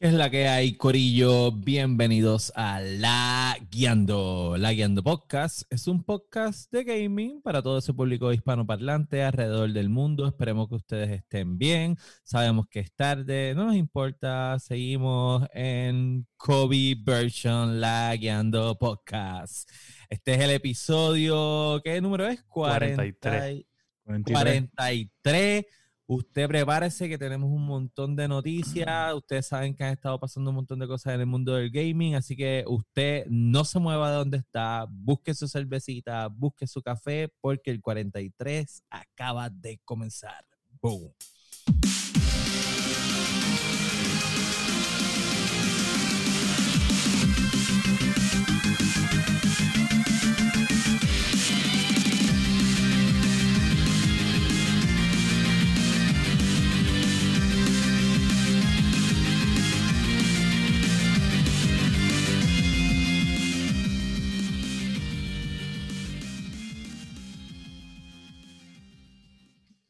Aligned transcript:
¿Qué 0.00 0.06
es 0.06 0.14
la 0.14 0.30
que 0.30 0.46
hay, 0.46 0.76
Corillo? 0.76 1.50
Bienvenidos 1.50 2.52
a 2.54 2.78
La 2.78 3.58
Guiando. 3.68 4.54
La 4.56 4.72
Guiando 4.72 5.02
Podcast 5.02 5.62
es 5.70 5.88
un 5.88 6.04
podcast 6.04 6.70
de 6.70 6.84
gaming 6.84 7.42
para 7.42 7.62
todo 7.62 7.78
ese 7.78 7.92
público 7.92 8.32
hispanoparlante 8.32 9.24
alrededor 9.24 9.72
del 9.72 9.88
mundo. 9.88 10.28
Esperemos 10.28 10.68
que 10.68 10.76
ustedes 10.76 11.10
estén 11.10 11.58
bien. 11.58 11.96
Sabemos 12.22 12.68
que 12.68 12.78
es 12.78 12.94
tarde, 12.94 13.54
no 13.56 13.64
nos 13.64 13.74
importa. 13.74 14.56
Seguimos 14.60 15.48
en 15.52 16.28
Kobe 16.36 16.94
Version 17.04 17.80
La 17.80 18.14
Guiando 18.14 18.78
Podcast. 18.78 19.68
Este 20.08 20.34
es 20.34 20.40
el 20.42 20.50
episodio, 20.50 21.80
¿qué 21.82 22.00
número 22.00 22.28
es? 22.28 22.40
43. 22.44 23.64
43. 24.04 25.64
Usted 26.10 26.48
prepárese 26.48 27.06
que 27.06 27.18
tenemos 27.18 27.50
un 27.50 27.66
montón 27.66 28.16
de 28.16 28.26
noticias. 28.26 28.86
Ustedes 29.14 29.46
saben 29.46 29.74
que 29.74 29.84
han 29.84 29.92
estado 29.92 30.18
pasando 30.18 30.48
un 30.48 30.56
montón 30.56 30.78
de 30.78 30.86
cosas 30.86 31.14
en 31.14 31.20
el 31.20 31.26
mundo 31.26 31.54
del 31.54 31.70
gaming, 31.70 32.14
así 32.14 32.34
que 32.34 32.64
usted 32.66 33.26
no 33.28 33.62
se 33.66 33.78
mueva 33.78 34.10
de 34.10 34.16
donde 34.16 34.38
está, 34.38 34.86
busque 34.88 35.34
su 35.34 35.46
cervecita, 35.46 36.28
busque 36.28 36.66
su 36.66 36.80
café, 36.80 37.30
porque 37.42 37.70
el 37.70 37.82
43 37.82 38.84
acaba 38.88 39.50
de 39.50 39.78
comenzar. 39.84 40.46
Boom. 40.80 41.12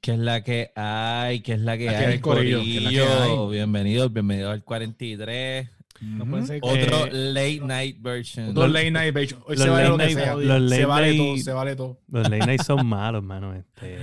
¿Qué 0.00 0.12
es 0.12 0.18
la 0.18 0.42
que 0.42 0.70
hay? 0.76 1.40
¿Qué 1.40 1.54
es 1.54 1.60
la 1.60 1.76
que 1.76 1.86
La 1.86 1.92
que 1.92 1.96
hay, 1.98 2.12
hay, 2.14 2.18
corillo, 2.20 2.60
¿qué 2.62 2.76
es 2.78 2.82
la 2.84 2.90
que 2.90 2.96
corillo? 3.00 3.48
Bienvenidos, 3.48 4.12
bienvenidos 4.12 4.52
al 4.52 4.62
43. 4.64 5.68
No 6.00 6.24
puede 6.26 6.46
ser 6.46 6.60
que- 6.60 6.68
Otro 6.68 7.06
Eh, 7.06 7.10
late 7.12 7.60
night 7.64 7.96
version. 8.00 8.54
Dos 8.54 8.70
late 8.70 8.90
night 8.92 9.12
version. 9.12 9.42
Hoy 9.46 9.56
se 9.56 9.68
vale 9.68 9.82
late 9.82 9.88
lo 9.90 9.96
que 9.98 10.04
night- 10.04 10.18
sea. 10.18 10.34
los 10.36 10.70
se 10.70 10.84
vale 10.84 11.06
night- 11.08 11.18
todo, 11.18 11.36
se 11.38 11.52
vale 11.52 11.76
todo. 11.76 11.98
Los 12.08 12.30
late 12.30 12.46
night 12.46 12.62
son 12.62 12.86
malos, 12.86 13.24
mano. 13.24 13.54
Este, 13.54 13.98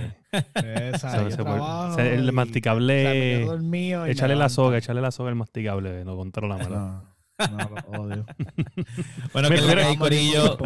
Esa, 0.92 1.30
se 1.30 1.36
trabajo 1.36 1.98
el 1.98 2.30
masticable. 2.32 3.44
o 3.46 3.48
sea, 3.56 3.62
me 3.62 4.10
échale 4.10 4.36
la 4.36 4.50
soga, 4.50 4.76
échale 4.76 5.00
la 5.00 5.10
soga 5.10 5.30
al 5.30 5.36
masticable, 5.36 6.04
no 6.04 6.14
controla 6.16 6.58
mano. 6.58 7.15
No, 7.38 7.58
lo 7.68 8.00
odio. 8.00 8.26
Bueno, 9.32 9.50
¿qué 9.50 9.56
es 9.56 9.66
la 9.66 9.74
que 9.74 9.82
hay, 9.82 9.96
corillo? 9.96 10.56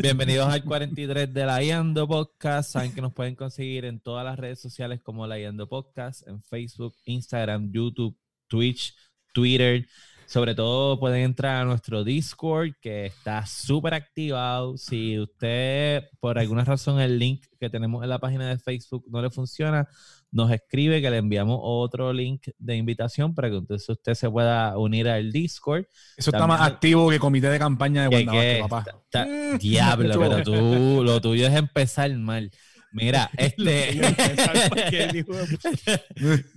Bienvenidos 0.00 0.48
al 0.48 0.64
43 0.64 1.32
de 1.32 1.44
La 1.44 1.62
Yando 1.62 2.08
Podcast. 2.08 2.70
Saben 2.70 2.94
que 2.94 3.02
nos 3.02 3.12
pueden 3.12 3.34
conseguir 3.34 3.84
en 3.84 4.00
todas 4.00 4.24
las 4.24 4.38
redes 4.38 4.58
sociales 4.58 5.00
como 5.02 5.26
La 5.26 5.38
Yando 5.38 5.68
Podcast, 5.68 6.26
en 6.26 6.42
Facebook, 6.42 6.94
Instagram, 7.04 7.70
YouTube, 7.70 8.16
Twitch, 8.48 8.94
Twitter. 9.34 9.86
Sobre 10.24 10.54
todo 10.54 10.98
pueden 10.98 11.22
entrar 11.22 11.62
a 11.62 11.64
nuestro 11.66 12.02
Discord 12.02 12.72
que 12.80 13.06
está 13.06 13.44
súper 13.44 13.92
activado. 13.92 14.78
Si 14.78 15.18
usted, 15.20 16.04
por 16.18 16.38
alguna 16.38 16.64
razón, 16.64 16.98
el 16.98 17.18
link 17.18 17.44
que 17.60 17.68
tenemos 17.68 18.02
en 18.02 18.08
la 18.08 18.18
página 18.18 18.48
de 18.48 18.58
Facebook 18.58 19.04
no 19.08 19.20
le 19.20 19.30
funciona, 19.30 19.86
nos 20.36 20.50
escribe 20.52 21.00
que 21.00 21.10
le 21.10 21.16
enviamos 21.16 21.58
otro 21.62 22.12
link 22.12 22.48
de 22.58 22.76
invitación 22.76 23.34
para 23.34 23.48
que 23.48 23.56
entonces 23.56 23.88
usted 23.88 24.12
se 24.14 24.30
pueda 24.30 24.76
unir 24.76 25.08
al 25.08 25.32
Discord. 25.32 25.86
Eso 26.16 26.30
está 26.30 26.46
más 26.46 26.60
activo 26.60 27.08
que 27.08 27.18
comité 27.18 27.48
de 27.48 27.58
campaña 27.58 28.04
de 28.04 28.10
Que- 28.10 28.16
Wanda 28.16 28.32
Vázquez, 28.32 28.54
que 28.56 28.60
papá. 28.62 28.78
está- 29.06 29.22
está- 29.24 29.58
diablo, 29.58 30.20
pero 30.20 30.42
tú, 30.42 31.02
lo 31.02 31.20
tuyo 31.20 31.46
es 31.46 31.54
empezar 31.54 32.12
mal. 32.16 32.50
Mira, 32.92 33.28
este. 33.36 34.00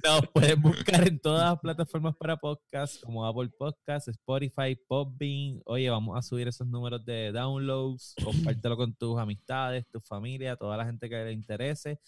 Nos 0.04 0.22
puedes 0.34 0.62
buscar 0.62 1.08
en 1.08 1.20
todas 1.20 1.52
las 1.52 1.60
plataformas 1.60 2.16
para 2.16 2.38
podcast, 2.38 3.02
como 3.04 3.26
Apple 3.26 3.50
Podcasts, 3.58 4.08
Spotify, 4.10 4.76
Podbean. 4.88 5.62
Oye, 5.66 5.90
vamos 5.90 6.18
a 6.18 6.22
subir 6.22 6.48
esos 6.48 6.68
números 6.68 7.04
de 7.06 7.32
downloads. 7.32 8.16
Compártelo 8.24 8.78
con 8.78 8.94
tus 8.94 9.20
amistades, 9.20 9.86
tu 9.92 10.00
familia, 10.02 10.56
toda 10.56 10.78
la 10.78 10.86
gente 10.86 11.10
que 11.10 11.16
le 11.16 11.32
interese. 11.34 12.00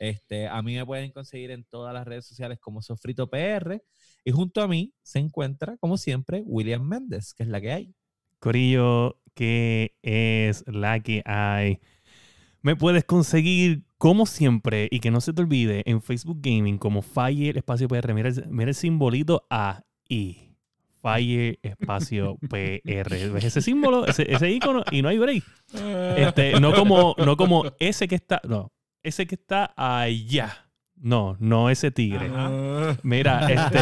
Este, 0.00 0.48
a 0.48 0.62
mí 0.62 0.74
me 0.74 0.86
pueden 0.86 1.12
conseguir 1.12 1.50
en 1.50 1.62
todas 1.64 1.92
las 1.92 2.06
redes 2.06 2.26
sociales 2.26 2.58
como 2.58 2.80
Sofrito 2.80 3.28
PR. 3.28 3.82
Y 4.24 4.32
junto 4.32 4.62
a 4.62 4.66
mí 4.66 4.94
se 5.02 5.18
encuentra, 5.18 5.76
como 5.76 5.98
siempre, 5.98 6.42
William 6.46 6.82
Méndez, 6.82 7.34
que 7.34 7.42
es 7.42 7.48
la 7.50 7.60
que 7.60 7.70
hay. 7.70 7.94
Corillo, 8.38 9.20
que 9.34 9.94
es 10.02 10.64
la 10.66 11.00
que 11.00 11.22
hay. 11.26 11.80
Me 12.62 12.76
puedes 12.76 13.04
conseguir, 13.04 13.84
como 13.98 14.24
siempre, 14.24 14.88
y 14.90 15.00
que 15.00 15.10
no 15.10 15.20
se 15.20 15.34
te 15.34 15.42
olvide, 15.42 15.82
en 15.84 16.00
Facebook 16.00 16.38
Gaming 16.40 16.78
como 16.78 17.02
Fire 17.02 17.58
Espacio 17.58 17.86
PR. 17.86 18.14
Mira 18.14 18.30
el, 18.30 18.48
mira 18.48 18.70
el 18.70 18.74
simbolito 18.74 19.46
AI. 19.50 20.56
Fire 21.02 21.58
Espacio 21.62 22.38
PR. 22.48 23.32
¿Ves 23.32 23.44
ese 23.44 23.60
símbolo? 23.60 24.06
Ese, 24.06 24.32
ese 24.32 24.50
icono 24.50 24.82
y 24.90 25.02
no 25.02 25.10
hay 25.10 25.18
break. 25.18 25.44
Este, 26.16 26.58
no 26.58 26.72
como, 26.72 27.14
no 27.18 27.36
como 27.36 27.64
ese 27.78 28.08
que 28.08 28.14
está. 28.14 28.40
No, 28.48 28.72
ese 29.02 29.26
que 29.26 29.34
está 29.34 29.72
allá. 29.76 30.69
No, 31.02 31.36
no 31.40 31.70
ese 31.70 31.90
tigre. 31.90 32.30
Mira, 33.02 33.50
este. 33.50 33.78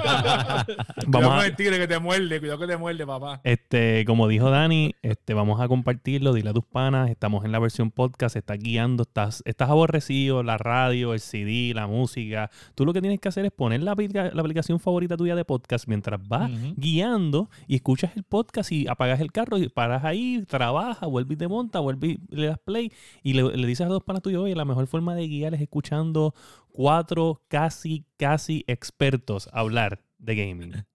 Cuidado 0.00 0.74
vamos 1.06 1.28
con 1.30 1.38
a, 1.40 1.46
el 1.46 1.56
tigre 1.56 1.78
que 1.78 1.86
te 1.88 1.98
muerde, 1.98 2.38
cuidado 2.40 2.58
que 2.58 2.66
te 2.66 2.76
muerde, 2.76 3.06
papá. 3.06 3.40
este, 3.44 4.04
como 4.06 4.28
dijo 4.28 4.50
Dani, 4.50 4.94
este, 5.02 5.34
vamos 5.34 5.60
a 5.60 5.68
compartirlo, 5.68 6.32
dile 6.32 6.50
a 6.50 6.52
tus 6.52 6.64
panas, 6.64 7.10
estamos 7.10 7.44
en 7.44 7.52
la 7.52 7.58
versión 7.58 7.90
podcast, 7.90 8.36
estás 8.36 8.58
guiando, 8.58 9.02
estás, 9.02 9.42
estás 9.44 9.68
aborrecido, 9.70 10.42
la 10.42 10.56
radio, 10.58 11.12
el 11.14 11.20
CD, 11.20 11.72
la 11.74 11.86
música. 11.86 12.50
Tú 12.74 12.84
lo 12.86 12.92
que 12.92 13.00
tienes 13.00 13.20
que 13.20 13.28
hacer 13.28 13.44
es 13.44 13.52
poner 13.52 13.82
la, 13.82 13.92
aplica- 13.92 14.30
la 14.32 14.40
aplicación 14.40 14.80
favorita 14.80 15.16
tuya 15.16 15.34
de 15.34 15.44
podcast 15.44 15.86
mientras 15.86 16.26
vas 16.26 16.50
guiando 16.76 17.50
y 17.66 17.76
escuchas 17.76 18.12
el 18.16 18.22
podcast 18.22 18.72
y 18.72 18.86
apagas 18.88 19.20
el 19.20 19.32
carro 19.32 19.58
y 19.58 19.68
paras 19.68 20.04
ahí, 20.04 20.44
trabajas, 20.48 21.08
vuelves 21.08 21.34
y 21.34 21.38
te 21.38 21.48
montas, 21.48 21.82
vuelves 21.82 22.18
y 22.30 22.36
le 22.36 22.46
das 22.48 22.58
play 22.58 22.92
y 23.22 23.34
le, 23.34 23.42
le 23.56 23.66
dices 23.66 23.86
a 23.86 23.88
dos 23.90 24.02
panas 24.02 24.22
tuyos, 24.22 24.42
oye, 24.44 24.54
la 24.54 24.64
mejor 24.64 24.86
forma 24.86 25.14
de 25.14 25.28
guiar 25.28 25.54
es 25.54 25.60
escuchando 25.90 26.34
cuatro 26.72 27.42
casi, 27.48 28.06
casi 28.16 28.64
expertos 28.66 29.48
hablar 29.52 30.02
de 30.18 30.34
gaming. 30.36 30.86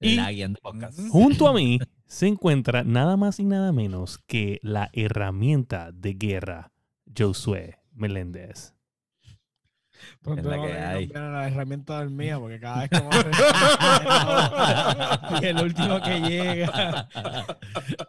Y-. 0.00 0.18
Junto 1.10 1.48
a 1.48 1.54
mí 1.54 1.78
se 2.06 2.26
encuentra 2.26 2.84
nada 2.84 3.16
más 3.16 3.40
y 3.40 3.44
nada 3.44 3.72
menos 3.72 4.18
que 4.26 4.58
la 4.62 4.90
herramienta 4.92 5.92
de 5.92 6.14
guerra, 6.14 6.72
Josué 7.16 7.78
Meléndez. 7.94 8.75
Pronto 10.22 10.40
Es 10.40 10.46
la 10.46 10.56
no 10.56 10.66
que 10.66 10.72
hay. 10.72 11.06
la 11.08 11.46
herramienta 11.48 11.98
del 12.00 12.10
mía 12.10 12.38
porque 12.38 12.60
cada 12.60 12.86
vez 12.86 12.90
que 12.90 12.96
el 15.50 15.62
último 15.62 16.00
que 16.00 16.20
llega 16.20 17.08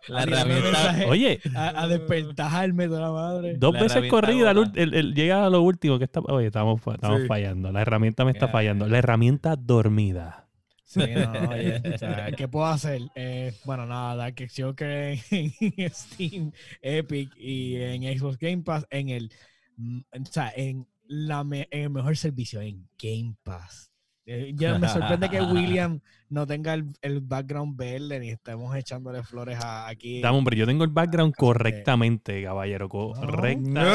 La 0.08 0.24
herramienta. 0.24 0.96
Oye, 1.08 1.40
a, 1.56 1.84
a 1.84 1.88
despertarme 1.88 2.88
de 2.88 3.00
la 3.00 3.12
madre. 3.12 3.56
dos 3.58 3.74
La 3.74 3.82
veces 3.84 4.10
corrida, 4.10 4.52
el 4.52 5.14
llega 5.14 5.46
a 5.46 5.50
lo 5.50 5.62
último 5.62 5.98
que 5.98 6.06
está... 6.06 6.20
Oye, 6.22 6.48
estamos, 6.48 6.82
estamos 6.86 7.22
Sí. 7.22 7.28
fallando. 7.28 7.72
La 7.72 7.82
herramienta 7.82 8.26
me 8.26 8.32
está 8.32 8.48
fallando. 8.48 8.88
La 8.88 8.98
herramienta 9.00 9.56
dormida. 9.56 10.46
Sí, 10.84 11.02
no, 11.02 11.50
oye, 11.50 11.82
o 11.94 11.98
sea, 11.98 12.32
¿qué 12.32 12.48
puedo 12.48 12.66
hacer? 12.68 13.02
Eh, 13.14 13.54
bueno, 13.66 13.86
nada, 13.86 14.16
Dark 14.16 14.36
Joker 14.56 15.20
en, 15.32 15.52
en 15.60 15.90
Steam, 15.90 16.52
Epic 16.82 17.30
y 17.38 17.76
en 17.76 18.18
Xbox 18.18 18.38
Game 18.38 18.64
Pass 18.64 18.88
en 18.90 19.10
el, 19.10 19.30
mm, 19.76 20.00
o 20.22 20.26
sea, 20.32 20.54
en, 20.56 20.88
la 21.08 21.44
me- 21.44 21.68
en 21.72 21.84
el 21.84 21.90
mejor 21.90 22.16
servicio, 22.18 22.62
en 22.62 22.88
Game 23.02 23.36
Pass. 23.44 23.92
Eh, 24.30 24.52
ya 24.58 24.78
me 24.78 24.90
sorprende 24.90 25.30
que 25.30 25.40
William 25.42 26.02
no 26.30 26.46
tenga 26.46 26.74
el, 26.74 26.92
el 27.02 27.22
background 27.22 27.78
verde 27.78 28.20
ni 28.20 28.30
estemos 28.32 28.76
echándole 28.76 29.24
flores 29.24 29.58
a, 29.64 29.88
aquí. 29.88 30.20
Dame, 30.20 30.38
hombre, 30.38 30.58
yo 30.58 30.66
tengo 30.66 30.84
el 30.84 30.90
background 30.90 31.34
que- 31.34 31.40
correctamente, 31.40 32.44
caballero. 32.44 32.90
Correctamente. 32.90 33.80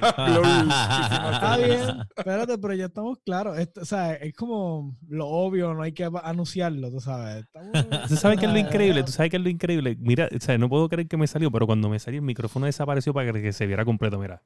Está 0.00 1.56
bien, 1.58 1.80
espérate, 2.16 2.56
pero 2.58 2.72
ya 2.74 2.86
estamos 2.86 3.18
claros. 3.24 3.58
Esto, 3.58 3.82
o 3.82 3.84
sea, 3.84 4.14
es 4.14 4.32
como 4.34 4.96
lo 5.08 5.26
obvio, 5.28 5.74
no 5.74 5.82
hay 5.82 5.92
que 5.92 6.08
anunciarlo, 6.22 6.90
tú 6.90 7.00
sabes. 7.00 7.44
Estamos- 7.44 7.72
¿Tú 8.08 8.16
sabes 8.16 8.38
qué 8.40 8.46
es 8.46 8.52
lo 8.52 8.58
increíble? 8.58 9.02
¿Tú 9.02 9.12
sabes 9.12 9.30
qué 9.30 9.36
es 9.36 9.42
lo 9.42 9.50
increíble? 9.50 9.96
Mira, 10.00 10.28
o 10.34 10.40
sea, 10.40 10.56
no 10.56 10.70
puedo 10.70 10.88
creer 10.88 11.06
que 11.08 11.16
me 11.18 11.26
salió, 11.26 11.50
pero 11.50 11.66
cuando 11.66 11.90
me 11.90 11.98
salió 11.98 12.20
el 12.20 12.24
micrófono 12.26 12.64
desapareció 12.66 13.12
para 13.12 13.30
que 13.32 13.52
se 13.52 13.66
viera 13.66 13.84
completo, 13.84 14.18
mira. 14.18 14.42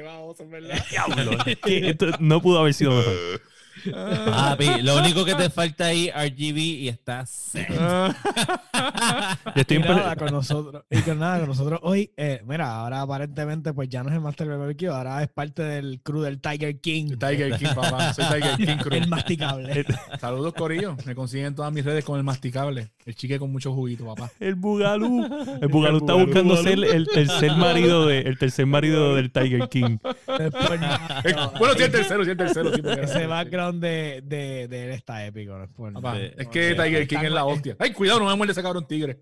Qué 0.00 0.06
baboso, 0.06 0.44
en 0.44 0.50
verdad. 0.50 0.82
Diablo. 0.90 1.32
que 1.62 1.90
esto 1.90 2.06
no 2.20 2.40
pudo 2.40 2.60
haber 2.60 2.72
sido 2.72 2.92
mejor. 2.92 3.12
Papi, 3.84 4.82
lo 4.82 4.98
único 4.98 5.24
que 5.24 5.34
te 5.34 5.50
falta 5.50 5.86
ahí 5.86 6.10
RGB 6.10 6.58
y 6.58 6.88
está 6.88 7.24
set. 7.26 7.68
Yo 9.54 9.60
estoy 9.62 9.76
Y 9.76 9.80
nada, 9.80 10.16
con 10.16 10.30
nosotros, 10.32 10.84
y 10.90 11.00
con 11.02 11.18
nada, 11.18 11.38
con 11.40 11.48
nosotros 11.48 11.80
hoy, 11.82 12.10
eh, 12.16 12.42
mira, 12.46 12.74
ahora 12.76 13.02
aparentemente 13.02 13.72
pues 13.72 13.88
ya 13.88 14.02
no 14.02 14.08
es 14.10 14.14
el 14.14 14.20
Master 14.20 14.48
BBQ, 14.48 14.84
ahora 14.90 15.22
es 15.22 15.28
parte 15.28 15.62
del 15.62 16.00
crew 16.02 16.20
del 16.22 16.40
Tiger 16.40 16.80
King. 16.80 17.16
Tiger 17.18 17.56
King, 17.58 17.68
papá. 17.74 18.12
Soy 18.14 18.24
Tiger 18.26 18.56
King 18.66 18.76
Cruz. 18.78 18.94
El 18.96 19.08
masticable. 19.08 19.84
Saludos, 20.20 20.54
Corillo. 20.54 20.96
Me 21.06 21.14
consiguen 21.14 21.46
en 21.46 21.54
todas 21.54 21.72
mis 21.72 21.84
redes 21.84 22.04
con 22.04 22.18
el 22.18 22.24
masticable. 22.24 22.90
El 23.06 23.14
chique 23.14 23.38
con 23.38 23.50
mucho 23.50 23.72
juguito, 23.72 24.04
papá. 24.06 24.30
El 24.40 24.54
Bugalú. 24.54 25.24
El 25.60 25.68
Bugalú 25.68 25.98
está 25.98 26.12
Bugalú, 26.12 26.26
buscando 26.26 26.54
Bugalú. 26.56 26.82
ser 26.82 26.94
el 26.96 27.08
tercer 27.08 27.52
marido 27.56 28.06
de, 28.06 28.20
el 28.20 28.38
tercer 28.38 28.66
marido 28.66 29.14
del 29.16 29.30
Tiger 29.30 29.68
King. 29.68 29.98
Después, 30.38 30.80
Eh, 31.24 31.32
no, 31.34 31.50
bueno, 31.58 31.74
sí, 31.76 31.82
el 31.82 31.90
tercero, 31.90 32.24
sí, 32.24 32.30
el 32.30 32.36
tercero. 32.36 32.72
Sí, 32.74 32.80
ese 33.02 33.26
background 33.26 33.69
de, 33.78 34.22
de, 34.24 34.66
de 34.68 34.84
él 34.86 34.90
está 34.92 35.24
épico. 35.26 35.56
¿no? 35.56 35.64
Es 35.64 35.70
por- 35.70 35.92
Papá, 35.92 36.16
Sí. 36.16 36.30
es 36.38 36.48
que 36.48 36.74
Tiger 36.74 37.06
King 37.06 37.18
es 37.24 37.30
la 37.32 37.44
hostia. 37.44 37.76
Ay, 37.78 37.92
cuidado, 37.92 38.18
no 38.20 38.26
me 38.26 38.34
muerde 38.34 38.52
ese 38.52 38.62
cabrón 38.62 38.86
tigre. 38.88 39.20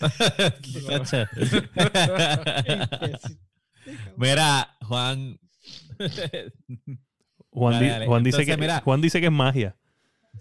Mira, 4.16 4.76
Juan. 4.82 5.38
Juan, 7.50 7.72
Dale, 7.74 7.84
di- 7.84 7.90
dale. 7.90 8.06
Juan 8.06 8.24
dice 8.24 8.36
Entonces, 8.42 8.54
que, 8.56 8.60
mira. 8.60 8.80
Juan 8.80 9.00
dice 9.00 9.20
que 9.20 9.26
es 9.26 9.32
magia. 9.32 9.76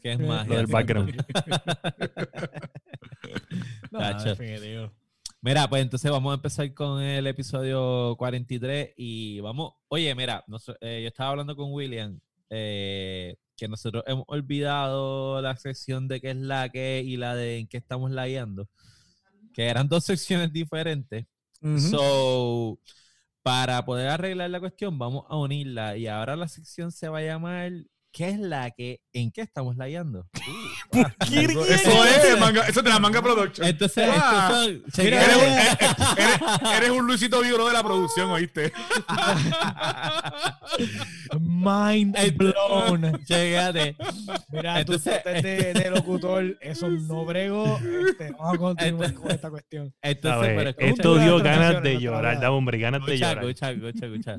¿Qué 0.02 0.14
es 0.14 0.20
más? 0.20 0.48
Lo 0.48 0.58
del 0.58 0.68
background. 0.68 1.24
No. 3.92 4.92
Mira, 5.42 5.68
pues 5.70 5.82
entonces 5.84 6.10
vamos 6.10 6.32
a 6.32 6.36
empezar 6.36 6.74
con 6.74 7.02
el 7.02 7.28
episodio 7.28 8.16
43 8.18 8.94
y 8.98 9.40
vamos, 9.42 9.74
oye, 9.90 10.14
mira, 10.16 10.44
eh, 10.82 11.02
yo 11.04 11.08
estaba 11.08 11.32
hablando 11.32 11.56
con 11.56 11.72
William 11.72 12.20
eh, 12.50 13.36
que 13.56 13.68
nosotros 13.68 14.04
hemos 14.08 14.26
olvidado 14.28 15.42
la 15.42 15.56
sección 15.58 16.08
de 16.08 16.22
qué 16.22 16.32
es 16.32 16.38
la 16.38 16.70
que 16.70 17.02
y 17.06 17.18
la 17.18 17.36
de 17.36 17.60
en 17.60 17.68
qué 17.68 17.78
estamos 17.78 18.12
layando, 18.12 18.68
que 19.54 19.68
eran 19.68 19.88
dos 19.88 20.04
secciones 20.06 20.52
diferentes. 20.52 21.26
So, 21.78 22.78
para 23.42 23.86
poder 23.86 24.10
arreglar 24.10 24.50
la 24.50 24.60
cuestión, 24.60 25.00
vamos 25.00 25.26
a 25.30 25.38
unirla 25.38 25.96
y 25.96 26.08
ahora 26.08 26.36
la 26.36 26.50
sección 26.50 26.92
se 26.92 27.08
va 27.08 27.20
a 27.20 27.22
llamar 27.22 27.72
¿Qué 28.16 28.30
es 28.30 28.38
la 28.40 28.70
que? 28.70 29.02
¿En 29.12 29.32
qué 29.32 29.42
estamos 29.42 29.76
layando? 29.76 30.28
Eso, 30.92 31.66
eso 31.66 32.06
es, 32.06 32.40
manga, 32.40 32.62
eso 32.68 32.82
es 32.82 32.84
de 32.84 32.90
la 32.92 33.00
manga 33.00 33.24
production. 33.24 33.66
Entonces, 33.68 34.08
Ah, 34.08 34.68
Eres, 35.00 35.36
un- 35.36 35.42
eres- 35.42 35.78
eres- 36.18 36.40
eres 36.78 36.90
un 36.92 37.08
Luisito 37.08 37.42
Vigoró 37.42 37.66
de 37.68 37.74
la 37.74 37.82
producción, 37.82 38.30
¿oíste? 38.30 38.72
Mind 41.40 42.16
blown. 42.38 43.20
Chécate. 43.26 43.96
Mira, 44.52 44.80
Entonces- 44.82 45.24
tú 45.24 45.30
de, 45.30 45.74
de 45.74 45.90
locutor, 45.90 46.56
eso 46.62 46.90
no 46.90 47.26
brego. 47.26 47.80
Este, 48.10 48.30
vamos 48.32 48.54
a 48.54 48.58
continuar 48.58 48.88
Entonces- 48.88 49.20
con 49.20 49.32
esta 49.32 49.50
cuestión. 49.50 49.92
Entonces, 50.04 50.40
¿Sabes? 50.40 50.56
pero 50.56 50.70
escucha, 50.70 50.88
Esto 50.88 51.18
dio 51.18 51.40
ganas 51.40 51.82
de 51.82 52.00
llorar. 52.00 52.40
Da, 52.40 52.52
hombre, 52.52 52.78
ganas 52.78 53.04
de 53.08 53.18
llorar. 53.18 53.40
escucha, 53.44 53.72
escucha, 53.72 54.06
escucha. 54.06 54.38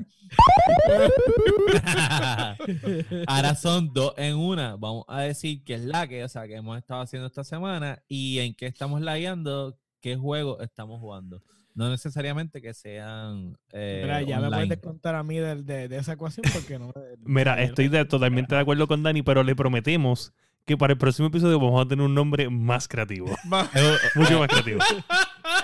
Ahora 3.27 3.55
son 3.65 3.91
dos 3.93 4.13
en 4.17 4.35
una. 4.37 4.75
Vamos 4.75 5.05
a 5.07 5.21
decir 5.21 5.63
qué 5.63 5.73
es 5.73 5.83
la 5.85 6.07
que, 6.07 6.23
o 6.23 6.29
sea, 6.29 6.45
que 6.47 6.55
hemos 6.55 6.77
estado 6.77 7.01
haciendo 7.01 7.25
esta 7.27 7.43
semana 7.43 8.03
y 8.07 8.37
en 8.39 8.53
qué 8.53 8.67
estamos 8.67 9.01
lagueando, 9.01 9.75
qué 10.01 10.15
juego 10.15 10.61
estamos 10.61 10.99
jugando. 10.99 11.41
No 11.73 11.89
necesariamente 11.89 12.61
que 12.61 12.73
sean. 12.75 13.57
eh, 13.73 14.01
Mira, 14.03 14.21
ya 14.21 14.39
me 14.39 14.47
online. 14.47 14.67
puedes 14.67 14.83
contar 14.83 15.15
a 15.15 15.23
mí 15.23 15.37
de, 15.37 15.63
de, 15.63 15.87
de 15.87 15.97
esa 15.97 16.13
ecuación 16.13 16.45
porque 16.53 16.77
no. 16.79 16.91
Mira, 17.25 17.61
estoy 17.61 17.87
de- 17.87 18.05
totalmente 18.05 18.53
de 18.53 18.61
acuerdo 18.61 18.87
con 18.87 19.01
Dani, 19.01 19.23
pero 19.23 19.43
le 19.43 19.55
prometemos 19.55 20.31
que 20.65 20.75
para 20.77 20.93
el 20.93 20.97
próximo 20.97 21.27
episodio 21.27 21.59
vamos 21.59 21.85
a 21.85 21.87
tener 21.87 22.03
un 22.03 22.13
nombre 22.15 22.49
más 22.49 22.87
creativo. 22.87 23.27
Mucho 24.15 24.39
más 24.39 24.47
creativo. 24.49 24.79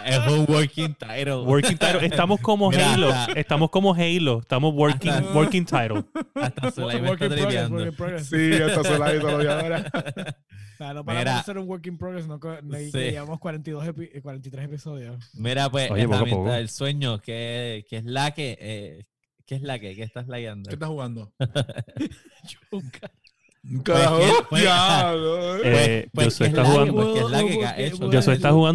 es 0.05 0.17
un 0.27 0.45
working 0.47 0.93
title. 0.95 1.37
Working 1.37 1.77
title. 1.77 2.05
Estamos 2.05 2.39
como 2.39 2.69
Mira, 2.69 2.93
Halo. 2.93 3.09
hasta- 3.09 3.33
Estamos 3.39 3.69
como 3.71 3.93
Halo. 3.95 4.39
Estamos 4.41 4.73
working, 4.75 5.09
Hasta- 5.11 5.33
working 5.33 5.65
title. 5.65 6.03
Hasta 6.35 6.71
Zulay 6.71 7.01
me 7.01 7.09
Work 7.09 7.21
está 7.23 7.35
tripeando. 7.35 7.91
Sí, 8.19 8.53
hasta 8.53 8.83
sola 8.83 9.15
y 9.15 9.19
todo 9.19 9.31
lo 9.31 9.37
de 9.39 9.51
ahora. 9.51 9.91
O 9.93 10.77
sea, 10.77 10.93
no 10.93 11.03
para 11.05 11.19
Mira. 11.19 11.39
hacer 11.39 11.57
un 11.57 11.67
work 11.67 11.85
in 11.87 11.97
progress, 11.97 12.27
no, 12.27 12.39
no 12.39 12.77
Sí. 12.77 12.91
que 12.91 13.11
llevamos 13.11 13.39
42 13.39 13.85
epi- 13.87 14.21
43 14.21 14.65
episodios. 14.65 15.29
Mira, 15.33 15.69
pues, 15.69 15.89
Oye, 15.91 16.07
poco 16.07 16.51
del 16.51 16.69
sueño, 16.69 17.19
que, 17.19 17.85
que 17.89 17.97
es 17.97 18.05
la 18.05 18.31
que. 18.31 18.57
eh, 18.59 19.05
¿Qué 19.45 19.55
es 19.55 19.63
la 19.63 19.79
que? 19.79 19.95
¿Qué 19.95 20.03
estás 20.03 20.27
layando? 20.27 20.69
¿Qué 20.69 20.75
estás 20.75 20.87
jugando? 20.89 21.33
Pues, 23.63 24.07
pues, 24.49 26.09
pues, 26.13 26.25
Josué 26.25 26.37
¿qué 26.37 26.43
es 26.45 26.49
está 26.49 26.65
jugando. 26.65 26.93
Pues, 26.93 27.07
¿qué 27.13 27.19
es 27.19 27.25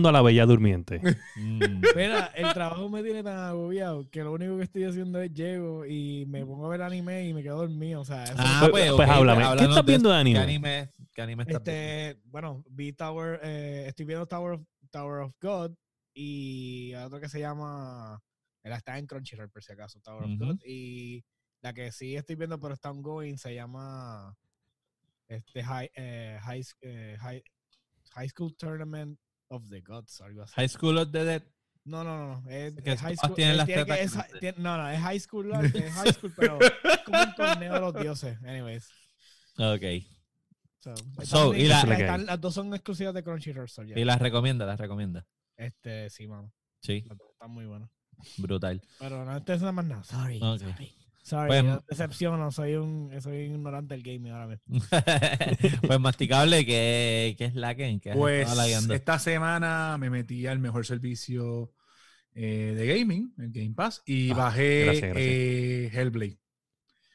a 0.08 0.12
la 0.12 0.22
Bella 0.22 0.46
Durmiente. 0.46 1.00
Mm. 1.36 1.82
Mira, 1.94 2.32
el 2.34 2.52
trabajo 2.54 2.88
me 2.88 3.02
tiene 3.02 3.22
tan 3.22 3.38
agobiado 3.38 4.08
que 4.10 4.22
lo 4.22 4.32
único 4.32 4.56
que 4.56 4.64
estoy 4.64 4.84
haciendo 4.84 5.20
es 5.20 5.32
llego 5.32 5.84
y 5.84 6.24
me 6.26 6.44
pongo 6.44 6.66
a 6.66 6.68
ver 6.70 6.82
anime 6.82 7.26
y 7.28 7.34
me 7.34 7.42
quedo 7.42 7.58
dormido. 7.58 8.00
O 8.00 8.04
sea, 8.04 8.24
eso- 8.24 8.34
Ah, 8.38 8.58
Pues- 8.60 8.70
pues, 8.72 8.92
pues 8.92 9.08
ok, 9.08 9.14
háblame. 9.14 9.40
¿Qué 9.40 9.46
háblanos 9.46 9.70
estás 9.70 9.84
viendo 9.84 10.08
de 10.10 10.16
anime? 10.16 10.38
¿Qué 10.38 10.42
anime, 10.42 10.90
qué 11.14 11.22
anime 11.22 11.42
estás 11.42 11.62
viendo? 11.62 11.70
este, 11.70 12.20
bueno, 12.24 12.64
vi 12.70 12.92
Tower, 12.92 13.40
eh, 13.42 13.84
estoy 13.88 14.06
viendo 14.06 14.26
Tower 14.26 14.54
of, 14.54 14.62
Tower 14.90 15.20
of 15.22 15.32
God 15.40 15.72
y 16.14 16.94
otro 16.94 17.20
que 17.20 17.28
se 17.28 17.38
llama, 17.40 18.20
él 18.62 18.72
está 18.72 18.98
en 18.98 19.06
Crunchyroll 19.06 19.50
por 19.50 19.62
si 19.62 19.72
acaso, 19.72 20.00
Tower 20.00 20.24
of. 20.24 20.38
God 20.38 20.56
y 20.64 21.22
la 21.60 21.72
que 21.74 21.92
sí 21.92 22.16
estoy 22.16 22.36
viendo 22.36 22.58
pero 22.58 22.74
está 22.74 22.90
ongoing 22.90 23.36
se 23.38 23.54
llama 23.54 24.34
este 25.28 25.62
High, 25.62 25.90
eh, 25.96 26.38
high, 26.42 26.64
eh, 26.82 27.16
high, 27.20 27.42
high 28.14 28.28
School 28.28 28.54
Tournament 28.56 29.18
of 29.48 29.68
the 29.68 29.80
Gods, 29.80 30.20
algo 30.20 30.42
así. 30.42 30.54
High 30.56 30.68
School 30.68 30.98
of 30.98 31.10
the 31.12 31.24
Dead. 31.24 31.42
No, 31.84 32.02
no, 32.02 32.16
no, 32.18 32.40
no. 32.40 32.50
Es, 32.50 32.74
Que 32.74 32.92
es 32.92 33.00
high 33.00 33.16
school. 33.16 33.34
tienen 33.36 33.56
las 33.58 33.66
tiene 33.66 33.84
que- 33.84 33.92
tetas 33.92 34.24
es 34.32 34.40
tiene- 34.40 34.58
no, 34.58 34.76
no, 34.76 34.88
es 34.90 34.98
high 35.00 35.20
school, 35.20 35.50
es 35.88 35.92
high 35.94 36.12
school, 36.12 36.32
pero 36.36 36.58
es 36.60 36.98
como 37.04 37.22
un 37.22 37.34
torneo 37.36 37.74
de 37.74 37.80
los 37.80 37.94
dioses. 37.94 38.38
Anyways. 38.42 38.88
Ok. 39.58 39.82
So, 40.80 40.94
So, 41.24 41.52
están- 41.54 41.60
y 41.60 41.64
la- 41.68 41.84
la 41.84 41.98
están- 41.98 42.26
las 42.26 42.40
dos 42.40 42.54
son 42.54 42.74
exclusivas 42.74 43.14
de 43.14 43.22
Crunchyroll. 43.22 43.68
so, 43.68 43.82
yeah. 43.84 43.98
Y 43.98 44.04
las 44.04 44.18
recomienda, 44.20 44.66
las 44.66 44.78
recomienda. 44.80 45.26
Este, 45.56 46.10
sí, 46.10 46.26
mano. 46.26 46.52
Sí, 46.82 47.04
Están 47.32 47.50
muy 47.50 47.66
buenas. 47.66 47.88
brutal. 48.38 48.82
Pero 48.98 49.24
no 49.24 49.36
estoy 49.36 49.58
nada 49.58 49.72
más 49.72 49.84
nada. 49.84 50.04
Sorry. 50.04 50.40
Ok. 50.42 50.58
Sorry. 50.60 50.94
Sorry, 51.26 51.48
Pues- 51.48 51.64
yo 51.64 51.82
decepciono. 51.88 52.52
Soy 52.52 52.76
un, 52.76 53.10
soy 53.20 53.48
un 53.48 53.54
ignorante 53.56 53.94
del 53.94 54.04
gaming 54.04 54.30
ahora 54.30 54.46
mismo. 54.46 54.78
pues 55.88 55.98
masticable, 55.98 56.64
¿qué, 56.64 57.34
qué 57.36 57.46
es 57.46 57.56
la 57.56 57.74
que? 57.74 57.86
¿En 57.86 57.98
qué 57.98 58.12
has 58.12 58.16
Pues 58.16 58.48
esta 58.90 59.18
semana 59.18 59.96
me 59.98 60.08
metí 60.08 60.46
al 60.46 60.60
mejor 60.60 60.86
servicio 60.86 61.72
eh, 62.32 62.74
de 62.76 62.86
gaming, 62.86 63.34
el 63.38 63.50
Game 63.50 63.74
Pass, 63.74 64.02
y 64.06 64.30
Ah, 64.30 64.34
bajé 64.34 64.84
gracias, 64.84 65.02
gracias. 65.10 65.26
eh, 65.26 65.90
Hellblade. 65.92 66.38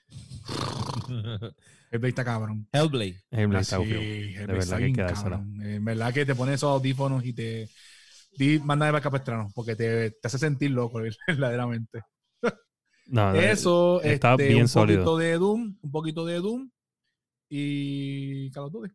Hellblade 1.92 2.10
está 2.10 2.26
cabrón. 2.26 2.68
Hellblade. 2.74 3.16
Hellblade 3.32 3.62
está 3.62 3.78
sí. 3.78 3.84
Hellblade 3.84 4.46
verdad 4.48 4.78
que 4.78 4.94
que 4.94 5.76
En 5.76 5.86
verdad 5.86 6.14
que 6.14 6.26
te 6.26 6.36
pones 6.36 6.56
esos 6.56 6.70
audífonos 6.70 7.26
y 7.26 7.32
te... 7.32 7.70
Acá 8.66 9.10
para 9.10 9.18
estrano, 9.22 9.52
porque 9.56 9.78
te, 9.78 10.12
te 10.12 10.28
hace 10.28 10.38
sentir 10.38 10.72
loco, 10.72 11.02
verdaderamente. 11.28 12.02
No, 13.12 13.34
no, 13.34 13.40
Eso, 13.40 14.02
está 14.02 14.32
este, 14.32 14.48
bien 14.48 14.62
un 14.62 14.68
sólido. 14.68 15.04
poquito 15.04 15.18
de 15.18 15.34
Doom, 15.38 15.78
un 15.82 15.92
poquito 15.92 16.26
de 16.26 16.36
Doom 16.40 16.70
y 17.50 18.50
Call 18.52 18.64
of 18.66 18.72
Duty. 18.72 18.90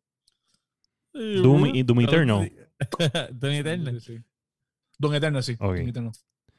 Doom 1.12 1.66
y 1.74 1.82
Doom 1.82 2.00
Eternal. 2.00 2.52
Doom 3.32 3.52
Eternal. 3.52 4.00
Sí. 4.00 4.18
Doom 4.98 5.14
Eternal, 5.14 5.42
sí. 5.42 5.52
Ok. 5.58 5.76
Doom 5.76 5.88
Eternal. 5.88 6.12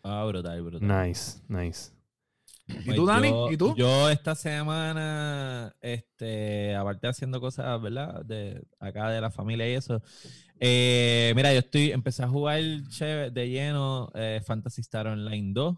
Ah, 0.04 0.26
brutal, 0.28 0.62
brutal. 0.64 0.88
Nice, 1.08 1.42
nice. 1.48 1.92
¿Y 2.68 2.74
Pues 2.86 2.96
tú, 2.98 3.06
Dani? 3.06 3.30
yo- 3.30 3.52
¿Y 3.52 3.58
tú? 3.58 3.76
Yo 3.76 4.10
esta 4.10 4.36
semana, 4.36 5.76
este, 5.82 6.76
aparte 6.76 7.08
haciendo 7.08 7.40
cosas, 7.40 7.82
¿verdad? 7.82 8.24
De 8.26 8.62
acá 8.80 9.10
de 9.10 9.22
la 9.22 9.32
familia 9.32 9.70
y 9.70 9.74
eso. 9.74 10.02
eh, 10.60 11.32
mira, 11.36 11.54
yo 11.54 11.60
estoy, 11.60 11.92
empecé 11.92 12.24
a 12.24 12.28
jugar 12.28 12.62
de 12.62 13.50
lleno 13.50 14.12
eh, 14.16 14.42
Fantasy 14.46 14.82
Star 14.82 15.08
Online 15.08 15.52
2. 15.54 15.78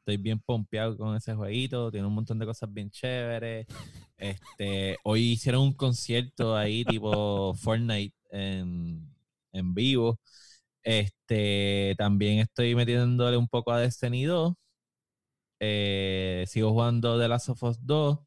Estoy 0.00 0.16
bien 0.16 0.40
pompeado 0.40 0.96
con 0.96 1.16
ese 1.16 1.34
jueguito. 1.34 1.90
Tiene 1.90 2.06
un 2.06 2.14
montón 2.14 2.38
de 2.38 2.46
cosas 2.46 2.72
bien 2.72 2.90
chéveres. 2.90 3.66
Este, 4.16 4.98
hoy 5.04 5.32
hicieron 5.32 5.62
un 5.62 5.72
concierto 5.74 6.56
ahí 6.56 6.84
tipo 6.84 7.54
Fortnite 7.54 8.14
en, 8.30 9.08
en 9.52 9.74
vivo. 9.74 10.18
Este, 10.82 11.94
también 11.98 12.40
estoy 12.40 12.74
metiéndole 12.74 13.36
un 13.36 13.48
poco 13.48 13.72
a 13.72 13.80
Destiny 13.80 14.24
2. 14.24 14.54
Eh, 15.60 16.44
sigo 16.48 16.70
jugando 16.70 17.18
The 17.18 17.28
Last 17.28 17.50
of 17.50 17.62
Us 17.62 17.78
2 17.84 18.18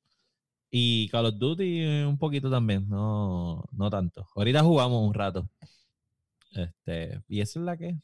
y 0.70 1.10
Call 1.10 1.27
of 1.27 1.36
Duty 1.38 2.03
un 2.03 2.18
poquito 2.18 2.50
también, 2.50 2.88
no, 2.89 3.63
no 3.72 3.89
tanto. 3.89 4.27
Ahorita 4.36 4.63
jugamos 4.63 5.08
un 5.08 5.13
rato. 5.13 5.50
Este, 6.51 7.22
y 7.27 7.42
esa 7.42 7.60
es 7.60 7.65
la 7.65 7.77
que. 7.77 7.96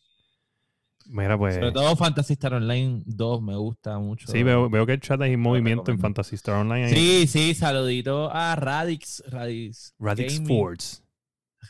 Mira, 1.05 1.37
pues. 1.37 1.55
Sobre 1.55 1.71
todo 1.71 1.95
Fantasy 1.95 2.33
Star 2.33 2.53
Online 2.53 3.01
2 3.05 3.41
me 3.41 3.55
gusta 3.55 3.97
mucho. 3.99 4.27
Sí, 4.31 4.43
veo, 4.43 4.69
veo 4.69 4.85
que 4.85 4.93
el 4.93 4.99
chat 4.99 5.19
hay 5.21 5.35
movimiento 5.37 5.91
en. 5.91 5.99
Fantasy 5.99 6.35
Star 6.35 6.55
Online. 6.55 6.85
ahí. 6.85 6.93
Sí, 6.93 7.27
sí, 7.27 7.55
saludito 7.55 8.29
a 8.31 8.55
Radix. 8.55 9.23
Radix, 9.27 9.93
Radix 9.97 10.39
Gaming. 10.39 10.47
Fords. 10.47 11.03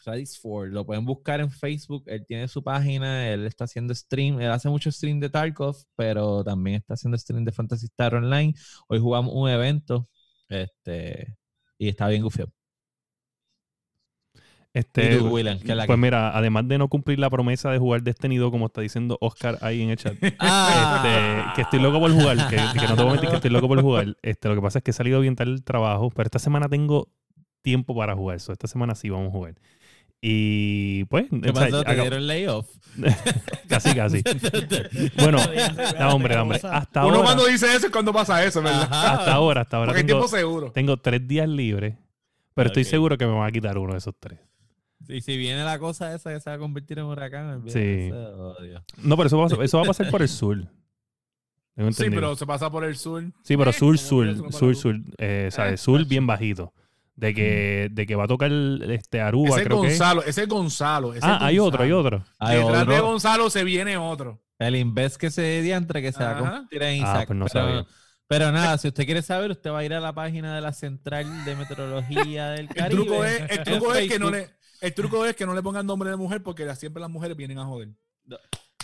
Radix 0.06 0.40
Ford. 0.40 0.70
Lo 0.72 0.86
pueden 0.86 1.06
buscar 1.06 1.40
en 1.40 1.52
Facebook. 1.52 2.04
Él 2.08 2.26
tiene 2.28 2.48
su 2.48 2.64
página. 2.64 3.30
Él 3.30 3.46
está 3.46 3.64
haciendo 3.64 3.94
stream. 3.96 4.40
Él 4.40 4.52
hace 4.52 4.70
mucho 4.70 4.92
stream 4.92 5.20
de 5.20 5.30
Tarkov, 5.30 5.78
pero 5.96 6.44
también 6.44 6.78
está 6.78 6.96
haciendo 6.96 7.18
stream 7.18 7.46
de 7.46 7.52
Fantasy 7.52 7.86
Star 7.86 8.16
Online. 8.16 8.54
Hoy 8.88 9.00
jugamos 9.00 9.34
un 9.34 9.50
evento. 9.50 10.08
Este. 10.48 11.38
Y 11.78 11.88
está 11.88 12.08
bien 12.08 12.24
gufiado. 12.24 12.52
Este, 14.74 15.16
¿Y 15.16 15.18
tú, 15.18 15.30
William? 15.30 15.58
¿Qué 15.60 15.72
es 15.72 15.78
la 15.78 15.86
pues 15.88 15.98
que- 15.98 16.02
mira, 16.02 16.30
además 16.38 16.68
de 16.68 16.78
no 16.78 16.88
cumplir 16.90 17.18
la 17.20 17.30
promesa 17.30 17.72
de 17.72 17.80
jugar 17.80 18.04
Destiny 18.04 18.38
2, 18.38 18.52
como 18.52 18.68
está 18.68 18.82
diciendo 18.82 19.18
Oscar 19.20 19.58
ahí 19.62 19.82
en 19.82 19.90
el 19.90 19.98
chat, 19.98 20.14
Ah. 20.40 21.02
este, 21.44 21.56
que 21.56 21.62
estoy 21.64 21.80
loco 21.82 22.00
por 22.00 22.12
jugar, 22.12 22.38
que, 22.50 22.56
que 22.56 22.88
no 22.88 22.96
te 22.96 23.02
voy 23.02 23.10
a 23.10 23.12
mentir 23.14 23.30
que 23.30 23.36
estoy 23.38 23.50
loco 23.52 23.68
por 23.68 23.82
jugar. 23.82 24.16
Este, 24.22 24.48
lo 24.48 24.56
que 24.56 24.62
pasa 24.62 24.80
es 24.80 24.84
que 24.84 24.92
he 24.92 24.94
salido 24.94 25.20
bien 25.22 25.36
tarde 25.36 25.52
del 25.54 25.64
trabajo, 25.64 26.12
pero 26.12 26.28
esta 26.28 26.40
semana 26.40 26.70
tengo 26.70 27.08
tiempo 27.64 27.96
para 27.96 28.16
jugar 28.16 28.38
eso. 28.38 28.52
Esta 28.54 28.68
semana 28.68 28.94
sí 28.96 29.10
vamos 29.10 29.30
a 29.30 29.32
jugar. 29.32 29.56
Y 30.22 31.06
pues, 31.06 31.28
¿Qué 31.30 31.50
o 31.50 31.56
sea, 31.56 31.66
pasó? 31.70 31.84
¿Te 31.84 31.96
dieron 31.96 32.28
layoff? 32.28 32.68
casi, 33.70 33.96
casi. 33.96 34.22
Bueno, 35.18 35.38
no, 36.00 36.10
hombre, 36.14 36.36
no, 36.36 36.42
hombre. 36.44 36.60
Hasta 36.64 37.06
Uno 37.06 37.16
ahora, 37.16 37.26
cuando 37.26 37.46
dice 37.48 37.74
eso 37.74 37.88
es 37.88 37.92
cuando 37.92 38.12
pasa 38.14 38.44
eso, 38.44 38.62
¿verdad? 38.62 38.84
Ajá. 38.84 39.14
hasta 39.14 39.34
ahora, 39.34 39.62
hasta 39.62 39.78
ahora 39.78 39.88
Porque 39.92 40.02
hay 40.02 40.06
tengo, 40.08 40.20
tiempo 40.20 40.36
seguro. 40.38 40.72
tengo 40.74 40.98
tres 40.98 41.26
días 41.28 41.48
libres, 41.48 41.96
pero 42.54 42.68
estoy 42.68 42.84
seguro 42.84 43.18
que 43.18 43.26
me 43.26 43.32
van 43.34 43.48
a 43.48 43.52
quitar 43.52 43.78
uno 43.78 43.94
de 43.94 44.00
esos 44.00 44.14
tres. 44.20 44.40
Y 45.08 45.22
si 45.22 45.38
viene 45.38 45.64
la 45.64 45.80
cosa 45.80 46.14
esa 46.14 46.32
que 46.34 46.40
se 46.40 46.50
va 46.50 46.56
a 46.58 46.60
convertir 46.60 47.00
en 47.00 47.06
huracán, 47.06 47.64
Sí. 47.68 48.10
oh, 48.14 48.56
Dios. 48.62 48.84
No, 48.98 49.16
pero 49.18 49.28
eso 49.28 49.38
va, 49.38 49.46
a- 49.48 49.64
eso 49.64 49.78
va 49.78 49.84
a 49.84 49.88
pasar 49.88 50.10
por 50.10 50.22
el 50.22 50.30
sur. 50.30 50.58
Tengo 51.76 51.92
Sí, 51.92 52.04
entendido. 52.04 52.22
pero 52.22 52.36
se 52.36 52.46
pasa 52.46 52.70
por 52.70 52.84
el 52.84 52.98
sur. 52.98 53.24
Sí, 53.44 53.56
pero 53.56 53.70
Eh, 53.70 53.74
sur, 53.74 53.98
sur, 53.98 54.52
sur, 54.52 54.70
el 54.70 54.76
sur. 54.76 54.96
Eh, 55.18 55.46
o 55.48 55.52
sea, 55.52 55.70
Eh, 55.70 55.78
sur 55.78 56.04
bien 56.06 56.28
bajito. 56.28 56.74
De 57.16 57.34
que, 57.34 57.90
de 57.92 58.06
que 58.08 58.16
va 58.16 58.24
a 58.24 58.28
tocar 58.28 58.50
este 58.52 59.20
Aruba, 59.20 59.50
Ese 59.50 59.60
es 59.62 59.66
creo 59.66 59.82
que. 59.82 59.88
Gonzalo, 59.90 60.24
ese 60.24 60.44
es 60.44 60.48
Gonzalo. 60.48 61.14
ese 61.14 61.26
Ah, 61.26 61.40
hay 61.46 61.60
otro, 61.60 61.84
hay 61.84 61.92
otro. 61.92 62.24
Hay 62.38 62.58
Detrás 62.60 62.88
de 62.88 63.00
Gonzalo 63.02 63.50
se 63.50 63.64
viene 63.66 63.98
otro. 63.98 64.42
el 64.58 64.76
Inves 64.78 65.18
que 65.18 65.30
se 65.32 65.62
diantre 65.62 66.02
que 66.02 66.12
se 66.14 66.24
va 66.24 66.32
a 66.32 66.40
convertir 66.40 66.84
en 66.84 66.90
Ah, 67.04 67.08
Isaac. 67.12 67.28
pues 67.28 67.40
no 67.40 67.46
pero, 67.52 67.66
sabía. 67.68 67.86
pero 68.28 68.52
nada, 68.54 68.78
si 68.78 68.88
usted 68.90 69.06
quiere 69.06 69.22
saber, 69.22 69.52
usted 69.52 69.70
va 69.70 69.80
a 69.80 69.84
ir 69.86 69.94
a 69.94 70.00
la 70.02 70.14
página 70.14 70.56
de 70.56 70.62
la 70.62 70.72
Central 70.74 71.44
de 71.46 71.56
Meteorología 71.58 72.50
del 72.52 72.68
El 72.68 72.68
Caribe. 72.70 73.04
truco 73.04 73.24
es, 73.26 73.52
el 73.52 73.64
truco 73.64 73.94
es 73.96 74.10
que 74.10 74.20
no 74.20 74.32
le, 74.32 74.50
el 74.82 74.94
truco 74.94 75.26
es 75.26 75.36
que 75.36 75.46
no 75.46 75.54
le 75.54 75.62
pongan 75.62 75.86
nombre 75.86 76.10
de 76.10 76.16
mujer 76.16 76.44
porque 76.44 76.74
siempre 76.76 77.02
las 77.02 77.10
mujeres 77.10 77.36
vienen 77.36 77.60
a 77.60 77.66
joder. 77.66 77.90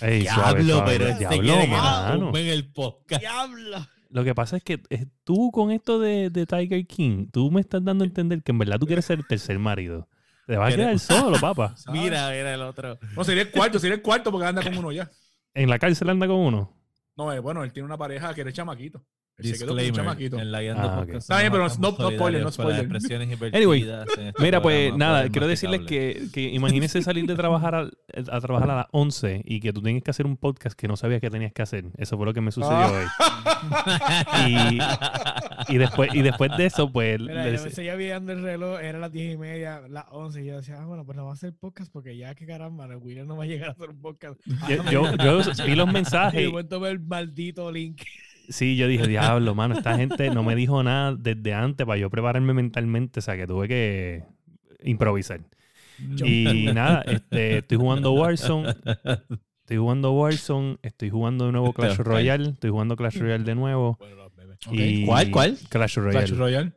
Ey, 0.02 0.22
Diablo, 0.22 0.76
suave, 0.76 0.92
pero 0.92 1.08
este 1.08 1.20
diablo, 1.20 1.42
quiere 1.42 1.62
que 1.62 1.68
nos 1.72 1.82
mano. 1.82 2.38
el 2.38 2.72
podcast. 2.72 3.22
¡Diablo! 3.22 3.78
Lo 4.10 4.24
que 4.24 4.36
pasa 4.36 4.58
es 4.58 4.64
que 4.64 4.82
eh, 4.90 5.06
tú 5.24 5.52
con 5.52 5.72
esto 5.72 6.00
de, 6.00 6.30
de 6.30 6.46
Tiger 6.46 6.86
King, 6.86 7.28
tú 7.32 7.50
me 7.52 7.62
estás 7.62 7.84
dando 7.84 8.04
a 8.04 8.08
entender 8.08 8.44
que 8.44 8.52
en 8.52 8.60
verdad 8.60 8.78
tú 8.78 8.86
quieres 8.86 9.06
ser 9.06 9.20
el 9.20 9.28
tercer 9.28 9.58
marido. 9.58 10.08
Te 10.48 10.58
vas 10.58 10.74
a 10.74 10.76
quedar 10.76 11.00
solo, 11.00 11.40
papá. 11.40 11.76
¿sabes? 11.78 12.02
Mira, 12.02 12.30
mira 12.30 12.54
el 12.54 12.62
otro. 12.62 13.00
No, 13.16 13.24
sería 13.24 13.44
el 13.44 13.52
cuarto, 13.52 13.80
sería 13.80 13.96
el 13.96 14.02
cuarto 14.02 14.32
porque 14.32 14.48
anda 14.48 14.62
con 14.62 14.78
uno 14.78 14.92
ya. 14.92 15.10
En 15.54 15.70
la 15.70 15.80
cárcel 15.80 16.10
anda 16.10 16.28
con 16.28 16.38
uno. 16.38 16.74
No, 17.16 17.32
eh, 17.32 17.40
bueno, 17.40 17.64
él 17.64 17.72
tiene 17.72 17.86
una 17.86 17.98
pareja 17.98 18.34
que 18.34 18.42
era 18.42 18.52
chamaquito. 18.52 19.06
Él 19.38 19.54
se 19.56 19.66
quedó 19.66 19.78
chamaquito. 19.92 20.40
En 20.40 20.52
la 20.52 20.62
guiando 20.62 20.84
Ah, 20.84 21.06
Está 21.18 21.40
bien, 21.40 21.52
pero 21.52 21.68
no- 21.68 21.92
no 21.98 22.12
spoiler, 22.12 22.42
no 22.44 22.52
spoiler. 22.52 22.88
Anyway, 23.54 23.82
este 24.08 24.34
Mira, 24.40 24.62
pues 24.62 24.96
nada, 24.96 25.28
quiero 25.30 25.48
decirles 25.48 25.82
que, 25.82 26.28
que 26.34 26.42
imagínense 26.54 27.02
salir 27.02 27.26
de 27.28 27.36
trabajar 27.36 27.76
a, 27.76 27.90
a 28.32 28.42
trabajar 28.42 28.72
a 28.72 28.76
las 28.78 28.86
11 28.92 29.42
y 29.46 29.60
que 29.60 29.74
tú 29.74 29.82
tienes 29.82 30.04
que 30.04 30.12
hacer 30.12 30.26
un 30.26 30.38
podcast 30.38 30.78
que 30.80 30.88
no 30.88 30.96
sabías 30.96 31.20
que 31.22 31.30
tenías 31.30 31.52
que 31.52 31.62
hacer. 31.62 31.86
Eso 31.98 32.16
fue 32.18 32.26
lo 32.26 32.34
que 32.34 32.42
me 32.42 32.52
sucedió 32.52 32.78
Ah. 32.78 32.92
hoy. 32.92 34.52
Y, 35.70 35.74
y 35.76 35.78
después 35.78 36.14
y 36.14 36.22
después 36.22 36.52
de 36.58 36.66
eso, 36.66 36.92
pues 36.92 37.20
Mira, 37.20 37.46
le- 37.46 37.58
yo 37.58 37.70
seguía 37.70 37.96
viendo 37.96 38.32
el 38.32 38.42
reloj, 38.42 38.80
era 38.82 39.00
las 39.00 39.12
10 39.12 39.34
y 39.34 39.38
media, 39.38 39.82
las 39.90 40.06
11, 40.12 40.44
y 40.44 40.46
yo 40.46 40.58
decía, 40.58 40.78
ah, 40.82 40.86
bueno, 40.86 41.06
pues 41.06 41.16
no 41.18 41.26
va 41.26 41.32
a 41.32 41.34
hacer 41.34 41.54
podcast 41.60 41.92
porque 41.92 42.16
ya 42.18 42.34
que 42.36 42.46
caramba, 42.46 42.86
el 42.86 42.98
William 42.98 43.28
no 43.28 43.36
va 43.38 43.44
a 43.44 43.48
llegar 43.48 43.70
a 43.70 43.72
hacer 43.74 43.90
un 43.90 44.00
podcast. 44.02 44.40
yo, 44.70 44.84
yo- 44.90 45.16
yo 45.18 45.38
vi 45.66 45.76
los 45.76 45.86
Y 45.86 45.88
de 45.88 45.94
mensajes. 45.94 46.48
momento 46.50 46.80
ver 46.80 46.92
el 46.94 47.00
maldito 47.02 47.72
link. 47.72 48.02
Sí, 48.50 48.76
yo 48.76 48.88
dije, 48.88 49.08
diablo, 49.08 49.56
mano, 49.56 49.76
esta 49.76 49.96
gente 49.98 50.30
no 50.30 50.44
me 50.44 50.56
dijo 50.56 50.84
nada 50.84 51.16
desde 51.16 51.54
antes 51.54 51.86
para 51.86 51.98
yo 51.98 52.10
prepararme 52.10 52.54
mentalmente, 52.54 53.20
o 53.20 53.22
sea 53.22 53.36
que 53.36 53.48
tuve 53.48 53.68
que 53.68 54.24
improvisar. 54.84 55.42
Y 56.24 56.70
nada, 56.74 57.02
este, 57.08 57.60
estoy 57.60 57.78
jugando 57.78 58.12
Warzone, 58.12 58.70
estoy 59.62 59.78
jugando 59.78 60.12
Warzone, 60.12 60.78
estoy 60.82 61.10
jugando 61.10 61.46
de 61.46 61.52
nuevo 61.54 61.74
Clash 61.74 61.98
Royale, 61.98 62.50
estoy 62.50 62.70
jugando 62.70 62.96
Clash 62.96 63.18
Royale 63.18 63.44
de 63.44 63.56
nuevo. 63.56 63.98
Y 64.72 65.06
¿Cuál, 65.06 65.32
cuál? 65.32 65.58
Clash 65.70 65.98
Royale. 65.98 66.26
Clash 66.26 66.38
Royale. 66.38 66.74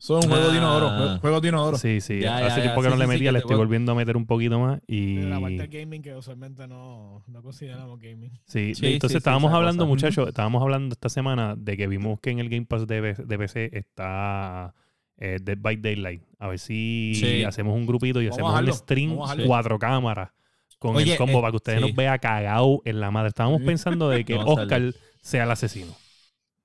Eso 0.00 0.18
es 0.18 0.24
un 0.24 0.30
juego 0.30 0.46
de 0.48 0.54
Ah. 0.54 0.56
inodoro. 0.56 0.88
jue- 0.88 1.20
Juego 1.20 1.40
de 1.42 1.48
inodoro. 1.48 1.76
Sí, 1.76 2.00
sí. 2.00 2.20
Ya, 2.20 2.38
Hace 2.38 2.46
ya, 2.48 2.62
tiempo 2.62 2.80
ya, 2.80 2.88
que 2.88 2.88
no 2.90 2.94
sí, 2.94 2.98
le 3.00 3.04
sí, 3.04 3.10
sí, 3.10 3.16
metía, 3.18 3.32
le 3.32 3.38
estoy 3.40 3.50
voy- 3.56 3.66
volviendo 3.66 3.92
a 3.92 3.94
meter 3.94 4.16
un 4.16 4.26
poquito 4.26 4.58
más. 4.58 4.80
Y 4.86 5.16
la 5.18 5.38
parte 5.40 5.58
del 5.58 5.68
gaming 5.68 6.00
que 6.02 6.14
usualmente 6.16 6.66
no, 6.66 7.22
no 7.26 7.42
consideramos 7.42 8.00
gaming. 8.00 8.30
sí, 8.46 8.74
Sí, 8.74 8.94
entonces 8.94 9.18
estábamos 9.18 9.52
hablando, 9.52 9.84
cosa. 9.84 9.88
muchachos, 9.90 10.28
estábamos 10.28 10.62
hablando 10.62 10.94
esta 10.94 11.10
semana 11.10 11.54
de 11.56 11.76
que 11.76 11.86
vimos 11.86 12.18
que 12.20 12.30
en 12.30 12.38
el 12.38 12.48
Game 12.48 12.64
Pass 12.64 12.86
de, 12.86 13.12
de 13.14 13.38
PC 13.38 13.70
está 13.76 14.74
eh, 15.18 15.38
Dead 15.42 15.58
by 15.60 15.76
Daylight. 15.76 16.22
A 16.38 16.48
ver 16.48 16.58
si 16.58 17.12
Sí. 17.14 17.44
hacemos 17.44 17.76
un 17.76 17.84
grupito 17.86 18.22
y 18.22 18.28
Vamos 18.30 18.54
hacemos 18.54 18.60
un 18.68 18.72
stream 18.72 19.16
cuatro 19.46 19.78
cámaras 19.78 20.30
con 20.78 20.96
Oye, 20.96 21.12
el 21.12 21.18
combo 21.18 21.38
eh, 21.38 21.40
para 21.42 21.50
que 21.50 21.56
ustedes 21.56 21.78
sí. 21.80 21.86
nos 21.86 21.94
vean 21.94 22.18
cagados 22.18 22.78
en 22.86 23.00
la 23.00 23.10
madre. 23.10 23.28
Estábamos 23.28 23.60
pensando 23.60 24.08
de 24.08 24.24
que 24.24 24.34
Oscar 24.36 24.94
sea 25.20 25.44
el 25.44 25.50
asesino. 25.50 25.92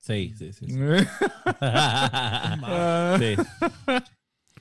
Sí, 0.05 0.33
sí, 0.37 0.53
sí. 0.53 0.67
sí. 0.67 0.75
Sí. 3.19 3.35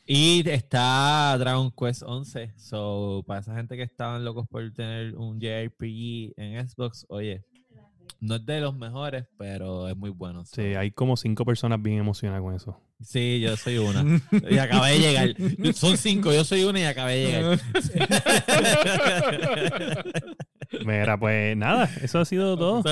Y 0.07 0.49
está 0.49 1.37
Dragon 1.39 1.71
Quest 1.71 2.03
11. 2.05 2.53
So, 2.57 3.25
para 3.27 3.41
esa 3.41 3.55
gente 3.55 3.77
que 3.77 3.83
estaban 3.83 4.25
locos 4.25 4.47
por 4.49 4.71
tener 4.73 5.15
un 5.17 5.39
JRPG 5.41 6.33
en 6.37 6.67
Xbox, 6.69 7.05
oye, 7.09 7.43
no 8.21 8.37
es 8.37 8.47
de 8.47 8.61
los 8.61 8.75
mejores, 8.77 9.27
pero 9.39 9.89
es 9.89 9.97
muy 9.97 10.11
bueno. 10.11 10.45
So, 10.47 10.57
Sí, 10.57 10.75
hay 10.75 10.91
como 10.93 11.17
cinco 11.17 11.45
personas 11.45 11.81
bien 11.83 11.99
emocionadas 11.99 12.43
con 12.43 12.55
eso. 12.55 12.81
sí, 13.03 13.41
yo 13.41 13.55
soy 13.57 13.79
una. 13.79 14.03
Y 14.51 14.57
acabé 14.59 14.93
de 14.93 14.99
llegar. 14.99 15.75
Son 15.75 15.97
cinco, 15.99 16.33
yo 16.33 16.45
soy 16.45 16.65
una 16.65 16.81
y 16.81 16.85
acabé 16.85 17.17
de 17.17 17.27
llegar. 17.27 17.61
Mira, 20.87 21.19
pues 21.19 21.57
nada, 21.57 21.91
eso 22.03 22.19
ha 22.21 22.25
sido 22.25 22.57
todo. 22.57 22.83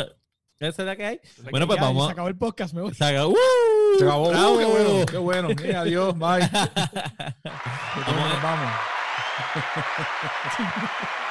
¿Esa 0.68 0.82
es 0.82 0.86
la 0.86 0.96
que 0.96 1.04
hay? 1.04 1.20
Bueno, 1.50 1.66
pues 1.66 1.78
Ya, 1.78 1.84
vamos. 1.86 2.06
Se 2.06 2.12
acabó 2.12 2.28
el 2.28 2.36
podcast, 2.36 2.72
me 2.74 2.82
voy. 2.82 2.94
Se 2.94 3.04
acabó. 3.04 3.32
¡Uh! 3.32 3.98
Se 3.98 4.04
acabó. 4.04 4.28
¡Bravo! 4.30 4.54
Uh, 4.54 4.58
qué 4.58 4.64
bueno, 4.64 5.06
qué 5.06 5.18
bueno. 5.18 5.50
Eh, 5.50 5.74
adiós, 5.76 6.14
bye. 6.14 6.48
Vamos. 8.06 8.42
vamos. 8.42 8.72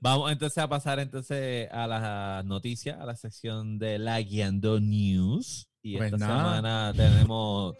Vamos 0.00 0.30
entonces 0.32 0.58
a 0.58 0.68
pasar 0.68 1.00
entonces 1.00 1.68
a 1.72 1.86
las 1.88 2.44
noticias, 2.44 3.00
a 3.00 3.04
la 3.04 3.16
sección 3.16 3.78
de 3.78 3.98
la 3.98 4.20
Guiando 4.20 4.78
News. 4.80 5.68
Y 5.82 5.96
Pues 5.96 6.12
esta 6.12 6.26
nada. 6.26 6.56
semana 6.56 6.92
tenemos 6.94 7.76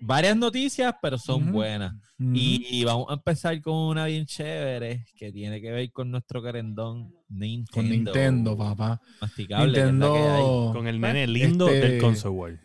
varias 0.00 0.36
noticias, 0.36 0.94
pero 1.02 1.18
son 1.18 1.52
buenas. 1.52 1.94
Y 2.18 2.84
vamos 2.84 3.06
a 3.10 3.14
empezar 3.14 3.60
con 3.62 3.74
una 3.76 4.06
bien 4.06 4.26
chévere 4.26 5.04
que 5.16 5.30
tiene 5.30 5.60
que 5.60 5.70
ver 5.70 5.92
con 5.92 6.10
nuestro 6.10 6.42
querendón 6.42 7.14
Nintendo. 7.28 7.70
Con 7.72 7.88
Nintendo, 7.88 8.56
papá. 8.56 9.00
Masticable. 9.20 9.66
Nintendo. 9.66 10.70
Con 10.74 10.88
el 10.88 11.00
nene 11.00 11.26
lindo 11.28 11.68
Este- 11.68 11.88
del 11.88 12.00
console 12.00 12.34
world. 12.34 12.60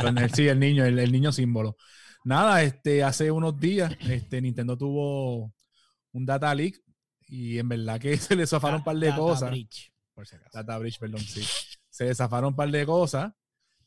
Con 0.00 0.18
el- 0.18 0.30
sí, 0.32 0.48
el 0.48 0.58
niño, 0.58 0.84
el, 0.84 0.98
el 0.98 1.12
niño 1.12 1.32
símbolo. 1.32 1.76
Nada, 2.24 2.62
este, 2.62 3.02
hace 3.02 3.30
unos 3.30 3.58
días, 3.60 3.94
este, 4.00 4.40
Nintendo 4.40 4.78
tuvo 4.78 5.52
un 6.12 6.24
data 6.24 6.54
leak 6.54 6.76
y 7.28 7.58
en 7.58 7.68
verdad 7.68 8.00
que 8.00 8.16
se 8.16 8.36
le 8.36 8.46
zafaron 8.46 8.78
un 8.80 8.84
par 8.84 8.96
de 8.96 9.08
Data 9.08 9.18
cosas. 9.18 9.50
breach, 9.50 9.90
por 10.14 10.26
si 10.26 10.36
acaso. 10.36 10.50
Data 10.54 10.78
breach, 10.78 10.98
perdón, 10.98 11.20
sí. 11.20 11.42
Se 11.90 12.04
desafaron 12.06 12.48
un 12.50 12.56
par 12.56 12.70
de 12.70 12.86
cosas 12.86 13.32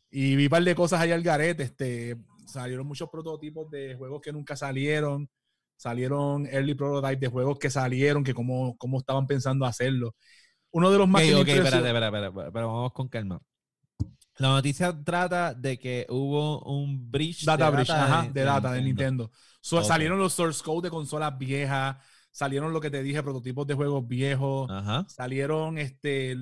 y 0.10 0.36
vi 0.36 0.46
un 0.46 0.50
par 0.50 0.64
de 0.64 0.76
cosas 0.76 1.02
allá 1.02 1.16
al 1.16 1.24
garete. 1.24 1.64
Este, 1.64 2.18
salieron 2.46 2.88
muchos 2.88 3.10
prototipos 3.10 3.70
de 3.70 3.96
juegos 3.96 4.22
que 4.22 4.32
nunca 4.32 4.56
salieron. 4.56 5.30
Salieron 5.76 6.48
early 6.48 6.74
prototypes 6.74 7.20
de 7.22 7.28
juegos 7.28 7.60
que 7.60 7.70
salieron, 7.70 8.24
que 8.24 8.34
cómo, 8.34 8.76
cómo 8.78 8.98
estaban 9.00 9.28
pensando 9.28 9.66
hacerlo. 9.66 10.16
Uno 10.72 10.90
de 10.92 10.98
los 10.98 11.08
más 11.08 11.22
Ok, 11.24 11.28
ok, 11.28 11.38
impresionó- 11.40 11.66
espérate, 11.66 11.88
espérate, 11.88 12.28
espérate, 12.28 12.52
pero 12.52 12.68
vamos 12.68 12.94
con 12.94 13.08
calma. 13.10 13.40
La 14.40 14.50
noticia 14.50 14.96
trata 15.04 15.54
de 15.54 15.80
que 15.80 16.06
hubo 16.10 16.62
un 16.64 17.10
breach 17.12 17.44
Data 17.44 17.66
de 17.66 17.72
breach, 17.72 17.88
data 17.88 18.04
ajá, 18.20 18.30
de, 18.32 18.44
data 18.44 18.72
de 18.72 18.82
Nintendo. 18.84 19.32
So. 19.62 19.84
Salieron 19.84 20.20
los 20.20 20.34
source 20.34 20.64
code 20.64 20.88
de 20.88 20.90
consolas 20.92 21.38
viejas, 21.38 21.98
salieron 22.32 22.72
lo 22.72 22.80
que 22.80 22.92
te 22.92 23.02
dije, 23.02 23.24
prototipos 23.24 23.66
de 23.66 23.74
juegos 23.74 24.08
viejos, 24.08 24.70
Ajá. 24.70 25.06
salieron 25.10 25.78
este 25.80 26.38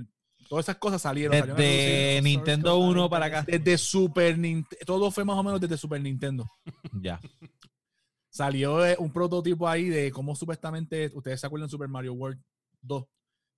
todas 0.47 0.65
esas 0.65 0.77
cosas 0.77 1.01
salieron. 1.01 1.55
Desde. 1.55 2.21
Nintendo 2.21 2.71
Source 2.71 2.85
code 2.85 2.99
1 2.99 3.09
para 3.09 3.25
acá. 3.25 3.45
desde 3.47 3.77
Super 3.77 4.37
Nintendo, 4.37 4.85
todo 4.85 5.11
fue 5.11 5.25
más 5.25 5.37
o 5.37 5.43
menos 5.43 5.59
desde 5.59 5.77
Super 5.77 6.01
Nintendo. 6.01 6.49
Ya. 7.01 7.19
Salió 8.29 8.85
eh, 8.85 8.95
un 8.99 9.11
prototipo 9.11 9.67
ahí 9.67 9.87
de 9.87 10.11
cómo 10.11 10.35
supuestamente, 10.35 11.09
ustedes 11.13 11.39
se 11.39 11.47
acuerdan 11.47 11.69
Super 11.69 11.87
Mario 11.87 12.13
World 12.13 12.41
2, 12.81 13.05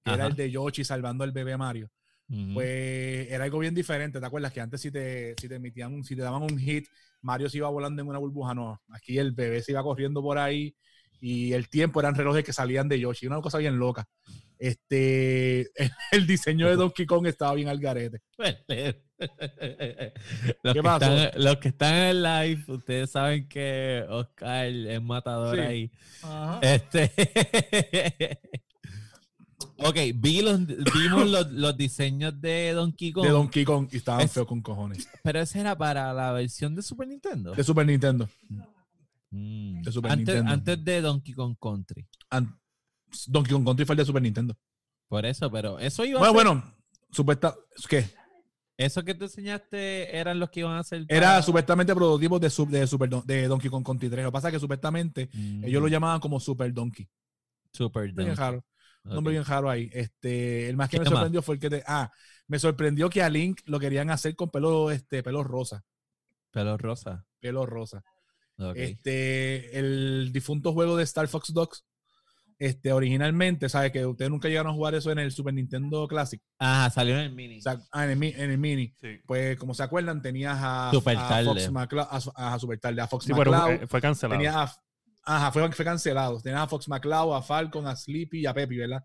que 0.03 0.11
era 0.11 0.27
el 0.27 0.35
de 0.35 0.51
Yoshi 0.51 0.83
salvando 0.83 1.23
al 1.23 1.31
bebé 1.31 1.57
Mario. 1.57 1.89
Ujú. 2.29 2.55
Pues 2.55 3.31
era 3.31 3.45
algo 3.45 3.59
bien 3.59 3.73
diferente. 3.73 4.19
¿Te 4.19 4.25
acuerdas 4.25 4.51
que 4.53 4.61
antes 4.61 4.81
si 4.81 4.91
te, 4.91 5.33
si 5.39 5.47
te 5.47 5.55
emitían 5.55 5.93
un, 5.93 6.03
si 6.03 6.15
te 6.15 6.21
daban 6.21 6.43
un 6.43 6.57
hit, 6.59 6.87
Mario 7.21 7.49
se 7.49 7.57
iba 7.57 7.69
volando 7.69 8.01
en 8.01 8.07
una 8.07 8.19
burbuja? 8.19 8.53
No, 8.53 8.79
aquí 8.89 9.17
el 9.17 9.31
bebé 9.31 9.61
se 9.61 9.71
iba 9.71 9.81
corriendo 9.81 10.21
por 10.21 10.37
ahí 10.37 10.75
y 11.19 11.53
el 11.53 11.69
tiempo 11.69 11.99
eran 11.99 12.15
relojes 12.15 12.43
que 12.43 12.53
salían 12.53 12.87
de 12.87 12.99
Yoshi. 12.99 13.27
Una 13.27 13.41
cosa 13.41 13.57
bien 13.57 13.77
loca. 13.77 14.07
Este, 14.59 15.69
el, 16.11 16.27
diseño 16.27 16.67
de 16.67 16.75
Donkey 16.75 17.05
Kong 17.05 17.27
estaba 17.27 17.53
bien 17.53 17.67
al 17.67 17.79
garete. 17.79 18.21
los, 18.37 18.45
¿Qué 19.17 20.73
que 20.73 20.79
están, 20.79 21.31
los 21.35 21.57
que 21.57 21.67
están 21.69 21.93
en 21.93 22.03
el 22.03 22.23
live, 22.23 22.63
ustedes 22.67 23.11
saben 23.11 23.47
que 23.47 24.05
Oscar 24.09 24.67
es 24.67 25.01
matador 25.01 25.55
Sí. 25.55 25.61
ahí. 25.61 25.91
Este. 26.61 27.11
ok, 29.77 29.95
vi 30.15 30.41
los, 30.41 30.65
vimos 30.65 31.27
los, 31.29 31.51
los 31.51 31.77
diseños 31.77 32.39
de 32.41 32.73
Donkey 32.73 33.11
Kong. 33.11 33.25
De 33.25 33.31
Donkey 33.31 33.63
Kong 33.65 33.87
y 33.91 33.97
estaban 33.97 34.21
Es- 34.21 34.31
feos 34.31 34.47
con 34.47 34.61
cojones. 34.61 35.07
Pero 35.23 35.39
ese 35.39 35.59
era 35.59 35.77
para 35.77 36.13
la 36.13 36.31
versión 36.31 36.75
de 36.75 36.81
Super 36.81 37.07
Nintendo. 37.07 37.53
De 37.53 37.63
Super 37.63 37.85
Nintendo. 37.85 38.27
Mm. 39.31 39.81
de 39.81 39.91
Super 39.91 40.11
antes, 40.11 40.27
Nintendo. 40.35 40.51
antes 40.53 40.83
de 40.85 41.01
Donkey 41.01 41.33
Kong 41.33 41.55
Country. 41.61 42.07
An- 42.29 42.59
Donkey 43.27 43.53
Kong 43.53 43.65
Country 43.65 43.85
fue 43.85 43.93
el 43.93 43.97
de 43.97 44.05
Super 44.05 44.21
Nintendo. 44.21 44.57
Por 45.07 45.25
eso, 45.25 45.49
pero 45.51 45.79
eso 45.79 46.03
iba 46.05 46.19
Bueno, 46.19 46.31
a 46.39 46.43
ser- 46.43 46.45
bueno, 46.53 46.75
supuesta, 47.11 47.55
¿qué? 47.89 48.05
Eso 48.77 49.03
que 49.03 49.15
te 49.15 49.23
enseñaste 49.25 50.15
eran 50.15 50.39
los 50.39 50.49
que 50.51 50.59
iban 50.59 50.73
a 50.73 50.79
hacer. 50.79 51.05
Era 51.09 51.41
supuestamente 51.41 51.95
prototipos 51.95 52.39
de, 52.39 52.49
sub- 52.49 52.69
de, 52.69 52.85
Super, 52.85 53.09
de 53.09 53.47
Donkey 53.47 53.69
Kong 53.71 53.83
Country 53.83 54.07
3. 54.09 54.23
Lo 54.23 54.29
que 54.29 54.33
pasa 54.33 54.49
es 54.49 54.53
que 54.53 54.59
supuestamente 54.59 55.29
Mm. 55.33 55.63
ellos 55.65 55.81
lo 55.81 55.87
llamaban 55.87 56.19
como 56.19 56.39
Super 56.39 56.71
Donkey. 56.73 57.07
Super 57.73 58.03
Bien 58.03 58.15
Donkey. 58.15 58.35
raro. 58.35 58.57
Ok. 59.03 59.13
Nombre 59.13 59.31
bien 59.31 59.45
raro 59.45 59.69
ahí. 59.69 59.89
Este, 59.93 60.69
el 60.69 60.75
más 60.77 60.89
que 60.89 60.97
¿Qué 60.97 60.99
me 60.99 61.05
más? 61.05 61.11
sorprendió 61.13 61.41
fue 61.41 61.55
el 61.55 61.61
que 61.61 61.69
te, 61.69 61.83
ah, 61.87 62.11
me 62.47 62.59
sorprendió 62.59 63.09
que 63.09 63.23
a 63.23 63.29
Link 63.29 63.61
lo 63.65 63.79
querían 63.79 64.09
hacer 64.11 64.35
con 64.35 64.49
pelo, 64.51 64.91
este, 64.91 65.23
pelo 65.23 65.43
rosa. 65.43 65.83
Pelo 66.51 66.77
rosa. 66.77 67.25
Pelo 67.39 67.65
rosa. 67.65 68.03
Este, 68.75 69.77
el 69.77 70.31
difunto 70.33 70.73
juego 70.73 70.97
de 70.97 71.03
Star 71.03 71.27
Fox 71.27 71.53
Dogs, 71.53 71.85
este, 72.59 72.91
originalmente, 72.91 73.69
¿sabes? 73.69 73.91
Que 73.91 74.03
ustedes 74.05 74.31
nunca 74.31 74.47
llegaron 74.47 74.71
a 74.71 74.75
jugar 74.75 74.95
eso 74.95 75.11
en 75.11 75.19
el 75.19 75.31
Super 75.31 75.53
Nintendo 75.53 76.07
Classic. 76.07 76.41
Ajá, 76.57 76.89
salió 76.89 77.13
en 77.15 77.21
el 77.25 77.31
mini. 77.33 77.59
O 77.59 77.61
sea, 77.61 77.77
ah, 77.91 78.05
en 78.05 78.23
el, 78.23 78.23
en 78.35 78.49
el 78.51 78.57
mini. 78.57 78.95
Sí. 78.99 79.19
Pues, 79.27 79.57
como 79.57 79.75
se 79.75 79.83
acuerdan, 79.83 80.21
tenías 80.23 80.57
a, 80.59 80.89
Super 80.91 81.17
a 81.17 81.27
tarde. 81.27 81.45
Fox 81.45 81.71
McCloud, 81.71 82.07
a, 82.35 82.53
a 82.53 82.59
Super 82.59 82.79
tarde, 82.79 83.01
a 83.01 83.07
Fox 83.07 83.25
Sí, 83.25 83.33
McCloud. 83.33 83.69
eh, 83.69 83.87
fue 83.87 84.01
cancelado. 84.01 84.39
Tenía 84.39 84.63
a, 84.63 84.73
ajá, 85.23 85.51
fue, 85.51 85.71
fue 85.71 85.85
cancelado. 85.85 86.41
Tenía 86.41 86.63
a 86.63 86.67
Fox 86.67 86.87
McCloud, 86.87 87.35
a 87.35 87.41
Falcon, 87.43 87.85
a 87.85 87.95
Sleepy 87.95 88.39
y 88.39 88.45
a 88.47 88.53
Peppy, 88.55 88.77
¿verdad? 88.77 89.03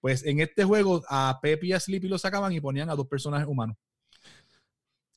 Pues 0.00 0.24
en 0.24 0.38
este 0.38 0.62
juego 0.64 1.02
a 1.08 1.40
Peppy 1.42 1.68
y 1.68 1.72
a 1.72 1.80
Sleepy 1.80 2.06
lo 2.08 2.18
sacaban 2.18 2.52
y 2.52 2.60
ponían 2.60 2.88
a 2.88 2.94
dos 2.94 3.08
personajes 3.08 3.48
humanos. 3.48 3.76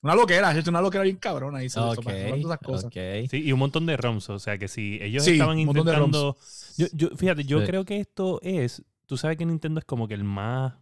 Una 0.05 0.13
loquera, 0.15 0.55
es 0.57 0.67
una 0.67 0.81
loquera 0.81 1.03
bien 1.03 1.15
cabrona 1.17 1.57
ahí. 1.57 1.69
se- 1.69 1.79
esas 1.79 2.59
cosas. 2.59 2.93
Sí, 2.93 3.41
y 3.43 3.51
un 3.51 3.57
montón 3.59 3.85
de 3.87 3.97
ROMs. 3.97 4.29
O 4.29 4.37
sea 4.39 4.57
que 4.59 4.67
si 4.67 4.99
ellos 5.01 5.23
Sí, 5.25 5.31
estaban 5.31 5.55
de 5.57 5.63
intentando. 5.63 6.37
Yo, 6.77 6.85
yo- 6.93 7.09
fíjate, 7.17 7.43
yo 7.43 7.59
Sí. 7.61 7.65
creo 7.65 7.85
que 7.85 7.99
esto 7.99 8.39
es. 8.43 8.83
Tú 9.07 9.17
sabes 9.17 9.35
que 9.37 9.45
Nintendo 9.45 9.79
es 9.79 9.85
como 9.85 10.07
que 10.07 10.13
el 10.13 10.23
más. 10.23 10.75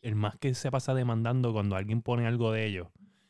El 0.00 0.14
más 0.16 0.36
que 0.38 0.54
se 0.54 0.70
pasa 0.70 0.94
demandando 0.94 1.52
cuando 1.52 1.76
alguien 1.76 2.00
pone 2.02 2.26
algo 2.26 2.50
de 2.50 2.66
ellos. 2.66 2.88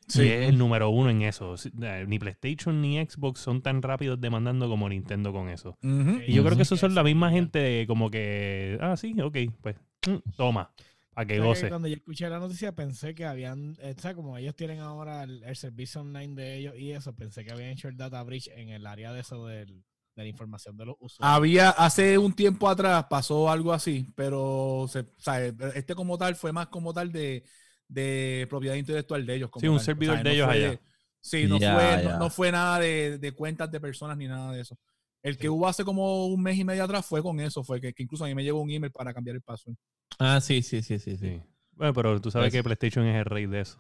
Sí. 0.09 0.23
Y 0.23 0.29
es 0.29 0.49
el 0.49 0.59
número 0.59 0.91
uno 0.91 1.11
en 1.11 1.23
eso. 1.23 1.55
Eh, 1.83 2.05
Ni 2.09 2.19
PlayStation 2.19 2.81
ni 2.81 3.05
Xbox 3.05 3.41
son 3.41 3.63
tan 3.63 3.83
rápidos 3.83 4.21
demandando 4.21 4.69
como 4.69 4.89
Nintendo 4.89 5.33
con 5.33 5.49
eso. 5.49 5.77
Y 5.83 6.33
yo 6.33 6.45
creo 6.45 6.57
que 6.57 6.63
esos 6.63 6.79
son 6.81 6.95
la 6.95 7.03
misma 7.03 7.31
gente 7.33 7.85
como 7.89 8.11
que. 8.11 8.79
Ah, 8.81 8.97
sí, 8.97 9.15
ok, 9.21 9.37
pues. 9.61 9.77
mm, 10.07 10.31
toma. 10.37 10.71
Para 11.15 11.27
que 11.27 11.39
¿Sabes 11.39 11.51
goce. 11.51 11.63
que 11.63 11.69
Cuando 11.69 11.89
yo 11.89 11.95
escuché 11.97 12.29
la 12.29 12.39
noticia 12.39 12.75
pensé 12.75 13.15
que 13.15 13.25
habían, 13.27 13.77
eh, 13.81 13.95
¿sabes? 13.99 14.17
Como 14.17 14.37
ellos 14.37 14.55
tienen 14.55 14.81
ahora 14.81 15.23
el, 15.25 15.43
el 15.45 15.57
servicio 15.57 16.01
online 16.03 16.35
de 16.35 16.57
ellos 16.57 16.75
y 16.77 16.93
eso, 16.93 17.15
pensé 17.15 17.45
que 17.45 17.53
habían 17.53 17.71
hecho 17.71 17.89
el 17.89 17.97
data 17.97 18.23
breach 18.23 18.49
en 18.49 18.69
el 18.71 18.87
área 18.87 19.13
de 19.13 19.21
eso 19.21 19.47
del- 19.47 19.85
de 20.15 20.23
la 20.25 20.29
información 20.29 20.77
de 20.77 20.85
los 20.87 20.97
usuarios. 21.01 21.47
Había, 21.47 21.71
hace 21.71 22.19
un 22.19 22.33
tiempo 22.35 22.69
atrás 22.69 23.07
pasó 23.09 23.49
algo 23.49 23.73
así, 23.73 24.13
pero 24.17 24.87
se, 24.89 25.01
o 25.01 25.07
sea, 25.19 25.45
este 25.75 25.95
como 25.95 26.19
tal 26.19 26.35
fue 26.35 26.53
más 26.53 26.67
como 26.67 26.93
tal 26.93 27.13
de, 27.13 27.45
de 27.87 28.47
propiedad 28.51 28.75
intelectual 28.75 29.25
de 29.25 29.37
ellos. 29.37 29.51
como 29.51 29.63
Sí, 29.63 29.69
un 29.69 29.79
tal. 29.79 29.81
servidor 29.81 30.21
de 30.21 30.31
no 30.31 30.35
ellos 30.35 30.49
fue 30.49 30.53
allá. 30.55 30.81
sí, 31.21 31.47
no, 31.47 31.61
fue, 31.61 31.99
no- 31.99 32.13
no, 32.13 32.29
fue 32.31 32.51
nada 32.51 32.79
de, 32.81 33.19
de 33.19 33.33
cuentas 33.33 33.71
de 33.71 33.81
personas 33.81 34.17
ni 34.17 34.27
nada 34.27 34.53
de 34.53 34.61
eso. 34.63 34.77
El 35.23 35.39
que 35.39 35.49
hubo 35.49 35.69
hace 35.69 35.85
como 35.85 36.27
un 36.27 36.43
mes 36.43 36.59
y 36.59 36.65
medio 36.65 36.85
atrás 36.85 37.07
fue 37.07 37.23
con 37.23 37.39
eso, 37.41 37.63
fue 37.63 37.81
que, 37.81 37.93
que 37.93 38.03
incluso 38.03 38.25
a 38.25 38.29
mí 38.29 38.35
me 38.35 38.43
llegó 38.43 38.61
un 38.61 38.71
email 38.71 38.91
para 38.93 39.15
cambiar 39.15 39.37
el 39.37 39.43
password. 39.43 39.77
Ah, 40.19 40.41
sí, 40.41 40.63
sí, 40.63 40.83
sí, 40.83 40.99
sí. 40.99 41.17
sí. 41.17 41.41
Bueno, 41.73 41.95
pero 41.95 42.21
tú 42.21 42.31
sabes 42.31 42.47
Pues- 42.47 42.53
que 42.55 42.63
PlayStation 42.65 43.07
es 43.07 43.17
el 43.17 43.25
rey 43.25 43.47
de 43.47 43.61
eso. 43.61 43.79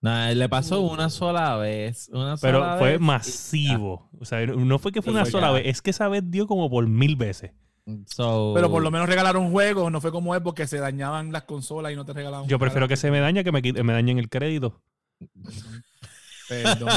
Nah, 0.00 0.30
le 0.32 0.48
pasó 0.48 0.80
una 0.82 1.08
sola 1.08 1.56
vez. 1.56 2.08
Una 2.12 2.36
Pero 2.36 2.58
sola 2.60 2.76
fue 2.78 2.92
vez 2.92 3.00
y 3.00 3.02
masivo. 3.04 4.10
O 4.20 4.24
sea, 4.24 4.44
no 4.46 4.78
fue 4.78 4.92
que 4.92 5.00
fue 5.02 5.10
Sí, 5.12 5.14
una 5.16 5.24
fue 5.24 5.30
sola 5.32 5.46
ya. 5.48 5.52
vez, 5.54 5.62
es 5.66 5.82
que 5.82 5.90
esa 5.90 6.08
vez 6.08 6.22
dio 6.30 6.46
como 6.46 6.68
por 6.70 6.86
mil 6.86 7.16
veces. 7.16 7.52
So- 8.06 8.52
Pero 8.54 8.70
por 8.70 8.82
lo 8.82 8.90
menos 8.90 9.08
regalaron 9.08 9.50
juegos, 9.50 9.90
no 9.92 10.00
fue 10.00 10.10
como 10.12 10.34
es 10.34 10.40
porque 10.42 10.66
se 10.66 10.78
dañaban 10.78 11.32
las 11.32 11.44
consolas 11.44 11.92
y 11.92 11.96
no 11.96 12.04
te 12.04 12.12
regalaban 12.12 12.48
Yo 12.48 12.58
prefiero 12.58 12.88
que 12.88 12.96
se 12.96 13.10
me 13.10 13.20
dañe 13.20 13.42
que 13.44 13.52
me, 13.52 13.62
me 13.62 13.92
dañen 13.92 14.18
el 14.18 14.28
crédito. 14.28 14.82
Perdón. 16.48 16.88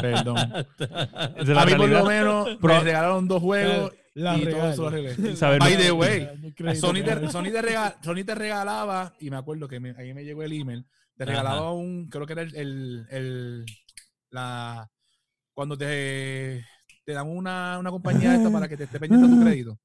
Perdón. 0.00 0.38
A 0.38 1.64
mí 1.66 1.74
por 1.74 1.88
lo 1.88 2.04
menos 2.04 2.48
Pro- 2.60 2.74
me 2.74 2.80
regalaron 2.80 3.26
dos 3.28 3.40
juegos 3.42 3.92
La 4.14 4.36
y 4.36 4.46
todo 4.46 4.70
eso 4.70 4.90
lo. 4.90 5.58
By 5.58 5.76
the 5.76 5.92
way, 5.92 6.28
Sony 6.76 7.02
te. 7.04 7.28
Sony, 7.30 7.50
te 7.50 7.60
Sony 8.02 8.24
te 8.24 8.34
regalaba, 8.34 9.14
y 9.18 9.30
me 9.30 9.36
acuerdo 9.36 9.68
que 9.68 9.80
me- 9.80 9.94
ahí 9.96 10.12
me 10.14 10.24
llegó 10.24 10.42
el 10.42 10.52
email, 10.52 10.86
te 11.16 11.24
Ajá. 11.24 11.30
regalaba 11.32 11.72
un, 11.72 12.08
creo 12.08 12.26
que 12.26 12.32
era 12.34 12.42
el, 12.42 12.54
el, 12.56 13.06
el- 13.10 13.66
la, 14.30 14.90
cuando 15.54 15.76
te, 15.76 16.64
te 17.04 17.12
dan 17.12 17.28
una, 17.28 17.78
una 17.78 17.90
compañía 17.90 18.34
esta 18.34 18.50
para 18.50 18.68
que 18.68 18.76
te 18.76 18.84
esté 18.84 18.98
pendiente 19.00 19.28
tu 19.28 19.40
crédito. 19.44 19.78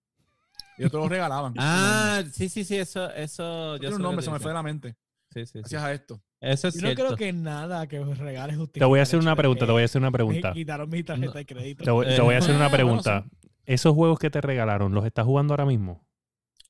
Ellos 0.78 0.92
te 0.92 0.98
lo 0.98 1.10
regalaban. 1.10 1.54
Ah, 1.58 2.22
sí, 2.32 2.50
sí, 2.50 2.64
sí, 2.64 2.78
eso, 2.78 3.12
eso. 3.14 3.78
Tiene 3.80 3.96
un 3.96 4.02
nombre, 4.02 4.24
se 4.24 4.30
me 4.30 4.40
fue 4.40 4.52
de 4.52 4.56
la 4.56 4.62
mente. 4.64 4.96
Sí, 5.34 5.40
sí, 5.46 5.52
sí. 5.54 5.60
Gracias 5.62 5.84
a 5.84 5.92
esto. 5.94 6.22
Eso 6.40 6.68
es 6.68 6.76
Yo 6.76 6.82
no 6.82 6.88
cierto. 6.88 7.06
creo 7.06 7.18
que 7.18 7.34
nada 7.34 7.88
que 7.88 8.00
regales 8.04 8.58
justifique 8.58 8.80
Te 8.80 8.86
voy 8.86 9.00
a 9.00 9.04
hacer 9.04 9.20
una 9.20 9.36
pregunta, 9.36 9.66
te 9.66 9.72
voy 9.72 9.82
a 9.82 9.86
hacer 9.86 10.00
una 10.00 10.10
me 10.10 10.14
pregunta. 10.14 10.54
Quitaron 10.54 10.90
mi 10.90 11.04
tarjeta 11.04 11.38
de 11.40 11.46
crédito. 11.46 11.84
Te 11.84 11.92
voy, 11.92 12.06
te 12.06 12.22
voy 12.22 12.36
a 12.36 12.38
hacer 12.38 12.56
una 12.56 12.70
pregunta. 12.72 13.26
¿Esos 13.66 13.94
juegos 13.94 14.20
que 14.20 14.30
te 14.30 14.40
regalaron, 14.40 14.94
los 14.94 15.06
estás 15.06 15.26
jugando 15.26 15.54
ahora 15.54 15.66
mismo? 15.66 16.07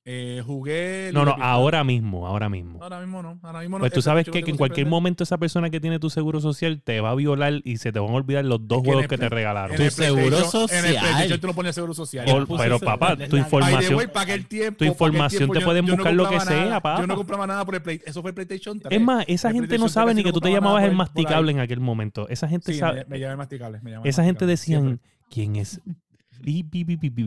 Eh, 0.09 0.41
jugué. 0.45 1.11
No, 1.13 1.25
no, 1.25 1.35
ahora 1.37 1.83
mismo, 1.83 2.25
ahora 2.27 2.47
mismo. 2.47 2.81
Ahora 2.81 3.01
mismo 3.01 3.21
no. 3.21 3.39
Ahora 3.43 3.59
mismo 3.59 3.77
no. 3.77 3.81
Pues 3.81 3.91
tú 3.91 3.99
Ese 3.99 4.05
sabes 4.05 4.25
lo 4.25 4.31
que, 4.31 4.41
que 4.41 4.51
en 4.51 4.55
cualquier 4.55 4.87
momento 4.87 5.25
esa 5.25 5.37
persona 5.37 5.69
que 5.69 5.81
tiene 5.81 5.99
tu 5.99 6.09
seguro 6.09 6.39
social 6.39 6.81
te 6.81 7.01
va 7.01 7.09
a 7.09 7.15
violar 7.15 7.55
y 7.65 7.75
se 7.75 7.91
te 7.91 7.99
van 7.99 8.11
a 8.11 8.13
olvidar 8.13 8.45
los 8.45 8.65
dos 8.65 8.77
Es 8.77 8.83
que 8.83 8.87
juegos 8.87 9.03
el 9.03 9.09
que 9.09 9.17
te 9.17 9.27
regalaron. 9.27 9.75
Tu 9.75 9.91
seguro 9.91 10.37
PlayStation- 10.37 10.71
En 10.71 10.85
el 10.85 10.95
social. 10.95 11.39
Tú 11.41 11.47
no 11.47 11.53
pones 11.53 11.75
seguro 11.75 11.93
social. 11.93 12.25
Por- 12.25 12.57
pero 12.57 12.79
papá, 12.79 13.17
tu 13.17 13.35
información, 13.35 13.95
way, 13.95 14.07
tiempo, 14.47 14.77
tu 14.77 14.85
información 14.85 15.39
tiempo 15.39 15.53
te 15.55 15.59
yo- 15.59 15.65
pueden 15.65 15.85
yo 15.85 15.91
no 15.91 15.97
buscar 15.97 16.13
lo 16.13 16.29
que 16.29 16.35
nada. 16.37 16.47
sea, 16.51 16.79
papá. 16.79 17.01
Yo 17.01 17.07
no 17.07 17.15
compraba 17.17 17.45
nada 17.45 17.65
por 17.65 17.75
el 17.75 17.81
Play. 17.81 17.99
Eso 18.05 18.21
fue 18.21 18.31
el 18.31 18.35
PlayStation 18.35 18.79
3. 18.79 18.97
Es 18.97 19.05
más, 19.05 19.25
esa 19.27 19.51
gente 19.51 19.77
no 19.77 19.89
sabe 19.89 20.13
3 20.13 20.15
ni 20.15 20.23
que 20.23 20.31
tú 20.31 20.39
te 20.39 20.49
llamabas 20.53 20.85
el 20.85 20.95
masticable 20.95 21.51
en 21.51 21.59
aquel 21.59 21.81
momento. 21.81 22.29
Esa 22.29 22.47
gente 22.47 22.73
sabe, 22.75 23.03
me, 23.09 23.19
llama 23.19 23.35
masticable. 23.35 23.81
Esa 24.05 24.23
gente 24.23 24.45
decían. 24.45 25.01
¿quién 25.29 25.57
es? 25.57 25.81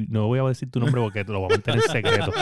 No 0.08 0.26
voy 0.26 0.38
a 0.38 0.42
decir 0.44 0.70
tu 0.70 0.80
nombre 0.80 1.00
porque 1.00 1.24
te 1.24 1.32
lo 1.32 1.40
voy 1.40 1.48
a 1.48 1.54
mantener 1.56 1.82
en 1.84 1.90
secreto. 1.90 2.32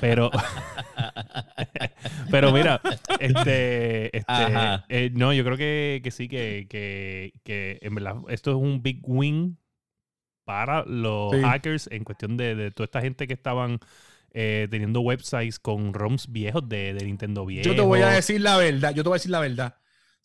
Pero, 0.00 0.30
pero 2.30 2.52
mira, 2.52 2.80
este, 3.20 4.16
este 4.16 4.32
eh, 4.88 5.10
no, 5.14 5.32
yo 5.32 5.44
creo 5.44 5.56
que, 5.56 6.00
que 6.02 6.10
sí, 6.10 6.28
que, 6.28 6.66
que, 6.68 7.32
que 7.44 7.78
en 7.82 7.94
verdad 7.94 8.16
esto 8.28 8.50
es 8.50 8.56
un 8.56 8.82
big 8.82 9.00
win 9.02 9.58
para 10.44 10.84
los 10.86 11.32
Sí. 11.34 11.42
hackers 11.42 11.88
en 11.92 12.04
cuestión 12.04 12.36
de, 12.36 12.54
de 12.54 12.70
toda 12.70 12.84
esta 12.86 13.00
gente 13.00 13.26
que 13.26 13.34
estaban 13.34 13.78
eh, 14.32 14.66
teniendo 14.70 15.00
websites 15.00 15.58
con 15.58 15.92
ROMs 15.92 16.30
viejos 16.30 16.68
de, 16.68 16.94
de 16.94 17.04
Nintendo 17.04 17.44
viejo. 17.44 17.68
Yo 17.68 17.74
te 17.74 17.80
voy 17.82 18.00
a 18.00 18.08
decir 18.08 18.40
la 18.40 18.56
verdad. 18.56 18.94
Yo 18.94 19.02
te 19.02 19.08
voy 19.08 19.16
a 19.16 19.18
decir 19.20 19.30
la 19.30 19.40
verdad. 19.40 19.76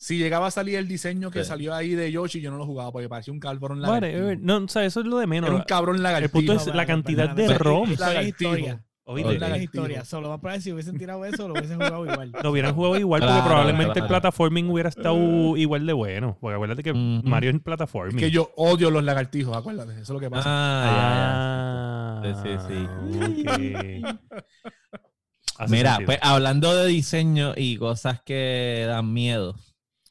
Si 0.04 0.18
llegaba 0.18 0.48
a 0.48 0.50
salir 0.50 0.76
el 0.76 0.86
diseño 0.86 1.30
que 1.30 1.44
Sí. 1.44 1.48
salió 1.48 1.72
ahí 1.74 1.94
de 1.94 2.12
Yoshi, 2.12 2.40
yo 2.42 2.50
no 2.50 2.58
lo 2.58 2.66
jugaba 2.66 2.92
porque 2.92 3.08
parecía 3.08 3.32
un 3.32 3.40
cabrón 3.40 3.80
Whatever. 3.80 4.12
lagartijo. 4.20 4.40
No, 4.46 4.64
o 4.64 4.68
sea, 4.68 4.84
eso 4.84 5.00
es 5.00 5.06
lo 5.06 5.16
de 5.18 5.26
menos. 5.26 5.48
Era 5.48 5.56
un 5.56 5.64
cabrón 5.64 5.96
El 5.96 6.02
lagartijo. 6.02 6.32
punto 6.32 6.52
es 6.52 6.66
la 6.66 6.84
cantidad 6.84 7.30
de. 7.30 7.44
Eso 7.46 7.84
es 7.84 7.98
Lagartijo. 8.00 8.28
historia. 8.28 8.84
Oíste, 9.06 9.38
Lagartijo. 9.38 9.64
historia. 9.64 10.04
Solo 10.04 10.28
más 10.30 10.40
para 10.40 10.60
si 10.60 10.72
hubiesen 10.72 10.98
tirado 10.98 11.24
eso, 11.24 11.46
lo 11.48 11.54
hubiesen 11.54 11.76
jugado 11.76 12.04
igual. 12.04 12.32
Lo 12.42 12.50
hubieran 12.50 12.74
jugado 12.74 12.96
igual 12.98 13.20
porque 13.20 13.32
Claro, 13.32 13.46
probablemente 13.46 13.98
el 14.00 14.06
claro. 14.06 14.20
platforming 14.22 14.70
hubiera 14.70 14.88
estado 14.90 15.56
igual 15.56 15.86
de 15.86 15.92
bueno. 15.94 16.36
Porque 16.40 16.54
acuérdate 16.54 16.82
que. 16.82 16.92
Mario 16.92 17.50
es 17.50 17.54
el 17.56 17.62
platforming. 17.62 18.16
Que 18.18 18.30
yo 18.30 18.50
odio 18.56 18.90
los 18.90 19.04
lagartijos, 19.04 19.56
acuérdate. 19.56 19.92
Eso 19.92 20.02
es 20.02 20.10
lo 20.10 20.20
que 20.20 20.28
pasa. 20.30 20.44
Ah, 20.50 22.20
Ah, 22.22 22.42
Sí, 22.42 22.48
sí, 22.68 22.88
sí. 23.58 24.02
ya. 24.02 24.18
Mira, 25.68 25.98
pues 26.04 26.18
hablando 26.22 26.74
de 26.74 26.86
diseño 26.88 27.52
y 27.56 27.76
cosas 27.76 28.20
que 28.22 28.84
dan 28.88 29.12
miedo, 29.12 29.54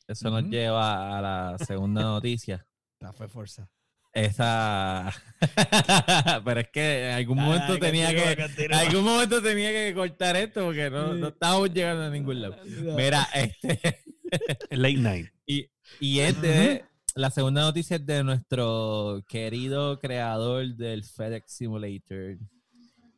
eso 0.08 0.30
nos 0.30 0.44
lleva 0.44 1.18
a 1.18 1.22
la 1.22 1.58
segunda 1.58 2.02
noticia. 2.02 2.66
Esta 3.00 3.13
fue 3.13 3.28
fuerza. 3.28 3.70
esa. 4.13 5.12
Pero 6.46 6.60
es 6.60 6.70
que 6.70 7.10
en 7.10 7.16
algún 7.16 7.38
momento 7.38 7.74
Ay, 7.74 7.80
tenía 7.80 8.10
que. 8.10 8.66
En 8.66 8.74
algún 8.74 9.04
momento 9.04 9.42
tenía 9.42 9.72
que 9.72 9.94
cortar 9.94 10.36
esto 10.36 10.66
porque 10.66 10.89
no, 10.89 11.13
no 11.13 11.28
estábamos 11.30 11.74
llegando 11.74 12.04
a 12.04 12.10
ningún 12.10 12.42
lado. 12.42 12.58
Mira, 12.96 13.28
este. 13.34 14.04
Late 14.72 14.98
Night. 14.98 15.28
Y, 15.46 15.70
y 16.00 16.20
es 16.20 16.42
de. 16.42 16.86
La 17.16 17.30
segunda 17.30 17.62
noticia 17.62 17.98
es 17.98 18.06
de 18.08 18.24
nuestro 18.24 19.24
querido 19.28 20.00
creador 20.00 20.76
del 20.76 21.04
FedEx 21.04 21.52
Simulator, 21.52 22.39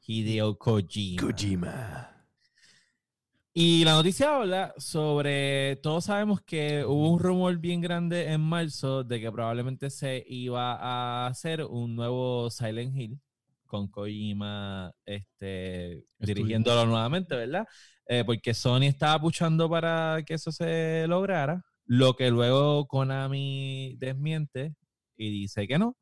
Hideo 0.06 0.58
Kojima. 0.58 1.21
Kojima. 1.21 2.14
Y 3.57 3.85
la 3.85 3.93
noticia 3.93 4.35
habla 4.35 4.73
sobre, 4.77 5.77
todos 5.77 6.03
sabemos 6.03 6.41
que 6.41 6.83
hubo 6.83 7.09
un 7.09 7.19
rumor 7.19 7.57
bien 7.57 7.79
grande 7.79 8.29
en 8.29 8.41
marzo 8.41 9.05
de 9.05 9.21
que 9.21 9.31
probablemente 9.31 9.89
se 9.89 10.25
iba 10.27 10.73
a 10.73 11.27
hacer 11.27 11.63
un 11.63 11.95
nuevo 11.95 12.49
Silent 12.49 12.93
Hill 12.93 13.17
con 13.65 13.87
Kojima 13.87 14.93
este, 15.05 16.03
dirigiéndolo 16.19 16.85
nuevamente, 16.85 17.33
¿verdad? 17.33 17.65
Eh, 18.09 18.25
porque 18.25 18.53
Sony 18.53 18.87
estaba 18.87 19.21
puchando 19.21 19.69
para 19.69 20.21
que 20.25 20.33
eso 20.33 20.51
se 20.51 21.05
lograra, 21.07 21.63
lo 21.85 22.17
que 22.17 22.29
luego 22.31 22.85
Konami 22.87 23.95
desmiente 23.99 24.75
y 25.15 25.29
dice 25.29 25.65
que 25.65 25.79
no, 25.79 25.95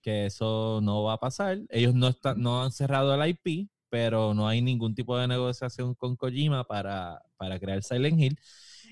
que 0.00 0.24
eso 0.24 0.80
no 0.82 1.02
va 1.02 1.12
a 1.12 1.20
pasar. 1.20 1.58
Ellos 1.68 1.92
no, 1.92 2.08
están, 2.08 2.40
no 2.40 2.62
han 2.62 2.72
cerrado 2.72 3.14
el 3.14 3.28
IP, 3.28 3.68
pero 3.88 4.34
no 4.34 4.46
hay 4.48 4.60
ningún 4.62 4.94
tipo 4.94 5.16
de 5.18 5.28
negociación 5.28 5.94
con 5.94 6.16
Kojima 6.16 6.64
para, 6.64 7.22
para 7.36 7.58
crear 7.58 7.82
Silent 7.82 8.20
Hill. 8.20 8.38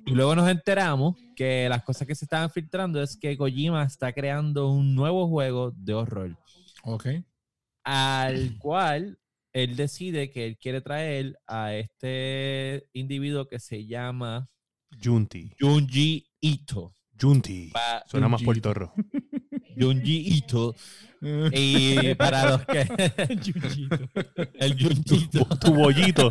Y 0.07 0.12
luego 0.12 0.35
nos 0.35 0.48
enteramos 0.50 1.16
que 1.37 1.66
las 1.68 1.83
cosas 1.83 2.07
que 2.07 2.14
se 2.14 2.24
estaban 2.24 2.50
filtrando 2.50 3.02
es 3.02 3.16
que 3.16 3.37
Kojima 3.37 3.83
está 3.85 4.12
creando 4.12 4.70
un 4.70 4.94
nuevo 4.94 5.28
juego 5.28 5.70
de 5.76 5.94
horror, 5.94 6.37
Ok. 6.83 7.07
al 7.85 8.59
cual 8.59 9.18
él 9.52 9.76
decide 9.76 10.30
que 10.30 10.46
él 10.46 10.59
quiere 10.59 10.80
traer 10.80 11.38
a 11.46 11.74
este 11.74 12.88
individuo 12.92 13.46
que 13.46 13.59
se 13.61 13.87
llama 13.87 14.48
Junti. 15.02 15.52
Junji 15.61 16.26
Ito. 16.40 16.94
Junti. 17.20 17.70
Pa- 17.72 18.02
Suena 18.07 18.28
más 18.28 18.42
puertorro. 18.42 18.92
Junji 19.78 20.37
Ito. 20.37 20.74
Y 21.52 22.14
para 22.16 22.50
los 22.50 22.66
que... 22.66 22.80
El 24.54 24.78
Junjito. 24.78 25.44
Tu 25.58 25.74
bollito. 25.74 26.30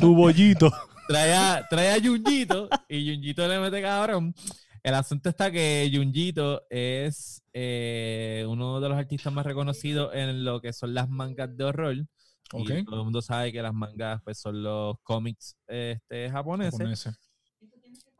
Tu 0.00 0.14
bollito. 0.14 0.72
trae 1.08 1.34
a, 1.34 1.66
trae 1.68 1.90
a 1.92 2.00
Junjito 2.02 2.68
y 2.88 3.12
Junjito 3.14 3.46
le 3.46 3.58
mete 3.60 3.82
cabrón. 3.82 4.34
El 4.82 4.94
asunto 4.94 5.28
está 5.30 5.50
que 5.50 5.90
Junjito 5.92 6.62
es 6.70 7.42
eh, 7.52 8.44
uno 8.48 8.80
de 8.80 8.88
los 8.88 8.98
artistas 8.98 9.32
más 9.32 9.46
reconocidos 9.46 10.14
en 10.14 10.44
lo 10.44 10.60
que 10.60 10.72
son 10.72 10.94
las 10.94 11.08
mangas 11.08 11.56
de 11.56 11.64
horror. 11.64 11.94
Y 11.96 12.06
Ok. 12.52 12.84
todo 12.86 12.98
el 12.98 13.04
mundo 13.04 13.22
sabe 13.22 13.52
que 13.52 13.62
las 13.62 13.72
mangas 13.74 14.20
pues, 14.22 14.38
son 14.38 14.62
los 14.62 14.96
cómics 15.02 15.56
este, 15.66 16.30
japoneses. 16.30 16.78
Japonesa. 16.78 17.16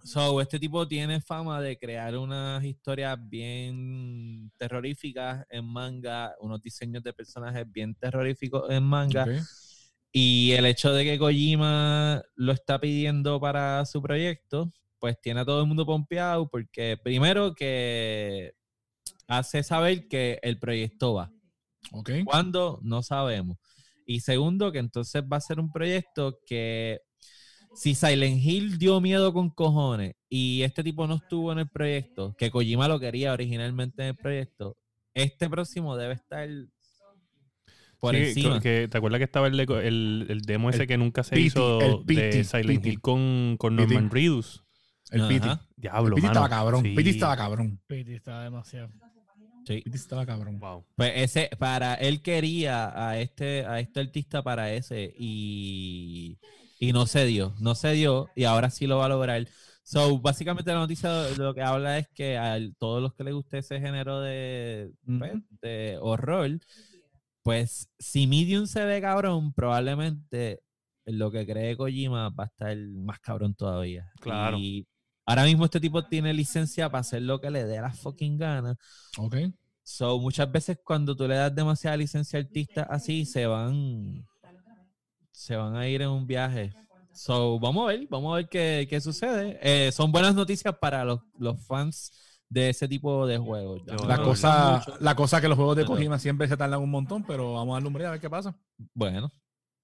So, 0.04 0.38
este 0.42 0.60
tipo 0.60 0.86
tiene 0.86 1.22
fama 1.22 1.62
de 1.62 1.78
crear 1.78 2.18
unas 2.18 2.62
historias 2.62 3.18
bien 3.26 4.52
terroríficas 4.58 5.46
en 5.48 5.64
manga, 5.64 6.34
unos 6.40 6.60
diseños 6.60 7.02
de 7.02 7.14
personajes 7.14 7.64
bien 7.72 7.94
terroríficos 7.94 8.70
en 8.70 8.82
manga. 8.82 9.26
Y 10.12 10.52
el 10.52 10.66
hecho 10.66 10.92
de 10.92 11.04
que 11.04 11.18
Kojima 11.18 12.22
lo 12.34 12.52
está 12.52 12.78
pidiendo 12.78 13.40
para 13.40 13.86
su 13.86 14.02
proyecto, 14.02 14.70
pues 14.98 15.18
tiene 15.22 15.40
a 15.40 15.44
todo 15.46 15.62
el 15.62 15.66
mundo 15.66 15.86
pompeado 15.86 16.50
porque 16.50 16.98
primero 17.02 17.54
que 17.54 18.52
hace 19.26 19.62
saber 19.62 20.06
que 20.06 20.38
el 20.42 20.58
proyecto 20.58 21.14
va. 21.14 21.32
Ok. 21.92 22.10
¿Cuándo? 22.26 22.78
No 22.82 23.02
sabemos. 23.02 23.56
Y 24.04 24.20
segundo, 24.20 24.70
que 24.70 24.80
entonces 24.80 25.22
va 25.22 25.38
a 25.38 25.40
ser 25.40 25.58
un 25.58 25.72
proyecto 25.72 26.40
que 26.46 27.00
si 27.74 27.94
Silent 27.94 28.40
Hill 28.42 28.78
dio 28.78 29.00
miedo 29.00 29.32
con 29.32 29.50
cojones 29.50 30.14
y 30.28 30.62
este 30.62 30.82
tipo 30.82 31.06
no 31.06 31.16
estuvo 31.16 31.52
en 31.52 31.58
el 31.60 31.68
proyecto, 31.68 32.34
que 32.38 32.50
Kojima 32.50 32.88
lo 32.88 32.98
quería 33.00 33.32
originalmente 33.32 34.02
en 34.02 34.08
el 34.08 34.16
proyecto, 34.16 34.76
este 35.14 35.48
próximo 35.48 35.96
debe 35.96 36.14
estar 36.14 36.48
por 37.98 38.14
Sí, 38.14 38.20
encima. 38.22 38.60
que- 38.60 38.88
¿Te 38.88 38.98
acuerdas 38.98 39.18
que 39.18 39.24
estaba 39.24 39.46
el, 39.46 39.54
deco- 39.58 39.80
el, 39.80 40.26
el 40.28 40.40
demo 40.42 40.70
ese 40.70 40.82
El 40.82 40.88
que 40.88 40.98
nunca 40.98 41.22
se 41.22 41.30
PT, 41.30 41.40
hizo 41.40 42.02
PT, 42.06 42.22
de 42.37 42.44
Silent 42.44 42.78
PT. 42.82 42.88
Hill 42.90 43.00
con. 43.00 43.56
Norman 43.60 44.10
Reedus? 44.10 44.62
El. 45.10 45.26
Piti. 45.28 45.48
Diablo, 45.76 46.08
El 46.08 46.14
Piti 46.16 46.26
estaba 46.26 46.48
cabrón. 46.48 46.82
Sí. 46.82 46.94
Piti 46.94 47.10
estaba 47.10 47.37
cabrón. 47.37 47.80
Piti 47.87 48.14
está 48.14 48.42
demasiado. 48.42 48.90
Sí. 49.66 49.80
Piti 49.82 49.96
estaba 49.96 50.26
cabrón. 50.26 50.58
Wow. 50.58 50.84
Pues 50.96 51.12
ese, 51.16 51.48
para 51.58 51.94
él 51.94 52.20
quería 52.20 52.92
a 53.08 53.18
este, 53.18 53.64
a 53.64 53.80
este 53.80 54.00
artista 54.00 54.42
para 54.42 54.72
ese 54.74 55.14
y, 55.18 56.38
y 56.78 56.92
no 56.92 57.06
se 57.06 57.24
dio, 57.24 57.54
no 57.60 57.74
se 57.74 57.92
dio 57.92 58.28
y 58.34 58.44
ahora 58.44 58.70
sí 58.70 58.87
lo 58.87 58.98
va 58.98 59.06
a 59.06 59.08
lograr. 59.08 59.46
So, 59.82 60.18
básicamente 60.18 60.72
la 60.72 60.78
noticia 60.78 61.28
lo 61.37 61.54
que 61.54 61.60
habla 61.60 61.98
es 61.98 62.08
que 62.08 62.38
a 62.38 62.58
todos 62.78 63.02
los 63.02 63.14
que 63.14 63.24
les 63.24 63.34
guste 63.34 63.58
ese 63.58 63.80
género 63.80 64.20
de, 64.20 64.92
pues, 65.06 65.34
de 65.60 65.98
horror, 66.00 66.58
pues 67.42 67.90
si 67.98 68.26
Medium 68.26 68.66
se 68.66 68.84
ve 68.84 69.02
cabrón, 69.02 69.52
probablemente 69.52 70.62
lo 71.04 71.30
que 71.30 71.46
cree 71.46 71.76
Kojima 71.76 72.30
va 72.30 72.44
a 72.44 72.46
estar 72.46 72.76
más 72.76 73.20
cabrón 73.20 73.54
todavía. 73.54 74.10
Claro. 74.20 74.56
Y 74.58 74.87
ahora 75.26 75.44
mismo 75.44 75.66
este 75.66 75.80
tipo 75.80 76.06
tiene 76.06 76.32
licencia 76.32 76.88
para 76.88 77.00
hacer 77.00 77.20
lo 77.20 77.40
que 77.40 77.50
le 77.50 77.64
dé 77.64 77.80
la 77.80 77.92
fucking 77.92 78.38
gana. 78.38 78.76
Ok. 79.18 79.37
So, 79.82 80.18
muchas 80.18 80.50
veces 80.50 80.78
cuando 80.82 81.14
tú 81.14 81.28
le 81.28 81.34
das 81.34 81.54
demasiada 81.54 81.98
licencia 81.98 82.38
a 82.38 82.42
artistas 82.42 82.87
así, 82.88 83.26
se 83.26 83.46
van, 83.46 84.26
se 85.34 85.56
van 85.56 85.74
a 85.74 85.88
ir 85.88 86.00
en 86.00 86.08
un 86.10 86.26
viaje. 86.26 86.72
So, 87.12 87.58
vamos 87.58 87.84
a 87.84 87.92
ver, 87.92 88.06
vamos 88.08 88.32
a 88.32 88.36
ver 88.36 88.48
qué, 88.48 88.86
qué 88.88 89.00
sucede. 89.00 89.58
Eh, 89.62 89.90
son 89.92 90.12
buenas 90.12 90.34
noticias 90.34 90.76
para 90.78 91.04
los, 91.04 91.20
los 91.38 91.60
fans 91.66 92.12
de 92.48 92.68
ese 92.70 92.86
tipo 92.88 93.26
de 93.26 93.38
juegos. 93.38 93.82
Yo- 93.86 94.06
La 94.06 94.18
cosa, 94.22 94.82
la 95.00 95.14
cosa 95.16 95.40
que 95.40 95.48
los 95.48 95.56
juegos 95.56 95.76
de 95.76 95.82
Pero- 95.82 95.94
Kojima 95.94 96.18
siempre 96.18 96.46
se 96.48 96.56
tardan 96.56 96.80
un 96.80 96.90
montón, 96.90 97.24
pero 97.24 97.52
vamos 97.54 97.76
a 97.76 97.80
darle 97.84 98.06
a 98.06 98.10
ver 98.12 98.20
qué 98.20 98.30
pasa. 98.30 98.56
Bueno, 98.94 99.32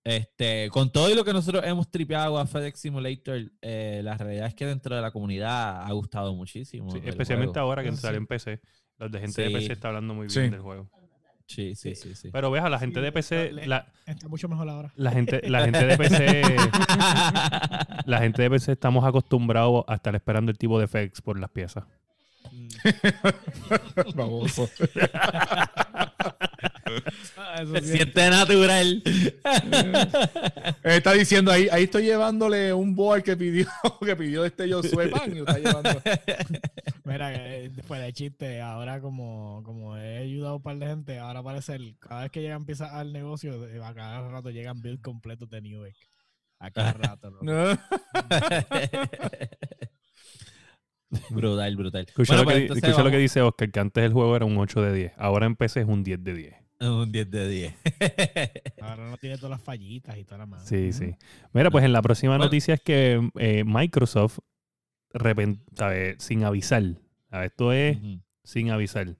este, 0.04 0.70
con 0.70 0.90
todo 0.90 1.10
y 1.10 1.14
lo 1.14 1.24
que 1.24 1.32
nosotros 1.32 1.62
hemos 1.66 1.90
tripeado 1.90 2.38
a 2.38 2.46
FedEx 2.46 2.80
Simulator, 2.80 3.50
eh, 3.60 4.00
la 4.04 4.16
realidad 4.16 4.46
es 4.46 4.54
que 4.54 4.66
dentro 4.66 4.94
de 4.96 5.02
la 5.02 5.10
comunidad 5.10 5.82
ha 5.84 5.92
gustado 5.92 6.34
muchísimo. 6.34 6.90
Sí, 6.92 7.00
especialmente 7.04 7.54
juego. 7.54 7.68
ahora 7.68 7.82
que 7.82 7.90
Ah, 7.90 7.96
sí. 7.96 8.06
en 8.08 8.26
PC. 8.26 8.60
Los 8.98 9.10
de 9.10 9.20
gente 9.20 9.42
de. 9.42 9.50
PC 9.50 9.72
está 9.72 9.88
hablando 9.88 10.14
muy 10.14 10.26
bien 10.26 10.30
Sí. 10.30 10.50
del 10.50 10.60
juego. 10.60 10.90
Sí, 11.50 11.74
sí, 11.74 11.96
sí, 11.96 12.14
sí. 12.14 12.28
Pero 12.32 12.48
ves, 12.52 12.62
a 12.62 12.68
la 12.68 12.78
gente 12.78 13.00
Sí, 13.00 13.04
de 13.04 13.10
PC, 13.12 13.52
la, 13.66 13.86
Está 14.06 14.28
mucho 14.28 14.48
mejor 14.48 14.68
ahora. 14.68 14.92
la 14.94 15.10
gente, 15.10 15.40
la 15.50 15.60
gente 15.64 15.84
de 15.84 15.96
PC, 15.98 16.42
la 18.06 18.18
gente 18.20 18.42
de 18.42 18.50
PC 18.50 18.72
estamos 18.72 19.04
acostumbrados 19.04 19.84
a 19.88 19.96
estar 19.96 20.14
esperando 20.14 20.52
el 20.52 20.58
tipo 20.58 20.78
de 20.78 20.86
FX 20.86 21.20
por 21.22 21.40
las 21.40 21.50
piezas. 21.50 21.84
Baboso. 24.14 24.68
Eso 26.96 27.74
Se 27.76 27.82
siente 27.96 28.30
natural. 28.30 29.02
Está 30.82 31.12
diciendo 31.12 31.50
ahí, 31.52 31.68
ahí 31.70 31.84
estoy 31.84 32.04
llevándole 32.04 32.72
un 32.72 32.94
board 32.94 33.22
que 33.22 33.36
pidió, 33.36 33.66
que 34.04 34.16
pidió 34.16 34.44
este 34.44 34.70
Josué 34.72 35.08
Pan. 35.08 35.36
está 35.36 35.58
llevando. 35.58 35.90
Mira, 37.04 37.34
eh, 37.34 37.70
después 37.74 38.00
de 38.00 38.12
chiste, 38.12 38.60
ahora 38.60 39.00
como, 39.00 39.62
como 39.64 39.96
he 39.96 40.18
ayudado 40.18 40.52
a 40.54 40.56
un 40.56 40.62
par 40.62 40.76
de 40.78 40.86
gente, 40.86 41.18
ahora 41.18 41.42
parece 41.42 41.74
el, 41.74 41.96
cada 41.98 42.22
vez 42.22 42.30
que 42.30 42.40
llegan 42.42 42.64
piezas 42.64 42.92
al 42.92 43.12
negocio, 43.12 43.66
eh, 43.68 43.80
a 43.82 43.92
cada 43.94 44.28
rato 44.28 44.50
llegan 44.50 44.80
build 44.80 45.00
completos 45.00 45.48
de 45.50 45.60
Newegg. 45.60 45.94
A 46.58 46.70
cada 46.70 46.92
rato. 46.92 47.30
¿no? 47.30 47.40
No. 47.42 47.78
brutal, 51.30 51.76
brutal. 51.76 52.04
Escucha, 52.06 52.34
Bueno, 52.34 52.42
lo, 52.42 52.44
pues 52.44 52.54
que, 52.56 52.62
entonces 52.62 52.84
escucha 52.84 53.02
lo 53.02 53.10
que 53.10 53.16
vamos- 53.16 53.22
dice 53.22 53.40
Oscar, 53.42 53.70
que 53.70 53.80
antes 53.80 54.04
el 54.04 54.12
juego 54.12 54.36
era 54.36 54.44
un 54.44 54.56
8 54.58 54.82
de 54.82 54.92
10. 54.94 55.12
Ahora 55.16 55.46
en 55.46 55.56
PC 55.56 55.80
es 55.80 55.86
un 55.86 56.04
10 56.04 56.22
de 56.22 56.34
10. 56.34 56.54
Un 56.80 57.12
10 57.12 57.30
de 57.30 57.48
10. 57.48 57.74
Ahora 58.80 59.06
no 59.10 59.16
tiene 59.18 59.36
todas 59.36 59.50
las 59.50 59.62
fallitas 59.62 60.16
y 60.16 60.24
toda 60.24 60.38
la 60.38 60.46
madre. 60.46 60.66
Sí, 60.66 60.92
sí. 60.92 61.14
Mira, 61.52 61.70
pues 61.70 61.84
en 61.84 61.92
la 61.92 62.00
próxima 62.00 62.32
Bueno. 62.32 62.44
noticia 62.44 62.74
es 62.74 62.80
que 62.80 63.20
eh, 63.38 63.64
Microsoft, 63.66 64.38
repent- 65.12 65.60
¿sabes? 65.76 66.16
sin 66.22 66.44
avisar, 66.44 66.82
¿sabes? 67.30 67.50
esto 67.50 67.72
es 67.72 67.98
sin 68.44 68.70
avisar, 68.70 69.14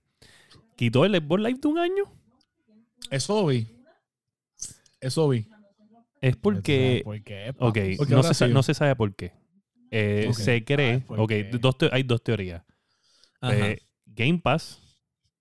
quitó 0.75 1.05
el 1.05 1.15
Xbox 1.15 1.41
Live 1.43 1.59
de 1.61 1.67
un 1.67 1.77
año. 1.77 2.03
Eso 3.11 3.45
vi. 3.45 3.67
Eso 4.99 5.29
vi. 5.29 5.47
Es 6.21 6.35
porque, 6.35 7.01
¿Por 7.03 7.21
qué? 7.23 7.49
ok, 7.57 7.77
Porque 7.97 8.13
no 8.15 8.23
se, 8.23 8.47
no 8.49 8.63
se 8.63 8.73
sabe 8.73 8.95
por 8.95 9.15
qué. 9.15 9.33
Eh. 9.91 10.29
Se 10.33 10.63
cree, 10.63 10.95
Ah, 10.95 11.03
¿por 11.07 11.19
ok, 11.19 11.29
qué? 11.29 11.43
dos 11.59 11.77
te- 11.77 11.89
hay 11.91 12.03
dos 12.03 12.23
teorías. 12.23 12.63
Eh, 13.43 13.77
Game 14.05 14.39
Pass, 14.39 14.79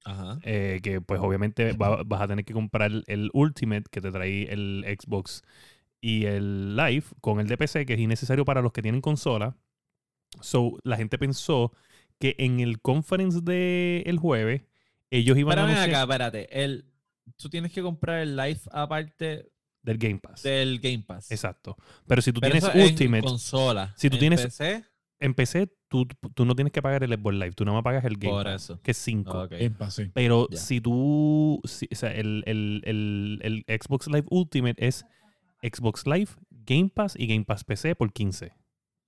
Ajá. 0.05 0.39
eh, 0.45 0.81
que 0.83 1.01
pues 1.01 1.21
obviamente 1.21 1.73
va- 1.73 2.03
vas 2.05 2.23
a 2.23 2.29
tener 2.29 2.45
que 2.45 2.53
comprar 2.55 2.91
el 3.07 3.31
Ultimate 3.35 3.85
que 3.91 4.01
te 4.01 4.11
trae 4.11 4.51
el 4.53 4.85
Xbox 4.99 5.43
y 6.01 6.25
el 6.25 6.75
Live 6.77 7.05
con 7.21 7.41
el 7.41 7.47
de 7.47 7.59
PC, 7.59 7.85
que 7.85 7.95
es 7.95 8.01
innecesario 8.01 8.45
para 8.45 8.63
los 8.63 8.73
que 8.73 8.81
tienen 8.83 9.01
consola. 9.03 9.57
So, 10.41 10.79
la 10.85 10.97
gente 10.97 11.19
pensó 11.19 11.73
que 12.19 12.37
en 12.39 12.61
el 12.61 12.81
conference 12.81 13.41
del 13.43 14.19
jueves 14.19 14.63
ellos 15.11 15.37
iban 15.37 15.59
a 15.59 15.65
anunciar 15.65 15.89
acá, 15.91 16.03
espérate. 16.03 16.63
El, 16.63 16.87
tú 17.37 17.49
tienes 17.51 17.73
que 17.73 17.83
comprar 17.83 18.21
el 18.21 18.37
Live 18.37 18.61
aparte 18.73 19.51
del 19.83 19.99
Game 19.99 20.19
Pass. 20.19 20.43
del 20.43 20.79
Game 20.81 21.03
Pass. 21.07 21.31
Exacto. 21.31 21.77
Pero 22.07 22.23
si 22.23 22.33
tú 22.33 22.41
Pero 22.41 22.53
tienes 22.53 22.75
en 22.75 22.83
Ultimate, 22.83 23.23
consola. 23.25 23.93
Si 23.97 24.09
tú 24.09 24.17
En 24.17 24.21
tienes- 24.21 24.43
PC, 24.43 24.85
en 25.19 25.35
PC, 25.35 25.69
tú, 25.90 26.07
tú 26.35 26.44
no 26.46 26.55
tienes 26.55 26.72
que 26.72 26.81
pagar 26.81 27.03
el 27.05 27.12
Xbox 27.12 27.35
Live, 27.35 27.53
tú 27.53 27.64
nada 27.66 27.74
más 27.76 27.85
pagas 27.85 28.05
el 28.07 28.16
Game 28.16 28.33
por 28.33 28.44
Pass, 28.44 28.62
eso. 28.64 28.81
que 28.83 28.92
es 28.92 28.96
5. 28.96 29.42
Ok. 29.42 29.50
Game 29.50 29.70
Pass, 29.70 29.94
sí. 29.96 30.11
Pero 30.14 30.46
Ya. 30.50 30.57
si 30.59 30.81
tú, 30.81 31.61
si- 31.64 31.88
o 31.92 31.94
sea, 31.94 32.12
el, 32.14 32.42
el- 32.46 32.81
el- 32.87 33.64
el 33.66 33.81
Xbox 33.81 34.07
Live 34.07 34.24
Ultimate 34.31 34.87
es 34.87 35.05
Xbox 35.62 36.07
Live, 36.07 36.31
Game 36.64 36.88
Pass 36.94 37.14
y 37.18 37.26
Game 37.26 37.44
Pass 37.44 37.64
PC 37.64 37.94
por 37.94 38.11
15. 38.12 38.53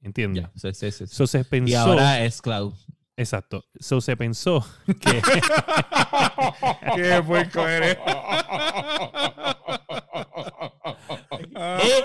¿Entiendes? 0.03 0.45
Ya, 0.45 0.51
sí, 0.57 0.75
sí, 0.75 0.91
sí. 0.91 1.07
So 1.07 1.27
se 1.27 1.45
pensó, 1.45 1.71
Y 1.71 1.75
ahora 1.75 2.25
es 2.25 2.43
cloud. 2.43 2.75
exacto, 3.17 3.65
so 3.79 4.01
se 4.01 4.17
pensó 4.17 4.67
que 5.01 5.23
Qué 6.97 7.23
puerco 7.25 7.67
eres. 7.69 7.97
Sigue. 11.81 12.05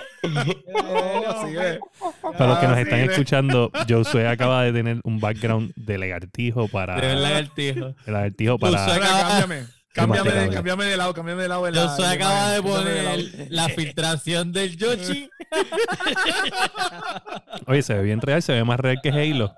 Para 2.37 2.47
los 2.49 2.57
que 2.59 2.67
nos 2.67 2.77
Ah, 2.77 2.81
están 2.81 2.99
escuchando, 3.01 3.71
Josué 3.87 4.27
acaba 4.27 4.63
de 4.63 4.73
tener 4.73 4.99
un 5.03 5.19
background 5.19 5.71
de 5.75 5.97
lagartijo 5.97 6.67
para 6.67 6.95
De 6.99 7.49
tío. 7.55 7.95
de 8.05 8.11
lagartijo 8.11 8.57
para 8.59 8.77
Josué 8.85 8.99
cámbiame. 9.01 9.63
Cámbiame 9.93 10.29
de, 10.31 10.49
cámbiame 10.49 10.85
de 10.85 10.95
lado, 10.97 11.13
cámbiame 11.13 11.41
de 11.41 11.47
lado. 11.47 11.69
la- 11.71 11.87
Josué 11.87 12.05
la 12.05 12.11
acaba 12.11 12.49
de 12.51 12.55
de 12.57 12.61
poner 12.61 13.47
la 13.49 13.67
filtración 13.69 14.51
del 14.53 14.77
Yoshi. 14.77 15.27
Oye, 17.65 17.81
se 17.81 17.95
ve 17.95 18.03
bien 18.03 18.21
real, 18.21 18.41
se 18.43 18.53
ve 18.53 18.63
más 18.63 18.79
real 18.79 18.99
que 19.01 19.09
Halo. 19.09 19.53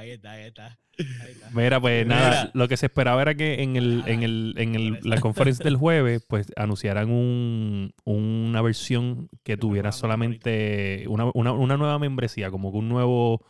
Ah, 0.00 0.02
Ahí 0.02 0.10
está, 0.10 0.32
ahí 0.32 0.44
está. 0.44 0.78
Ahí 0.98 1.32
está. 1.32 1.50
Mira, 1.52 1.80
pues 1.80 2.04
Mira. 2.06 2.16
nada, 2.18 2.50
lo 2.54 2.68
que 2.68 2.76
se 2.76 2.86
esperaba 2.86 3.22
era 3.22 3.34
que 3.34 3.62
en 3.62 3.76
el, 3.76 4.02
en 4.06 4.22
el, 4.22 4.54
en 4.58 4.74
el, 4.74 4.98
la 5.02 5.20
conferencia 5.20 5.62
del 5.64 5.76
jueves, 5.78 6.24
pues 6.28 6.52
anunciaran 6.56 7.10
un, 7.10 7.92
una 8.04 8.60
versión 8.62 9.28
que 9.42 9.56
tuviera 9.56 9.92
solamente 9.92 11.04
una, 11.08 11.30
una, 11.34 11.52
una 11.52 11.76
nueva 11.76 11.98
membresía, 11.98 12.50
como 12.50 12.70
que 12.72 12.78
un 12.78 12.88
nuevo 12.88 13.44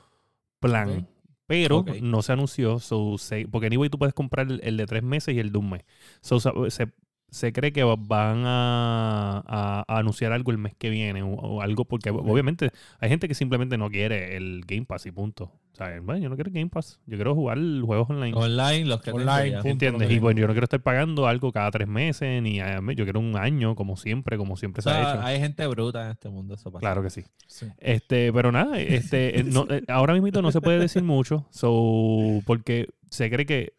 plan. 0.60 1.08
Pero 1.46 1.84
no 2.00 2.22
se 2.22 2.32
anunció, 2.32 2.78
so, 2.78 3.18
se- 3.18 3.48
porque 3.48 3.66
anyway 3.66 3.88
tú 3.90 3.98
puedes 3.98 4.14
comprar 4.14 4.46
el, 4.48 4.60
el 4.62 4.76
de 4.76 4.86
tres 4.86 5.02
meses 5.02 5.34
y 5.34 5.40
el 5.40 5.50
de 5.50 5.58
un 5.58 5.70
mes. 5.70 5.82
So, 6.20 6.38
se, 6.70 6.86
se 7.30 7.52
cree 7.52 7.72
que 7.72 7.84
va- 7.84 7.96
van 7.98 8.42
a, 8.46 9.42
a- 9.46 9.84
a 9.86 9.98
anunciar 9.98 10.32
algo 10.32 10.50
el 10.50 10.58
mes 10.58 10.74
que 10.76 10.90
viene 10.90 11.22
o, 11.22 11.28
o 11.34 11.60
algo, 11.62 11.84
porque 11.84 12.10
obviamente 12.10 12.70
hay 12.98 13.08
gente 13.08 13.28
que 13.28 13.34
simplemente 13.34 13.78
no 13.78 13.90
quiere 13.90 14.36
el 14.36 14.62
Game 14.66 14.84
Pass 14.86 15.06
y 15.06 15.10
punto. 15.12 15.52
O 15.72 15.76
sea, 15.76 15.98
bueno, 16.02 16.20
yo 16.20 16.28
no 16.28 16.34
quiero 16.34 16.48
el 16.48 16.54
Game 16.54 16.68
Pass, 16.68 16.98
yo 17.06 17.16
quiero 17.16 17.34
jugar 17.34 17.56
juegos 17.84 18.10
online. 18.10 18.36
Online, 18.36 18.84
los 18.84 19.00
que 19.00 19.12
Online, 19.12 19.52
punto. 19.52 19.68
¿Entiendes? 19.68 20.02
lo 20.02 20.08
que 20.08 20.14
Y 20.14 20.18
bueno, 20.18 20.40
yo 20.40 20.46
no 20.48 20.52
quiero 20.52 20.64
estar 20.64 20.80
pagando 20.82 21.26
algo 21.26 21.52
cada 21.52 21.70
tres 21.70 21.86
meses, 21.88 22.42
ni 22.42 22.60
a- 22.60 22.80
yo 22.80 23.04
quiero 23.04 23.20
un 23.20 23.36
año, 23.36 23.74
como 23.76 23.96
siempre, 23.96 24.36
como 24.36 24.56
siempre 24.56 24.80
O 24.80 24.82
se 24.82 24.90
ha 24.90 25.00
hecho. 25.12 25.22
hay 25.22 25.38
gente 25.38 25.66
bruta 25.68 26.04
en 26.06 26.10
este 26.10 26.28
mundo, 26.28 26.54
eso 26.54 26.70
pasa. 26.70 26.80
Claro 26.80 27.02
que 27.02 27.10
sí. 27.10 27.22
Sí. 27.46 27.66
Este, 27.78 28.32
pero 28.32 28.50
nada, 28.52 28.78
este, 28.80 29.40
eh, 29.40 29.44
no, 29.44 29.66
eh, 29.70 29.82
ahora 29.88 30.12
mismo 30.14 30.42
no 30.42 30.50
se 30.52 30.60
puede 30.60 30.78
decir 30.80 31.02
mucho, 31.04 31.46
so, 31.50 32.40
porque 32.44 32.88
se 33.08 33.30
cree 33.30 33.46
que 33.46 33.72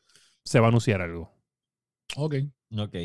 se 0.44 0.60
va 0.60 0.68
a 0.68 0.70
anunciar 0.70 1.02
algo. 1.02 1.32
Ok. 2.16 2.36
Ok. 2.78 2.96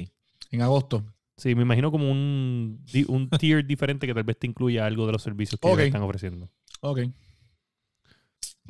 En 0.50 0.62
agosto. 0.62 1.04
Sí, 1.36 1.54
me 1.54 1.62
imagino 1.62 1.90
como 1.90 2.10
un, 2.10 2.84
un 3.08 3.30
tier 3.40 3.66
diferente 3.66 4.06
que 4.06 4.14
tal 4.14 4.24
vez 4.24 4.38
te 4.38 4.46
incluya 4.46 4.86
algo 4.86 5.06
de 5.06 5.12
los 5.12 5.22
servicios 5.22 5.60
que 5.60 5.68
ellos 5.68 5.78
Ok. 5.80 5.86
están 5.86 6.02
ofreciendo. 6.02 6.50
Ok. 6.80 7.00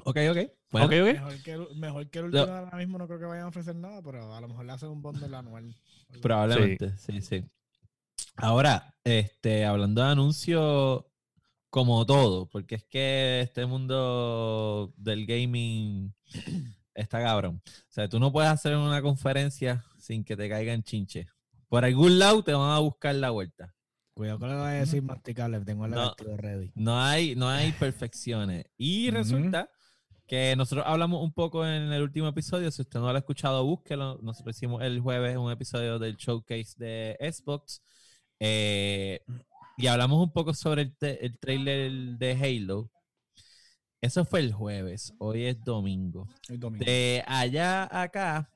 Ok, 0.04 0.16
ok. 0.30 0.38
Bueno, 0.70 0.86
ok, 0.86 0.92
ok. 0.92 1.12
Mejor 1.14 1.42
que, 1.42 1.52
el- 1.52 1.76
mejor 1.76 2.10
que 2.10 2.18
el 2.18 2.30
Lo- 2.30 2.40
último 2.42 2.56
ahora 2.56 2.76
mismo 2.76 2.98
no 2.98 3.06
creo 3.06 3.18
que 3.18 3.24
vayan 3.24 3.44
a 3.44 3.48
ofrecer 3.48 3.74
nada, 3.76 4.02
pero 4.02 4.34
a 4.34 4.40
lo 4.40 4.48
mejor 4.48 4.64
le 4.66 4.72
hacen 4.72 4.88
un 4.88 5.02
bundle 5.02 5.34
anual. 5.36 5.74
Probablemente, 6.22 6.96
sí. 6.98 7.20
sí, 7.22 7.44
Ahora, 8.36 8.94
este, 9.04 9.64
hablando 9.64 10.02
de 10.02 10.08
anuncios 10.08 11.04
como 11.70 12.04
todo, 12.06 12.46
porque 12.48 12.76
es 12.76 12.84
que 12.84 13.40
este 13.40 13.66
mundo 13.66 14.92
del 14.96 15.26
gaming 15.26 16.14
está 16.94 17.22
cabrón. 17.22 17.62
O 17.66 17.70
sea, 17.92 18.08
tú 18.08 18.18
no 18.20 18.32
puedes 18.32 18.50
hacer 18.50 18.76
una 18.76 19.02
conferencia 19.02 19.84
sin 19.98 20.24
que 20.24 20.36
te 20.36 20.48
caigan 20.48 20.82
chinches. 20.82 21.26
Por 21.68 21.84
algún 21.84 22.18
lado 22.18 22.42
te 22.44 22.52
van 22.52 22.70
a 22.70 22.78
buscar 22.78 23.14
la 23.14 23.30
vuelta. 23.30 23.74
Cuidado 24.14 24.38
que 24.38 24.46
le 24.46 24.54
voy 24.54 24.62
a 24.64 24.68
decir 24.70 25.02
masticable, 25.02 25.60
tengo 25.60 25.84
el 25.84 25.90
No. 25.90 26.14
ready. 26.38 26.72
No 26.74 27.00
hay, 27.00 27.34
no 27.36 27.48
hay 27.48 27.72
perfecciones. 27.72 28.64
Y 28.78 29.10
resulta 29.10 29.68
que 30.26 30.54
nosotros 30.56 30.86
hablamos 30.88 31.22
un 31.22 31.32
poco 31.32 31.66
en 31.66 31.92
el 31.92 32.02
último 32.02 32.28
episodio. 32.28 32.70
Si 32.70 32.82
usted 32.82 32.98
no 32.98 33.06
lo 33.10 33.14
ha 33.14 33.18
escuchado, 33.18 33.62
búsquelo. 33.64 34.18
Nosotros 34.22 34.56
hicimos 34.56 34.82
el 34.82 35.00
jueves 35.00 35.36
un 35.36 35.50
episodio 35.52 35.98
del 35.98 36.16
showcase 36.16 36.74
de 36.78 37.16
Xbox. 37.20 37.82
eh, 38.40 39.20
y 39.78 39.86
hablamos 39.88 40.22
un 40.22 40.32
poco 40.32 40.54
sobre 40.54 40.82
el, 40.82 40.96
el 41.00 41.38
trailer 41.38 41.92
de 42.16 42.32
Halo. 42.32 42.90
Eso 44.00 44.24
fue 44.24 44.40
el 44.40 44.52
jueves. 44.52 45.12
Hoy 45.18 45.44
es 45.44 45.62
domingo. 45.62 46.26
El 46.48 46.58
domingo. 46.58 46.84
De 46.84 47.22
allá 47.26 47.84
a 47.84 48.02
acá, 48.02 48.50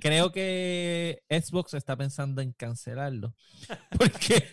creo 0.00 0.32
que 0.32 1.22
Xbox 1.28 1.74
está 1.74 1.96
pensando 1.96 2.40
en 2.42 2.52
cancelarlo. 2.52 3.34
Porque 3.98 4.48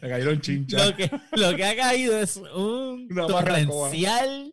Me 0.00 0.08
cayeron 0.08 0.40
chinchas. 0.40 0.86
lo 0.86 0.96
que, 0.96 1.10
lo 1.32 1.56
que 1.56 1.64
ha 1.64 1.76
caído 1.76 2.18
es 2.18 2.36
un 2.36 3.08
Una 3.10 3.26
torrencial 3.26 4.52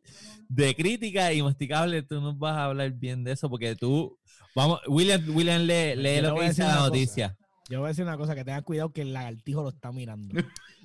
de 0.50 0.76
crítica 0.76 1.34
y 1.34 1.42
masticable. 1.42 2.04
Tú 2.04 2.22
nos 2.22 2.38
vas 2.38 2.56
a 2.56 2.66
hablar 2.66 2.92
bien 2.92 3.24
de 3.24 3.32
eso 3.32 3.50
porque 3.50 3.76
tú. 3.76 4.18
Vamos, 4.56 4.82
William, 4.88 5.24
William 5.36 5.62
lee, 5.64 5.96
lee 5.96 6.22
lo 6.22 6.36
que 6.36 6.48
dice 6.50 6.62
la 6.64 6.70
cosa. 6.76 6.80
noticia. 6.82 7.38
Yo 7.70 7.80
voy 7.80 7.88
a 7.88 7.90
decir 7.90 8.04
una 8.04 8.18
cosa, 8.18 8.36
que 8.36 8.44
tenga 8.44 8.62
cuidado 8.62 8.92
que 8.92 9.02
el 9.02 9.14
lagartijo 9.14 9.64
lo 9.64 9.70
está 9.70 9.92
mirando. 9.92 10.36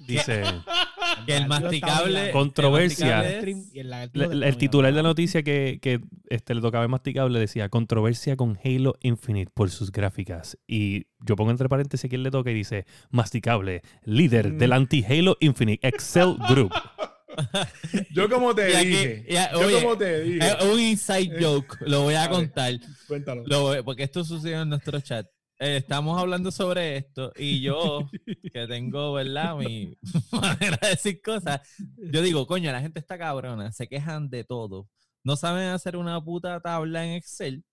Dice, 0.07 0.43
Que 1.27 1.37
el 1.37 1.47
masticable. 1.49 2.31
Controversia. 2.31 3.23
el 3.41 4.57
titular 4.59 4.93
de 4.93 4.97
la 4.97 5.09
noticia 5.09 5.43
que, 5.43 5.79
que, 5.81 6.01
este, 6.29 6.55
le 6.55 6.61
tocaba 6.61 6.85
el 6.85 6.91
masticable 6.91 7.39
decía 7.39 7.69
controversia 7.69 8.37
con 8.37 8.59
Halo 8.65 8.95
Infinite 9.01 9.51
por 9.55 9.71
sus 9.71 9.93
gráficas. 9.93 10.59
Y 10.67 11.07
yo 11.21 11.37
pongo 11.37 11.51
entre 11.51 11.69
paréntesis 11.69 12.05
a 12.05 12.09
quién 12.09 12.23
le 12.23 12.31
toca 12.31 12.51
y 12.51 12.55
dice 12.55 12.87
masticable, 13.11 13.83
líder 14.05 14.53
Mm. 14.53 14.59
del 14.59 14.73
anti-Halo 14.73 15.37
Infinite 15.41 15.87
Excel 15.87 16.37
Group. 16.49 16.73
Yo 18.13 18.29
como 18.29 18.53
te 18.55 18.77
aquí- 18.77 18.87
dije. 18.89 19.27
yo 19.53 19.59
oye, 19.61 19.83
como 19.83 19.97
te 19.97 20.23
dije. 20.23 20.39
Es 20.49 20.65
un 20.65 20.81
inside 20.81 21.37
joke. 21.41 21.77
Lo 21.87 22.03
voy 22.03 22.15
a 22.15 22.25
A 22.25 22.29
ver. 22.29 22.37
contar. 22.37 22.73
Cuéntalo. 23.07 23.45
Lo 23.47 23.85
porque 23.85 24.03
esto 24.03 24.25
sucedió 24.25 24.63
en 24.63 24.69
nuestro 24.71 25.01
chat. 25.01 25.27
Eh, 25.61 25.79
estamos 25.79 26.21
hablando 26.21 26.53
sobre 26.53 26.99
esto 26.99 27.33
y 27.37 27.61
yo, 27.61 28.09
que 28.53 28.67
tengo, 28.69 29.15
¿verdad? 29.15 29.57
Mi 29.57 29.99
manera 30.33 30.79
de 30.81 30.91
decir 30.91 31.21
cosas, 31.21 31.61
yo 31.97 32.23
digo, 32.23 32.47
coño, 32.47 32.71
la 32.71 32.81
gente 32.81 33.01
está 33.01 33.19
cabrona, 33.19 33.73
se 33.73 33.89
quejan 33.89 34.31
de 34.31 34.45
todo. 34.45 34.89
No 35.25 35.35
saben 35.35 35.69
hacer 35.71 35.97
una 35.97 36.23
puta 36.23 36.61
tabla 36.61 37.05
en 37.05 37.15
Excel 37.15 37.65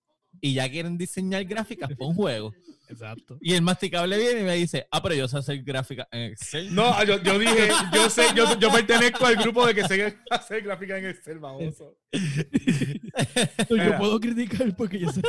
y 0.42 0.56
ya 0.56 0.68
quieren 0.70 0.98
diseñar 0.98 1.46
gráficas 1.46 1.90
para 1.96 2.10
un 2.10 2.16
juego. 2.16 2.54
Exacto. 2.90 3.38
Y 3.42 3.54
el 3.54 3.62
masticable 3.62 4.18
viene 4.18 4.42
y 4.42 4.44
me 4.44 4.56
dice, 4.56 4.88
ah, 4.92 5.02
pero 5.02 5.16
yo 5.16 5.28
sé 5.28 5.38
hacer 5.38 5.64
gráficas 5.64 6.08
en 6.12 6.32
Excel. 6.32 6.74
No, 6.74 7.04
yo, 7.04 7.22
yo 7.22 7.40
dije, 7.40 7.70
yo 7.94 8.10
sé, 8.10 8.28
yo, 8.36 8.58
yo 8.60 8.72
pertenezco 8.72 9.26
al 9.26 9.36
grupo 9.38 9.66
de 9.66 9.76
que 9.76 9.88
sé 9.88 10.18
hacer 10.30 10.62
gráfica 10.64 10.98
en 10.98 11.08
Excel, 11.08 11.40
baboso. 11.40 11.98
Yo 13.70 13.98
puedo 13.98 14.20
criticar 14.20 14.76
porque 14.76 15.00
yo 15.00 15.12
sé. 15.12 15.22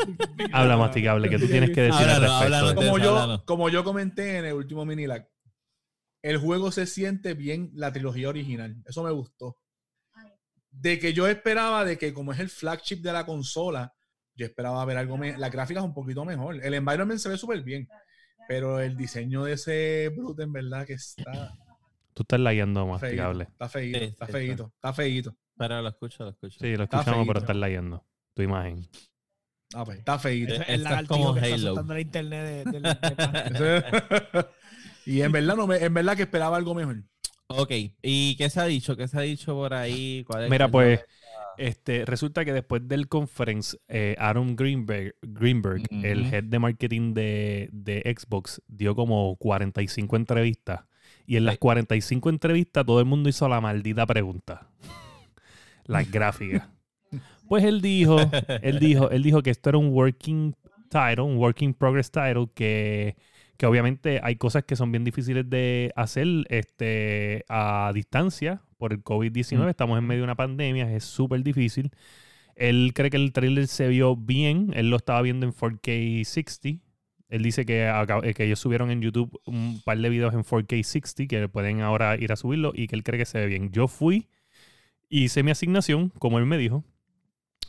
Habla 0.52 0.76
masticable, 0.76 1.28
que 1.28 1.38
tú 1.38 1.46
tienes 1.46 1.70
que 1.70 1.82
decir 1.82 2.06
al 2.08 2.24
Háblalo, 2.24 2.26
respecto. 2.26 2.56
háblalo. 2.56 2.74
Como 2.74 2.98
yo, 2.98 3.44
como 3.44 3.68
yo 3.68 3.84
comenté 3.84 4.38
en 4.38 4.44
el 4.46 4.52
último 4.54 4.84
mini 4.84 5.06
lag, 5.06 5.28
el 6.22 6.38
juego 6.38 6.70
se 6.72 6.86
siente 6.86 7.34
bien 7.34 7.70
la 7.74 7.92
trilogía 7.92 8.28
original. 8.28 8.76
Eso 8.86 9.02
me 9.02 9.10
gustó. 9.10 9.56
De 10.70 10.98
que 10.98 11.12
yo 11.12 11.26
esperaba 11.26 11.84
de 11.84 11.96
que 11.98 12.12
como 12.12 12.32
es 12.32 12.40
el 12.40 12.50
flagship 12.50 12.96
de 12.96 13.12
la 13.12 13.24
consola, 13.26 13.95
yo 14.36 14.46
esperaba 14.46 14.84
ver 14.84 14.96
algo, 14.98 15.16
me- 15.18 15.36
las 15.36 15.50
gráficas 15.50 15.82
un 15.84 15.94
poquito 15.94 16.24
mejor. 16.24 16.62
El 16.64 16.74
environment 16.74 17.18
se 17.20 17.28
ve 17.28 17.36
súper 17.38 17.62
bien, 17.62 17.88
pero 18.48 18.80
el 18.80 18.96
diseño 18.96 19.44
de 19.44 19.54
ese 19.54 20.12
Brute 20.16 20.42
en 20.44 20.52
verdad 20.52 20.86
que 20.86 20.94
está 20.94 21.52
Tú 22.14 22.22
estás 22.22 22.40
layando 22.40 22.80
feíto, 22.80 22.92
masticable. 22.92 23.44
está 23.44 23.68
feíto, 23.68 23.98
está 23.98 24.26
feíto, 24.26 24.72
está 24.74 24.92
feíto. 24.94 25.36
Pero 25.58 25.82
lo 25.82 25.88
escucho, 25.88 26.24
lo 26.24 26.30
escucho. 26.30 26.58
Sí, 26.60 26.76
lo 26.76 26.84
Está 26.84 26.98
escuchamos, 27.00 27.26
pero 27.26 27.40
estás 27.40 27.56
layando 27.56 28.04
tu 28.34 28.42
imagen. 28.42 28.86
Ah, 29.74 29.84
pues, 29.84 29.98
está 29.98 30.18
feíto. 30.18 30.54
Es 30.54 30.68
el 30.68 30.82
lagartijo 30.84 31.14
como 31.14 31.34
que 31.34 31.40
está 31.40 31.54
Halo. 31.54 31.66
soltando 31.66 31.94
la 31.94 32.00
internet 32.00 32.64
de, 32.66 32.80
de- 32.80 32.80
de- 32.80 34.46
y 35.06 35.22
en 35.22 35.32
verdad, 35.32 35.56
no 35.56 35.66
me- 35.66 35.76
en 35.84 35.92
verdad 35.92 36.16
que 36.16 36.22
esperaba 36.22 36.56
algo 36.56 36.74
mejor. 36.74 37.02
Ok, 37.48 37.70
¿y 38.02 38.36
qué 38.36 38.48
se 38.50 38.60
ha 38.60 38.64
dicho? 38.64 38.96
¿Qué 38.96 39.06
se 39.08 39.18
ha 39.18 39.22
dicho 39.22 39.54
por 39.54 39.72
ahí? 39.74 40.24
¿Cuál 40.26 40.44
es 40.44 40.50
Mira, 40.50 40.68
pues, 40.68 41.00
este, 41.58 42.04
resulta 42.04 42.44
que 42.44 42.52
después 42.52 42.86
del 42.86 43.08
conference, 43.08 43.78
eh, 43.88 44.16
Aaron 44.18 44.56
Greenberg, 44.56 45.14
Greenberg 45.22 45.82
el 45.90 46.32
head 46.32 46.44
de 46.44 46.58
marketing 46.58 47.14
de, 47.14 47.68
de 47.72 48.14
Xbox, 48.16 48.62
dio 48.68 48.94
como 48.94 49.36
45 49.36 50.16
entrevistas. 50.16 50.84
Y 51.26 51.36
en 51.36 51.44
las 51.44 51.54
Sí. 51.54 51.60
45 51.60 52.30
entrevistas 52.30 52.84
todo 52.86 53.00
el 53.00 53.06
mundo 53.06 53.28
hizo 53.28 53.48
la 53.48 53.60
maldita 53.60 54.06
pregunta. 54.06 54.68
Las 55.84 56.10
gráficas. 56.10 56.68
Pues 57.48 57.64
él 57.64 57.80
dijo, 57.80 58.18
él 58.62 58.78
dijo, 58.78 59.10
él 59.10 59.22
dijo 59.22 59.42
que 59.42 59.50
esto 59.50 59.70
era 59.70 59.78
un 59.78 59.88
working 59.88 60.54
title, 60.90 61.22
un 61.22 61.36
working 61.36 61.74
progress 61.74 62.10
title, 62.10 62.48
que, 62.54 63.16
que 63.56 63.66
obviamente 63.66 64.20
hay 64.22 64.36
cosas 64.36 64.64
que 64.64 64.76
son 64.76 64.90
bien 64.90 65.04
difíciles 65.04 65.48
de 65.48 65.92
hacer 65.96 66.26
este, 66.48 67.44
a 67.48 67.92
distancia 67.94 68.62
por 68.76 68.92
el 68.92 69.02
COVID-19. 69.02 69.64
Mm. 69.64 69.68
Estamos 69.68 69.98
en 69.98 70.06
medio 70.06 70.20
de 70.20 70.24
una 70.24 70.34
pandemia, 70.34 70.92
es 70.94 71.04
súper 71.04 71.42
difícil. 71.42 71.90
Él 72.54 72.92
cree 72.94 73.10
que 73.10 73.18
el 73.18 73.32
trailer 73.32 73.66
se 73.66 73.88
vio 73.88 74.16
bien, 74.16 74.72
él 74.74 74.88
lo 74.90 74.96
estaba 74.96 75.20
viendo 75.22 75.46
en 75.46 75.52
4K 75.52 76.24
60. 76.24 76.82
Él 77.28 77.42
dice 77.42 77.66
que, 77.66 77.88
eh, 77.88 78.34
que 78.34 78.44
ellos 78.44 78.60
subieron 78.60 78.90
en 78.90 79.02
YouTube 79.02 79.40
un 79.44 79.80
par 79.84 79.98
de 79.98 80.08
videos 80.08 80.32
en 80.32 80.42
4K 80.42 80.82
60 80.82 81.26
que 81.26 81.48
pueden 81.48 81.80
ahora 81.80 82.16
ir 82.16 82.32
a 82.32 82.36
subirlo 82.36 82.72
y 82.74 82.86
que 82.86 82.96
él 82.96 83.02
cree 83.02 83.18
que 83.18 83.26
se 83.26 83.38
ve 83.38 83.46
bien. 83.46 83.72
Yo 83.72 83.88
fui, 83.88 84.28
hice 85.08 85.42
mi 85.42 85.50
asignación, 85.50 86.10
como 86.18 86.38
él 86.38 86.46
me 86.46 86.56
dijo, 86.56 86.84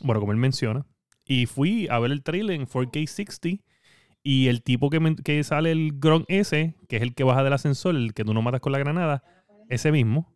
bueno, 0.00 0.20
como 0.20 0.32
él 0.32 0.38
menciona, 0.38 0.86
y 1.26 1.46
fui 1.46 1.88
a 1.90 1.98
ver 1.98 2.12
el 2.12 2.22
trailer 2.22 2.56
en 2.56 2.66
4K 2.66 3.06
60 3.06 3.62
y 4.22 4.48
el 4.48 4.62
tipo 4.62 4.90
que, 4.90 5.16
que 5.22 5.44
sale 5.44 5.72
el 5.72 5.92
Gron 5.94 6.24
ese, 6.28 6.74
que 6.88 6.96
es 6.96 7.02
el 7.02 7.14
que 7.14 7.24
baja 7.24 7.44
del 7.44 7.52
ascensor, 7.52 7.94
el 7.94 8.14
que 8.14 8.24
tú 8.24 8.32
no 8.32 8.42
matas 8.42 8.60
con 8.60 8.72
la 8.72 8.78
granada, 8.78 9.22
ese 9.68 9.92
mismo, 9.92 10.32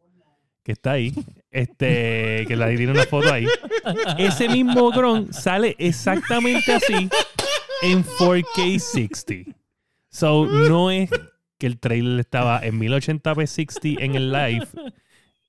que 0.62 0.72
está 0.72 0.92
ahí, 0.92 1.12
este, 1.50 2.44
que 2.46 2.56
le 2.56 2.76
tiene 2.76 2.92
una 2.92 3.04
foto 3.04 3.32
ahí, 3.32 3.46
ese 4.18 4.48
mismo 4.48 4.90
Gron 4.90 5.32
sale 5.32 5.74
exactamente 5.78 6.72
así 6.72 7.08
en 7.82 8.04
4K 8.04 8.78
60. 8.78 9.56
So, 10.08 10.46
no 10.46 10.90
es 10.90 11.10
que 11.58 11.66
el 11.66 11.78
trailer 11.78 12.20
estaba 12.20 12.60
en 12.60 12.78
1080p 12.78 13.46
60 13.46 14.04
en 14.04 14.14
el 14.14 14.32
live, 14.32 14.68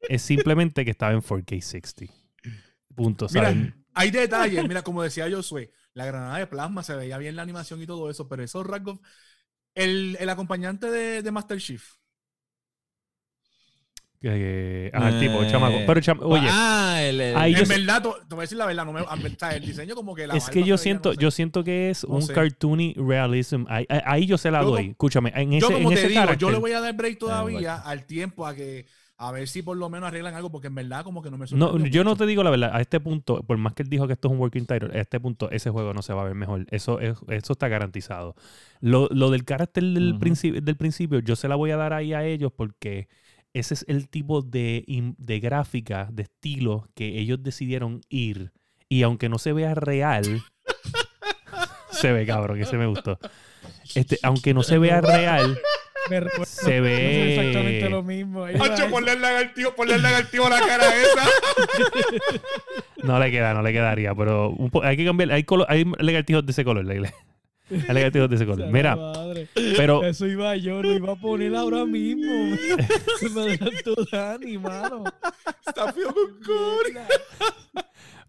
es 0.09 0.21
simplemente 0.21 0.83
que 0.85 0.91
estaba 0.91 1.13
en 1.13 1.21
4K 1.21 1.61
60. 1.61 2.13
Punto, 2.95 3.27
Mira, 3.31 3.45
¿saben? 3.49 3.85
hay 3.93 4.11
detalles. 4.11 4.67
Mira, 4.67 4.83
como 4.83 5.01
decía 5.03 5.29
Josué, 5.29 5.71
la 5.93 6.05
granada 6.05 6.37
de 6.37 6.47
plasma 6.47 6.83
se 6.83 6.95
veía 6.95 7.17
bien 7.17 7.35
la 7.35 7.41
animación 7.41 7.81
y 7.81 7.87
todo 7.87 8.09
eso, 8.09 8.27
pero 8.27 8.43
esos 8.43 8.65
rasgos. 8.65 8.99
El, 9.75 10.15
el 10.19 10.29
acompañante 10.29 10.91
de, 10.91 11.23
de 11.23 11.31
Master 11.31 11.59
Chief. 11.59 11.83
Ajá, 14.29 15.09
el 15.09 15.19
tipo, 15.19 15.39
el 15.41 15.47
Eh, 15.47 15.51
chamaco. 15.51 15.77
Pero, 15.85 15.99
cham- 16.01 16.19
oye, 16.21 16.47
ah, 16.49 16.97
el, 17.03 17.19
el- 17.19 17.35
Ahí 17.35 17.53
yo 17.53 17.63
en 17.63 17.67
verdad, 17.67 18.01
te 18.01 18.07
voy 18.35 18.39
a 18.39 18.41
decir 18.41 18.57
la 18.57 18.65
verdad, 18.65 18.85
no 18.85 18.93
me, 18.93 19.01
el 19.01 19.65
diseño 19.65 19.95
como 19.95 20.15
que 20.15 20.27
la 20.27 20.35
es 20.35 20.49
que 20.49 20.63
yo 20.63 20.77
siento, 20.77 21.09
no 21.09 21.15
sé. 21.15 21.21
yo 21.21 21.31
siento 21.31 21.63
que 21.63 21.89
es 21.89 22.07
No 22.07 22.15
un 22.15 22.21
sé. 22.21 22.33
cartoony 22.33 22.93
realism. 22.97 23.65
Ahí, 23.67 24.25
yo 24.25 24.37
se 24.37 24.51
la 24.51 24.61
Yo 24.61 24.67
doy. 24.71 24.81
como- 24.83 24.91
Escúchame, 24.91 25.31
en 25.35 25.51
Yo 25.51 25.57
ese, 25.67 25.73
como 25.73 25.89
en 25.89 25.95
te 25.95 26.01
ese 26.01 26.09
digo, 26.09 26.33
yo 26.35 26.51
le 26.51 26.57
voy 26.57 26.71
a 26.71 26.79
dar 26.81 26.93
break 26.95 27.17
todavía 27.19 27.75
bueno. 27.75 27.81
al 27.89 28.05
tiempo 28.05 28.47
a 28.47 28.55
que 28.55 28.85
a 29.17 29.31
ver 29.31 29.47
si 29.47 29.61
por 29.61 29.77
lo 29.77 29.89
menos 29.89 30.07
arreglan 30.07 30.33
algo, 30.35 30.51
porque 30.51 30.67
en 30.67 30.75
verdad 30.75 31.03
como 31.03 31.21
que 31.21 31.29
no 31.31 31.37
me 31.37 31.45
No, 31.51 31.77
yo 31.85 32.03
no 32.03 32.15
te 32.17 32.25
digo 32.25 32.43
la 32.43 32.49
verdad. 32.49 32.71
A 32.73 32.81
este 32.81 32.99
punto, 32.99 33.41
por 33.43 33.57
más 33.57 33.73
que 33.73 33.83
él 33.83 33.89
dijo 33.89 34.05
que 34.07 34.13
esto 34.13 34.27
es 34.27 34.33
un 34.33 34.39
working 34.39 34.65
title, 34.65 34.89
a 34.97 35.01
este 35.01 35.19
punto 35.19 35.49
ese 35.51 35.69
juego 35.69 35.93
no 35.93 36.01
se 36.01 36.13
va 36.13 36.21
a 36.21 36.25
ver 36.25 36.35
mejor. 36.35 36.65
Eso, 36.71 36.99
es, 36.99 37.17
eso 37.29 37.53
está 37.53 37.67
garantizado. 37.69 38.35
Lo, 38.81 39.07
lo 39.11 39.29
del 39.29 39.45
carácter 39.45 39.83
del, 39.83 40.17
principio, 40.19 40.61
del 40.61 40.75
principio, 40.75 41.19
yo 41.19 41.35
se 41.37 41.47
la 41.47 41.55
voy 41.55 41.71
a 41.71 41.77
dar 41.77 41.93
ahí 41.93 42.13
a 42.13 42.25
ellos 42.25 42.51
porque 42.53 43.07
ese 43.53 43.73
es 43.75 43.85
el 43.87 44.09
tipo 44.09 44.41
de, 44.41 44.83
de 45.17 45.39
gráfica, 45.39 46.07
de 46.11 46.23
estilo 46.23 46.87
que 46.95 47.19
ellos 47.19 47.41
decidieron 47.43 48.01
ir. 48.09 48.51
Y 48.89 49.03
aunque 49.03 49.29
no 49.29 49.37
se 49.37 49.53
vea 49.53 49.73
real, 49.75 50.41
se 51.91 52.11
ve 52.11 52.25
cabrón, 52.25 52.57
que 52.59 52.65
se 52.65 52.77
me 52.77 52.85
gustó. 52.87 53.17
Este, 53.95 54.17
aunque 54.23 54.53
no 54.53 54.63
se 54.63 54.77
vea 54.77 55.01
real, 55.01 55.57
Me 56.09 56.19
recuerda- 56.19 56.45
se 56.45 56.81
ve- 56.81 57.33
exactamente 57.35 57.89
lo 57.89 58.03
mismo. 58.03 58.45
Ponle 58.89 59.11
el 59.13 59.21
lagartijo, 59.21 59.75
ponle 59.75 59.95
el 59.95 60.01
lagartijo 60.01 60.47
a 60.47 60.49
la 60.49 60.59
cara 60.59 60.85
esa. 60.95 61.23
No 63.03 63.19
le 63.19 63.31
queda, 63.31 63.53
no 63.53 63.61
le 63.61 63.73
quedaría, 63.73 64.15
pero 64.15 64.49
un 64.51 64.69
po- 64.69 64.81
hay 64.81 64.95
que 64.95 65.03
cambiar. 65.03 65.31
Hay, 65.33 65.43
colo- 65.43 65.65
hay 65.67 65.83
lagartijos 65.99 66.45
de 66.45 66.51
ese 66.53 66.63
color, 66.63 66.85
la 66.85 66.93
iglesia. 66.93 67.17
Hay 67.69 67.93
lagartijos 67.93 68.29
de 68.29 68.35
ese 68.35 68.45
color. 68.45 68.67
Mira, 68.69 68.95
madre. 68.95 69.47
pero 69.77 70.03
Eso 70.03 70.25
iba 70.27 70.55
yo, 70.57 70.81
lo 70.81 70.93
iba 70.93 71.13
a 71.13 71.15
poner 71.15 71.55
ahora 71.55 71.85
mismo. 71.85 72.55
Se 73.19 73.29
me 73.29 73.41
adelantó 73.41 73.95
Dani, 74.11 74.57
mano. 74.57 75.03
Está 75.65 75.91
feo 75.93 76.13
con 76.13 76.39
Cory. 76.43 76.93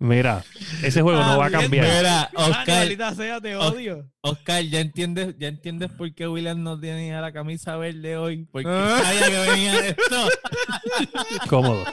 Mira, 0.04 0.44
ese 0.82 1.02
juego 1.02 1.20
no 1.20 1.38
va 1.38 1.46
a 1.46 1.50
cambiar. 1.50 1.86
Mira, 1.86 2.02
Dani, 2.02 2.50
Oscar, 2.50 2.78
maldita 2.78 3.14
sea, 3.14 3.40
te 3.40 3.56
odio. 3.56 4.08
Oscar, 4.20 4.62
ya 4.62 4.80
entiendes, 4.80 5.34
ya 5.38 5.48
entiendes 5.48 5.90
por 5.90 6.12
qué 6.14 6.26
William 6.28 6.62
no 6.62 6.78
tenía 6.78 7.20
la 7.20 7.32
camisa 7.32 7.76
verde 7.76 8.16
hoy. 8.16 8.46
Porque 8.50 8.68
Ah. 8.70 9.00
sabía 9.02 9.26
que 9.28 9.50
venía 9.50 9.86
esto. 9.88 10.28
Cómodo. 11.48 11.84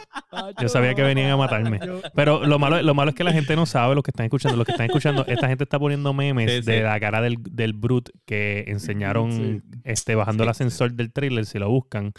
Yo 0.61 0.69
sabía 0.69 0.93
que 0.93 1.01
venían 1.03 1.29
a 1.31 1.37
matarme. 1.37 1.79
Pero 2.15 2.45
lo 2.45 2.57
malo, 2.59 2.81
lo 2.81 2.93
malo 2.93 3.09
es 3.09 3.15
que 3.15 3.23
la 3.23 3.33
gente 3.33 3.55
no 3.55 3.65
sabe 3.65 3.95
lo 3.95 4.03
que 4.03 4.11
están 4.11 4.25
escuchando. 4.25 4.57
Lo 4.57 4.65
que 4.65 4.71
están 4.71 4.85
escuchando, 4.85 5.25
esta 5.27 5.47
gente 5.47 5.63
está 5.63 5.79
poniendo 5.79 6.13
memes 6.13 6.49
Sí, 6.51 6.57
sí. 6.63 6.71
de 6.71 6.81
la 6.83 6.99
cara 6.99 7.21
del, 7.21 7.35
del 7.41 7.73
Brute 7.73 8.11
que 8.25 8.65
enseñaron 8.67 9.31
Sí. 9.31 9.79
este, 9.83 10.15
bajando 10.15 10.43
el 10.43 10.49
ascensor 10.49 10.93
del 10.93 11.11
trailer. 11.11 11.45
Si 11.45 11.59
lo 11.59 11.69
buscan, 11.69 12.13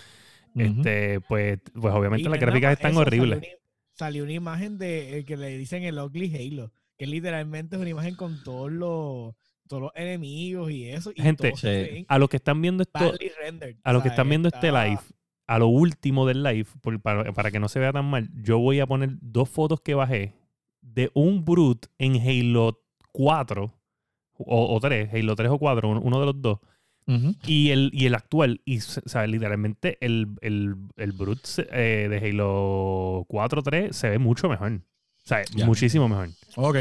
este, 0.54 1.20
pues, 1.20 1.58
pues 1.72 1.94
obviamente 1.94 2.22
Y 2.22 2.24
las 2.24 2.32
nada 2.32 2.46
gráficas 2.46 2.72
están 2.74 2.96
horribles. 2.96 3.38
Salió 3.40 3.56
salió 4.02 4.24
una 4.24 4.32
imagen 4.32 4.78
de 4.78 5.18
eh, 5.18 5.24
que 5.24 5.36
le 5.36 5.56
dicen 5.56 5.84
el 5.84 5.96
Ugly 5.98 6.34
Halo, 6.34 6.72
que 6.98 7.06
literalmente 7.06 7.76
es 7.76 7.80
una 7.82 7.90
imagen 7.90 8.16
con 8.16 8.42
todos 8.42 8.70
los, 8.70 9.34
todos 9.68 9.82
los 9.82 9.92
enemigos 9.94 10.70
y 10.72 10.88
eso. 10.88 11.12
Y 11.14 11.22
Gente, 11.22 11.52
sí. 11.56 12.04
A 12.08 12.18
los 12.18 12.28
que 12.28 12.36
están 12.38 12.60
viendo 12.60 12.82
esto, 12.82 13.12
rendered, 13.40 13.76
a 13.84 13.92
los 13.92 14.02
que 14.02 14.08
están 14.08 14.28
viendo 14.28 14.48
este 14.48 14.72
live, 14.72 14.98
a 15.46 15.58
lo 15.60 15.68
último 15.68 16.26
del 16.26 16.42
live, 16.42 16.66
por- 16.80 17.00
para, 17.00 17.32
para 17.32 17.50
que 17.52 17.60
no 17.60 17.68
se 17.68 17.78
vea 17.78 17.92
tan 17.92 18.06
mal, 18.06 18.28
yo 18.42 18.58
voy 18.58 18.80
a 18.80 18.86
poner 18.86 19.10
dos 19.20 19.48
fotos 19.48 19.80
que 19.80 19.94
bajé 19.94 20.34
de 20.80 21.10
un 21.14 21.44
Brute 21.44 21.86
en 21.98 22.16
Halo 22.16 22.82
4 23.12 23.72
o, 24.38 24.74
o 24.74 24.80
3, 24.80 25.10
Halo 25.14 25.36
3 25.36 25.50
o 25.50 25.58
4, 25.58 25.88
uno, 25.88 26.00
uno 26.00 26.18
de 26.20 26.26
los 26.26 26.42
dos, 26.42 26.58
Y 27.46 27.70
el, 27.70 27.90
y 27.92 28.06
el 28.06 28.14
actual. 28.14 28.60
Y, 28.64 28.78
o 28.78 28.80
sea, 28.80 29.26
literalmente 29.26 29.98
el, 30.00 30.28
el, 30.40 30.74
el 30.96 31.12
Brute 31.12 31.42
eh, 31.70 32.08
de 32.08 32.18
Halo 32.30 33.24
4 33.28 33.62
3 33.62 33.94
se 33.94 34.08
ve 34.08 34.18
mucho 34.18 34.48
mejor. 34.48 34.72
O 34.72 35.28
sea, 35.28 35.42
muchísimo 35.64 36.08
mejor. 36.08 36.30
Ok. 36.56 36.76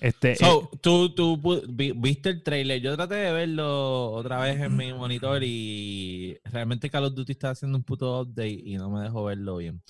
Este, 0.00 0.32
eh, 0.32 0.36
So, 0.36 0.70
tú, 0.80 1.14
tú 1.14 1.40
vi- 1.68 1.92
viste 1.92 2.30
el 2.30 2.42
trailer. 2.42 2.80
Yo 2.80 2.96
traté 2.96 3.16
de 3.16 3.32
verlo 3.32 4.12
otra 4.12 4.40
vez 4.40 4.58
en 4.60 4.76
mi 4.76 4.92
monitor 4.94 5.42
y 5.44 6.38
realmente 6.44 6.88
Call 6.88 7.04
of 7.04 7.14
Duty 7.14 7.32
está 7.32 7.50
haciendo 7.50 7.76
un 7.76 7.84
puto 7.84 8.20
update 8.22 8.48
y 8.64 8.76
no 8.76 8.90
me 8.90 9.02
dejó 9.02 9.24
verlo 9.24 9.56
bien. 9.58 9.82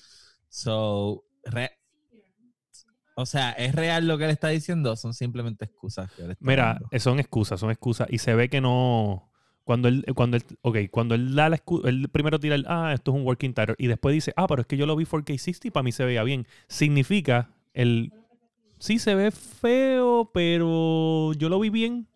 So, 0.49 1.25
re- 1.45 1.71
o 3.14 3.27
sea, 3.27 3.51
¿es 3.53 3.75
real 3.75 4.07
lo 4.09 4.16
que 4.19 4.25
él 4.25 4.31
está 4.31 4.49
diciendo? 4.49 4.93
o 4.93 4.97
Son 4.97 5.12
simplemente 5.14 5.64
excusas. 5.66 6.11
que 6.12 6.23
él 6.23 6.31
está 6.33 6.45
Mira, 6.45 6.64
dando? 6.75 6.88
eh, 6.90 6.99
son 7.01 7.21
excusas, 7.21 7.61
son 7.61 7.71
excusas. 7.71 8.09
Y 8.11 8.19
se 8.19 8.35
ve 8.35 8.49
que 8.49 8.61
no. 8.61 9.30
Cuando 9.70 9.87
él, 9.87 10.04
cuando 10.16 10.37
él, 10.37 10.42
ok, 10.62 10.78
cuando 10.90 11.14
él 11.14 11.33
da 11.33 11.48
la 11.48 11.54
excusa, 11.54 11.88
él 11.88 12.09
primero 12.11 12.40
tira 12.40 12.56
el, 12.56 12.64
ah, 12.66 12.90
esto 12.92 13.12
es 13.12 13.16
un 13.18 13.24
working 13.24 13.54
title. 13.54 13.76
Y 13.78 13.87
después 13.87 14.12
dice, 14.12 14.33
ah, 14.35 14.48
pero 14.48 14.62
es 14.62 14.66
que 14.66 14.76
yo 14.76 14.85
lo 14.85 14.96
vi 14.96 15.04
4K60 15.04 15.66
y 15.66 15.70
para 15.70 15.85
mí 15.85 15.92
se 15.92 16.04
veía 16.04 16.24
bien. 16.24 16.48
Significa 16.66 17.50
el, 17.72 18.12
sí 18.80 18.98
se 18.98 19.14
ve 19.14 19.30
feo, 19.30 20.28
pero 20.35 21.35
yo 21.35 21.48
lo 21.48 21.61
vi 21.61 21.70
bien. 21.70 22.09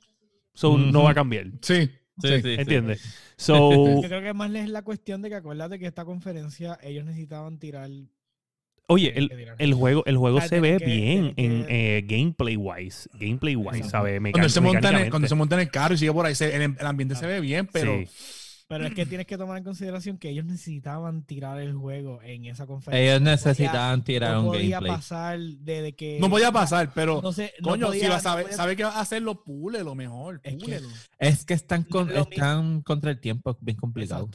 So 0.52 0.76
no 0.76 1.04
va 1.04 1.12
a 1.12 1.14
cambiar. 1.14 1.46
Sí. 1.60 1.88
Sí, 2.20 2.42
sí. 2.42 2.56
sí. 2.56 3.08
So, 3.36 4.00
Yo 4.02 4.08
creo 4.08 4.20
que 4.20 4.34
más 4.34 4.52
es 4.52 4.68
la 4.68 4.82
cuestión 4.82 5.22
de 5.22 5.28
que 5.28 5.36
acuérdate 5.36 5.78
que 5.78 5.86
esta 5.86 6.04
conferencia 6.04 6.76
ellos 6.82 7.04
necesitaban 7.04 7.60
tirar. 7.60 7.88
Oye, 8.86 9.12
el, 9.16 9.30
el 9.58 9.74
juego, 9.74 10.02
el 10.06 10.16
juego 10.16 10.38
Ah, 10.38 10.48
se 10.48 10.60
ve 10.60 10.76
que- 10.78 10.84
bien 10.84 11.34
en 11.36 11.64
que- 11.66 11.98
eh, 11.98 12.02
gameplay 12.06 12.56
wise. 12.56 13.08
Gameplay 13.14 13.56
wise. 13.56 13.84
¿sabes? 13.88 14.20
Cuando 14.32 14.48
se, 14.48 14.60
monta 14.60 14.90
en 14.90 14.96
el, 14.96 15.10
cuando 15.10 15.28
se 15.28 15.34
monta 15.34 15.54
en 15.56 15.60
el 15.62 15.70
carro 15.70 15.94
y 15.94 15.98
sigue 15.98 16.12
por 16.12 16.26
ahí, 16.26 16.34
se- 16.34 16.54
el, 16.54 16.62
el 16.78 16.86
ambiente 16.86 17.14
se 17.14 17.26
ve 17.26 17.40
bien, 17.40 17.68
pero 17.72 17.94
Sí. 18.04 18.06
Pero 18.66 18.86
es 18.86 18.94
que 18.94 19.04
tienes 19.04 19.26
que 19.26 19.36
tomar 19.36 19.58
en 19.58 19.64
consideración 19.64 20.16
que 20.16 20.30
ellos 20.30 20.46
necesitaban 20.46 21.22
tirar 21.24 21.60
el 21.60 21.74
juego 21.74 22.22
en 22.22 22.46
esa 22.46 22.66
conferencia. 22.66 23.02
Ellos 23.14 23.20
No 23.20 23.24
podía- 23.26 23.32
necesitaban 23.36 24.04
tirar 24.04 24.32
no 24.32 24.40
un 24.40 24.46
podía 24.46 24.76
gameplay. 24.80 24.92
pasar 24.96 25.38
de 25.38 25.92
que. 25.94 26.18
no 26.18 26.30
podía 26.30 26.50
pasar. 26.50 26.90
Pero, 26.94 27.20
No 27.22 27.32
sé, 27.32 27.52
no 27.60 27.68
coño, 27.70 27.92
si 27.92 27.98
podía- 27.98 28.08
va 28.08 28.14
a 28.14 28.18
no 28.18 28.22
saber, 28.22 28.44
podía- 28.44 28.56
sabe 28.56 28.76
que 28.76 28.84
va 28.84 28.90
a 28.90 29.00
hacerlo, 29.00 29.44
pule 29.44 29.84
lo 29.84 29.94
mejor. 29.94 30.40
Es 30.42 30.56
que-. 30.62 30.80
Es 31.18 31.44
que 31.44 31.52
están, 31.54 31.82
con- 31.84 32.10
están 32.10 32.80
contra 32.80 33.10
el 33.10 33.20
tiempo, 33.20 33.50
es 33.50 33.56
bien 33.60 33.76
complicado. 33.76 34.28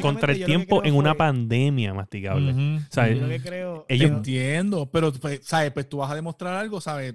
Contra 0.00 0.32
el 0.32 0.44
tiempo 0.44 0.84
en 0.84 0.94
una 0.94 1.14
pandemia 1.14 1.92
masticable. 1.92 2.52
Ujú. 2.52 2.84
O 2.88 2.92
sea, 2.92 3.08
Yo 3.10 3.20
lo 3.22 3.28
que 3.28 3.40
creo. 3.40 3.84
ellos- 3.88 4.10
Entiendo, 4.12 4.90
pero 4.90 5.12
pues, 5.12 5.40
¿sabes? 5.42 5.72
Pues 5.72 5.88
tú 5.88 5.98
vas 5.98 6.10
a 6.10 6.14
demostrar 6.14 6.54
algo, 6.54 6.80
¿sabes? 6.80 7.14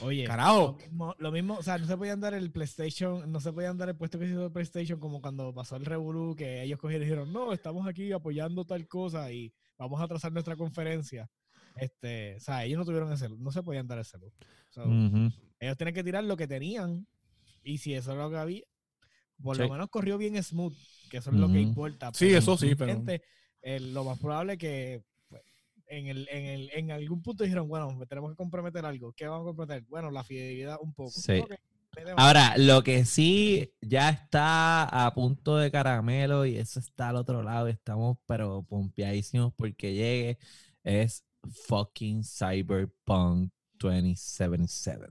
Oye, 0.00 0.24
Carajo. 0.24 0.76
Lo 0.78 0.86
mismo, 0.88 1.14
lo 1.18 1.32
mismo, 1.32 1.54
o 1.58 1.62
sea, 1.62 1.78
no 1.78 1.86
se 1.86 1.96
podían 1.96 2.20
dar 2.20 2.34
el 2.34 2.50
PlayStation, 2.50 3.30
no 3.30 3.40
se 3.40 3.52
podían 3.52 3.76
dar 3.78 3.88
el 3.88 3.96
puesto 3.96 4.18
que 4.18 4.26
se 4.26 4.32
hizo 4.32 4.46
el 4.46 4.52
PlayStation 4.52 4.98
como 4.98 5.20
cuando 5.20 5.52
pasó 5.54 5.76
el 5.76 5.84
Revolu, 5.84 6.34
que 6.36 6.62
ellos 6.62 6.78
cogieron 6.78 7.02
y 7.06 7.10
dijeron, 7.10 7.32
no, 7.32 7.52
estamos 7.52 7.86
aquí 7.86 8.12
apoyando 8.12 8.64
tal 8.64 8.86
cosa 8.88 9.30
y 9.32 9.52
vamos 9.78 10.00
a 10.00 10.08
trazar 10.08 10.32
nuestra 10.32 10.56
conferencia. 10.56 11.30
Este, 11.76 12.36
o 12.36 12.40
sea, 12.40 12.64
ellos 12.64 12.78
no 12.78 12.84
tuvieron 12.84 13.12
ese, 13.12 13.28
no 13.28 13.50
se 13.50 13.62
podían 13.62 13.86
dar 13.86 13.98
ese 13.98 14.18
look. 14.18 14.32
So. 14.70 14.84
Ellos 15.60 15.76
tienen 15.76 15.94
que 15.94 16.04
tirar 16.04 16.24
lo 16.24 16.36
que 16.36 16.46
tenían 16.46 17.06
y 17.62 17.78
si 17.78 17.94
eso 17.94 18.12
es 18.12 18.18
lo 18.18 18.30
que 18.30 18.36
había, 18.36 18.62
por 19.42 19.56
Sí. 19.56 19.62
lo 19.62 19.68
menos 19.70 19.88
corrió 19.90 20.18
bien 20.18 20.40
smooth, 20.42 20.74
que 21.10 21.16
eso 21.18 21.30
es 21.30 21.36
lo 21.36 21.48
que 21.50 21.60
importa. 21.60 22.10
Sí, 22.14 22.32
eso 22.32 22.56
sí, 22.56 22.74
pero- 22.74 22.92
gente, 22.92 23.22
eh, 23.62 23.80
lo 23.80 24.04
más 24.04 24.18
probable 24.18 24.58
que 24.58 25.02
en, 25.98 26.06
el, 26.08 26.28
en, 26.30 26.44
el, 26.46 26.70
en 26.72 26.90
algún 26.90 27.22
punto 27.22 27.44
dijeron, 27.44 27.68
bueno, 27.68 27.98
tenemos 28.08 28.30
que 28.30 28.36
comprometer 28.36 28.84
algo. 28.84 29.12
¿Qué 29.12 29.26
vamos 29.26 29.44
a 29.44 29.46
comprometer? 29.46 29.84
Bueno, 29.88 30.10
la 30.10 30.24
fidelidad 30.24 30.78
un 30.80 30.92
poco. 30.92 31.10
Sí. 31.10 31.42
Ahora, 32.16 32.54
lo 32.56 32.82
que 32.82 33.04
sí 33.04 33.72
ya 33.80 34.10
está 34.10 34.84
a 34.84 35.14
punto 35.14 35.56
de 35.56 35.70
caramelo 35.70 36.44
y 36.44 36.56
eso 36.56 36.80
está 36.80 37.10
al 37.10 37.16
otro 37.16 37.42
lado, 37.42 37.68
estamos 37.68 38.18
pero 38.26 38.64
pompeadísimos 38.64 39.52
porque 39.54 39.94
llegue, 39.94 40.38
es 40.82 41.24
fucking 41.68 42.24
Cyberpunk 42.24 43.52
2077. 43.78 45.06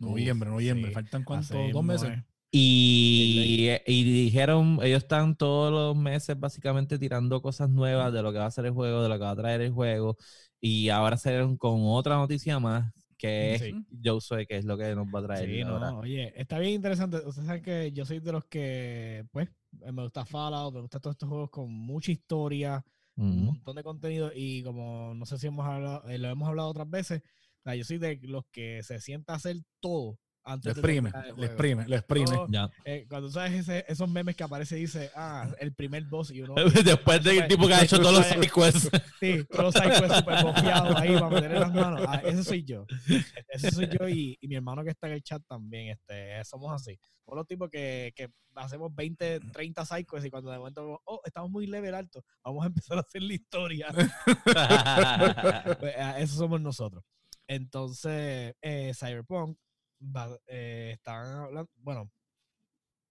Noviembre, 0.00 0.50
noviembre. 0.50 0.88
sí. 0.88 0.94
¿Faltan 0.94 1.24
cuánto? 1.24 1.58
¿Dos 1.72 1.84
meses? 1.84 2.10
Es. 2.52 2.58
Y, 2.58 3.70
y 3.86 4.04
dijeron, 4.04 4.78
ellos 4.82 5.02
están 5.02 5.36
todos 5.36 5.70
los 5.72 5.96
meses 6.02 6.38
básicamente 6.38 6.98
tirando 6.98 7.42
cosas 7.42 7.68
nuevas 7.70 8.12
de 8.12 8.22
lo 8.22 8.32
que 8.32 8.38
va 8.38 8.46
a 8.46 8.50
ser 8.50 8.66
el 8.66 8.72
juego, 8.72 9.02
de 9.02 9.08
lo 9.10 9.14
que 9.16 9.24
va 9.24 9.30
a 9.32 9.36
traer 9.36 9.60
el 9.60 9.72
juego. 9.72 10.16
Y 10.60 10.88
ahora 10.88 11.16
salieron 11.18 11.56
con 11.58 11.80
otra 11.84 12.16
noticia 12.16 12.58
más, 12.58 12.92
que 13.18 13.54
es 13.56 13.62
Sí. 13.62 13.74
yo 13.90 14.20
sé 14.20 14.46
que 14.46 14.56
es 14.56 14.64
lo 14.64 14.78
que 14.78 14.94
nos 14.94 15.06
va 15.08 15.20
a 15.20 15.22
traer 15.26 15.48
Sí, 15.50 15.60
ahora. 15.62 15.90
no, 15.90 15.98
oye, 16.00 16.32
está 16.40 16.58
bien 16.58 16.74
interesante. 16.74 17.18
Ustedes 17.18 17.46
saben 17.46 17.62
que 17.62 17.92
yo 17.92 18.04
soy 18.04 18.20
de 18.20 18.32
los 18.32 18.44
que, 18.46 19.26
pues, 19.30 19.48
me 19.70 20.02
gusta 20.02 20.24
Fallout, 20.24 20.74
me 20.74 20.80
gustan 20.80 21.00
todos 21.00 21.14
estos 21.14 21.28
juegos 21.28 21.50
con 21.50 21.70
mucha 21.70 22.10
historia, 22.12 22.84
un 23.16 23.44
Ujú. 23.44 23.44
montón 23.44 23.76
de 23.76 23.82
contenido 23.84 24.30
y 24.34 24.62
como 24.62 25.14
no 25.14 25.26
sé 25.26 25.38
si 25.38 25.46
hemos 25.48 25.66
hablado, 25.66 26.08
eh, 26.08 26.18
lo 26.18 26.28
hemos 26.28 26.48
hablado 26.48 26.68
otras 26.70 26.88
veces, 26.88 27.20
o 27.22 27.62
sea, 27.64 27.74
yo 27.74 27.84
soy 27.84 27.98
de 27.98 28.18
los 28.22 28.44
que 28.50 28.82
se 28.82 29.00
sienta 29.00 29.34
a 29.34 29.36
hacer 29.36 29.56
todo 29.80 30.18
antes 30.48 30.74
de 30.74 30.80
exprime, 30.80 31.10
juego. 31.10 31.42
exprime, 31.44 31.88
lo 31.88 31.96
exprime. 31.96 32.36
Eh, 32.84 33.06
cuando 33.08 33.30
sabes 33.30 33.52
ese- 33.52 33.84
esos 33.88 34.08
memes 34.08 34.34
que 34.36 34.44
aparece 34.44 34.78
y 34.78 34.82
dice, 34.82 35.10
ah, 35.14 35.48
el 35.60 35.74
primer 35.74 36.04
boss 36.04 36.30
y 36.30 36.42
uno... 36.42 36.54
Después 36.84 37.22
de 37.22 37.32
que 37.32 37.38
el 37.38 37.48
tipo 37.48 37.66
que 37.66 37.74
ha 37.74 37.82
hecho 37.84 37.98
todos 38.00 38.14
los 38.14 38.26
side 38.26 38.48
quests. 38.48 38.90
Sí, 39.20 39.44
todos 39.50 39.64
los 39.66 39.74
sidequests 39.74 40.16
súper 40.18 40.42
bofeados 40.44 40.96
ahí 40.96 41.12
para 41.14 41.28
meterle 41.30 41.60
las 41.60 41.74
manos. 41.74 42.02
Ah, 42.06 42.22
ese 42.24 42.44
soy 42.44 42.64
yo. 42.64 42.86
Ese 43.48 43.70
soy 43.70 43.88
yo 43.88 44.08
y, 44.08 44.36
y 44.40 44.48
mi 44.48 44.56
hermano 44.56 44.82
que 44.84 44.90
está 44.90 45.06
en 45.06 45.14
el 45.14 45.22
chat 45.22 45.42
también. 45.46 45.88
Este, 45.90 46.42
somos 46.44 46.72
así. 46.72 46.98
Somos 47.24 47.36
los 47.38 47.46
tipos 47.46 47.68
que, 47.68 48.12
que 48.16 48.28
hacemos 48.54 48.94
20, 48.94 49.40
30 49.52 49.84
sidequests 49.84 50.26
y 50.26 50.30
cuando 50.30 50.50
de 50.50 50.58
momento, 50.58 51.00
oh, 51.04 51.20
estamos 51.24 51.50
muy 51.50 51.66
level 51.66 51.94
alto, 51.94 52.24
vamos 52.42 52.64
a 52.64 52.68
empezar 52.68 52.96
a 52.98 53.02
hacer 53.02 53.22
la 53.22 53.34
historia. 53.34 53.88
Pues, 55.78 55.94
ah, 55.98 56.16
eso 56.18 56.36
somos 56.36 56.60
nosotros. 56.60 57.04
Entonces, 57.46 58.54
eh, 58.60 58.92
Cyberpunk 58.94 59.56
va- 60.00 60.38
eh, 60.46 60.92
están 60.94 61.26
hablando, 61.26 61.70
bueno, 61.76 62.10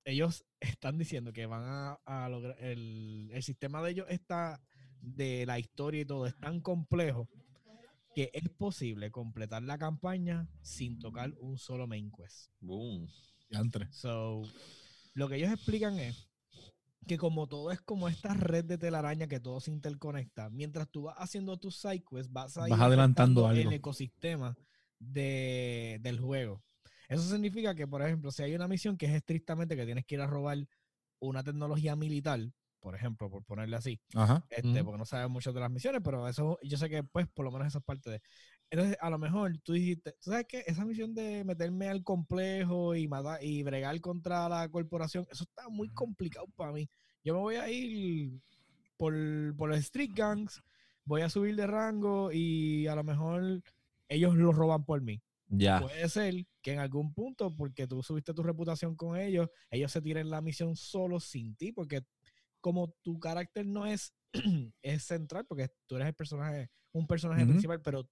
ellos 0.06 0.46
están 0.60 0.98
diciendo 0.98 1.34
que 1.34 1.46
van 1.46 1.64
a, 1.64 2.00
a 2.06 2.30
lograr, 2.30 2.56
el, 2.60 3.30
el 3.34 3.44
sistema 3.44 3.82
de 3.82 3.92
ellos 3.92 4.08
está, 4.10 4.62
de 5.02 5.46
la 5.46 5.60
historia 5.60 6.02
y 6.02 6.06
todo, 6.06 6.26
es 6.28 6.38
tan 6.40 6.62
complejo 6.62 7.30
que 8.16 8.32
es 8.34 8.50
posible 8.50 9.12
completar 9.12 9.62
la 9.62 9.78
campaña 9.78 10.48
sin 10.62 10.98
tocar 10.98 11.34
un 11.40 11.58
solo 11.60 11.86
main 11.88 12.12
quest. 12.12 12.50
Boom. 12.60 13.08
Diantre. 13.50 13.88
So, 13.92 14.42
lo 15.14 15.30
que 15.30 15.36
ellos 15.36 15.52
explican 15.52 16.00
es 16.00 16.28
que 17.06 17.18
como 17.18 17.48
todo 17.48 17.72
es 17.72 17.80
como 17.80 18.10
esta 18.10 18.34
red 18.34 18.66
de 18.66 18.78
telaraña 18.78 19.28
que 19.28 19.40
todo 19.40 19.60
se 19.60 19.72
interconecta, 19.72 20.50
mientras 20.50 20.90
tú 20.90 21.04
vas 21.04 21.16
haciendo 21.20 21.58
tus 21.58 21.80
sidequests, 21.80 22.32
vas, 22.34 22.58
a 22.58 22.62
Vas 22.62 22.70
ir 22.72 22.84
adelantando 22.84 23.48
algo. 23.48 23.62
el 23.70 23.72
ecosistema 23.74 24.58
de, 25.00 26.00
del 26.02 26.20
juego. 26.20 26.64
Eso 27.08 27.24
significa 27.24 27.74
que, 27.74 27.88
por 27.88 28.02
ejemplo, 28.02 28.32
si 28.32 28.44
hay 28.44 28.56
una 28.56 28.68
misión 28.68 28.98
que 28.98 29.06
es 29.06 29.14
estrictamente 29.14 29.76
que 29.76 29.86
tienes 29.86 30.06
que 30.06 30.16
ir 30.16 30.22
a 30.22 30.28
robar 30.28 30.58
una 31.20 31.44
tecnología 31.44 31.96
militar, 31.96 32.40
por 32.80 32.96
ejemplo, 32.96 33.30
por 33.30 33.44
ponerle 33.44 33.76
así, 33.76 34.00
Ajá. 34.14 34.46
este, 34.50 34.84
porque 34.84 34.98
no 34.98 35.06
sabes 35.06 35.30
mucho 35.30 35.54
de 35.54 35.60
las 35.60 35.72
misiones, 35.72 36.02
pero 36.04 36.28
eso 36.28 36.60
yo 36.64 36.78
sé 36.78 36.90
que 36.90 37.04
pues 37.04 37.28
por 37.28 37.46
lo 37.46 37.52
menos 37.52 37.68
eso 37.68 37.80
es 37.80 37.84
parte 37.84 38.10
de. 38.10 38.22
Entonces, 38.70 38.98
a 39.00 39.10
lo 39.10 39.18
mejor 39.18 39.58
tú 39.60 39.74
dijiste, 39.74 40.12
¿tú 40.22 40.32
sabes 40.32 40.46
qué? 40.48 40.64
Esa 40.68 40.86
misión 40.86 41.16
de 41.16 41.44
meterme 41.46 41.88
al 41.88 42.04
complejo 42.04 42.96
y 42.96 43.08
matar 43.08 43.44
y 43.44 43.64
bregar 43.64 44.00
contra 44.02 44.50
la 44.50 44.68
corporación, 44.70 45.26
eso 45.32 45.46
está 45.46 45.70
muy 45.70 45.90
complicado 45.90 46.48
para 46.56 46.74
mí. 46.74 46.90
Yo 47.24 47.34
me 47.34 47.40
voy 47.40 47.56
a 47.56 47.70
ir 47.70 48.42
por, 48.98 49.14
por 49.56 49.70
los 49.70 49.80
street 49.80 50.12
gangs, 50.14 50.62
voy 51.06 51.22
a 51.22 51.30
subir 51.30 51.56
de 51.56 51.68
rango 51.68 52.32
y 52.32 52.88
a 52.88 52.96
lo 52.96 53.04
mejor 53.04 53.62
ellos 54.10 54.36
lo 54.36 54.52
roban 54.52 54.84
por 54.84 55.02
mí. 55.02 55.22
Ya. 55.48 55.80
Puede 55.80 56.10
ser 56.10 56.46
que 56.62 56.74
en 56.74 56.80
algún 56.80 57.14
punto, 57.14 57.56
porque 57.56 57.88
tú 57.88 58.04
subiste 58.04 58.34
tu 58.34 58.44
reputación 58.44 58.96
con 58.96 59.18
ellos, 59.18 59.50
ellos 59.70 59.92
se 59.92 60.02
tiren 60.02 60.30
la 60.30 60.42
misión 60.42 60.76
solo 60.76 61.20
sin 61.20 61.56
ti, 61.56 61.72
porque 61.72 62.02
como 62.60 62.94
tu 63.02 63.20
carácter 63.20 63.66
no 63.66 63.86
es, 63.86 64.14
es 64.82 65.04
central, 65.04 65.46
porque 65.48 65.70
tú 65.86 65.96
eres 65.96 66.08
el 66.10 66.16
personaje, 66.16 66.70
un 66.92 67.08
personaje 67.08 67.46
principal, 67.46 67.82
pero 67.82 68.10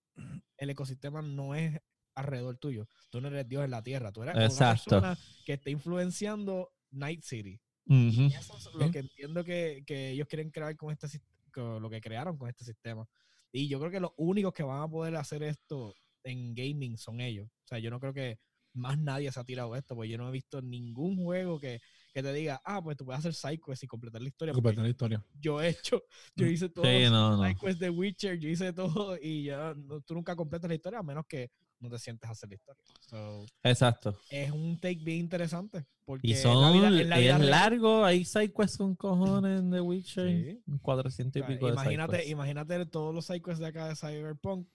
el 0.58 0.70
ecosistema 0.70 1.22
no 1.22 1.56
es 1.56 1.80
alrededor 2.16 2.58
tuyo. 2.58 2.88
Tú 3.10 3.20
no 3.20 3.28
eres 3.28 3.48
Dios 3.48 3.66
en 3.66 3.72
la 3.72 3.84
tierra, 3.84 4.12
tú 4.12 4.24
eres 4.24 4.36
Exacto. 4.36 4.98
una 4.98 5.16
persona 5.16 5.18
que 5.46 5.54
está 5.54 5.70
influenciando 5.70 6.72
Night 6.92 7.24
City. 7.24 7.60
Y 7.88 8.34
eso 8.34 8.58
es 8.58 8.74
lo 8.74 8.90
que 8.90 9.00
entiendo 9.00 9.44
que, 9.44 9.84
que 9.86 10.10
ellos 10.12 10.28
quieren 10.28 10.50
crear 10.50 10.76
con 10.76 10.92
este 10.92 11.22
con 11.54 11.82
lo 11.82 11.90
que 11.90 12.02
crearon 12.02 12.38
con 12.38 12.50
este 12.50 12.64
sistema. 12.64 13.08
Y 13.52 13.68
yo 13.68 13.80
creo 13.80 13.92
que 13.92 14.00
los 14.00 14.12
únicos 14.18 14.54
que 14.54 14.64
van 14.64 14.82
a 14.82 14.90
poder 14.90 15.16
hacer 15.16 15.44
esto 15.44 15.94
en 16.26 16.54
gaming 16.56 16.98
son 16.98 17.22
ellos. 17.22 17.48
O 17.48 17.68
sea, 17.68 17.80
yo 17.80 17.90
no 17.90 18.00
creo 18.00 18.14
que 18.14 18.38
más 18.74 18.98
nadie 18.98 19.32
se 19.32 19.40
ha 19.40 19.44
tirado 19.46 19.74
esto, 19.76 19.96
porque 19.96 20.10
yo 20.10 20.18
no 20.18 20.28
he 20.28 20.32
visto 20.32 20.62
ningún 20.62 21.16
juego 21.24 21.58
que, 21.60 21.80
que 22.14 22.22
te 22.22 22.34
diga, 22.34 22.62
ah, 22.66 22.82
pues 22.84 22.98
tú 22.98 23.06
puedes 23.06 23.20
hacer 23.20 23.34
sidequests 23.34 23.84
y 23.84 23.88
completar 23.88 24.22
la 24.22 24.28
historia. 24.28 24.54
Completar 24.54 24.84
la 24.84 24.90
historia. 24.90 25.24
yo 25.40 25.62
he 25.62 25.70
hecho, 25.70 26.04
yo 26.36 26.46
hice 26.46 26.68
todo 26.68 26.84
Sí, 26.84 27.04
no, 27.10 27.38
no. 27.38 27.44
sidequests 27.44 27.80
de 27.80 27.90
Witcher, 27.90 28.38
yo 28.38 28.50
hice 28.50 28.74
todo 28.74 29.18
y 29.22 29.46
ya 29.46 29.74
no- 29.78 30.02
tú 30.02 30.14
nunca 30.14 30.36
completas 30.36 30.68
la 30.68 30.76
historia 30.76 31.00
a 31.00 31.04
menos 31.04 31.26
que 31.26 31.50
no 31.80 31.90
te 31.90 32.00
sientes 32.00 32.28
a 32.28 32.32
hacer 32.34 32.50
la 32.50 32.56
historia. 32.56 32.84
So, 33.00 33.46
Exacto. 33.64 34.18
es 34.30 34.52
un 34.52 34.78
take 34.80 35.00
bien 35.04 35.20
interesante. 35.20 35.86
Porque 36.04 36.28
Y 36.28 36.32
en 36.34 36.38
la 36.38 36.44
son, 36.44 36.74
vida- 36.74 36.88
en 37.02 37.10
la 37.10 37.20
y 37.20 37.24
vida 37.24 37.34
es 37.34 37.40
real- 37.40 37.50
largo, 37.50 38.06
hay 38.06 38.26
sidequests 38.26 38.78
con 38.78 38.96
cojones 38.96 39.60
en 39.60 39.72
The 39.72 39.82
Witcher. 39.82 40.30
Sí. 40.30 40.62
un 40.68 40.78
400 40.80 41.40
y 41.40 41.44
O 41.44 41.48
sea, 41.48 41.56
pico 41.56 41.66
de 41.68 41.74
imagínate, 41.74 42.12
sidequests. 42.12 42.32
imagínate 42.32 42.86
todos 42.88 43.16
los 43.16 43.26
sidequests 43.26 43.60
de 43.60 43.68
acá 43.68 43.88
de 43.88 43.96
Cyberpunk 43.96 44.68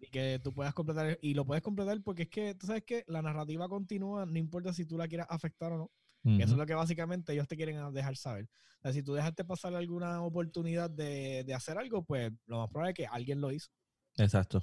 Y 0.00 0.06
que 0.08 0.40
tú 0.42 0.52
puedas 0.54 0.72
completar 0.72 1.18
y 1.20 1.34
lo 1.34 1.44
puedes 1.44 1.62
completar 1.62 2.00
porque 2.02 2.22
es 2.22 2.28
que 2.30 2.54
tú 2.54 2.66
sabes 2.66 2.82
que 2.84 3.04
la 3.08 3.20
narrativa 3.20 3.68
continúa, 3.68 4.24
no 4.24 4.38
importa 4.38 4.72
si 4.72 4.86
tú 4.86 4.96
la 4.96 5.06
quieras 5.06 5.26
afectar 5.30 5.72
o 5.72 5.78
no. 5.78 5.90
Eso 6.22 6.52
es 6.52 6.58
lo 6.58 6.66
que 6.66 6.74
básicamente 6.74 7.32
ellos 7.32 7.48
te 7.48 7.56
quieren 7.56 7.92
dejar 7.94 8.16
saber. 8.16 8.48
O 8.78 8.82
sea, 8.82 8.92
si 8.92 9.02
tú 9.02 9.14
dejaste 9.14 9.44
pasar 9.44 9.74
alguna 9.74 10.22
oportunidad 10.22 10.90
de, 10.90 11.44
de 11.44 11.54
hacer 11.54 11.78
algo, 11.78 12.02
pues 12.04 12.30
lo 12.46 12.58
más 12.58 12.68
probable 12.70 12.90
es 12.90 12.96
que 12.96 13.06
alguien 13.06 13.40
lo 13.40 13.50
hizo. 13.52 13.70
Exacto. 14.16 14.62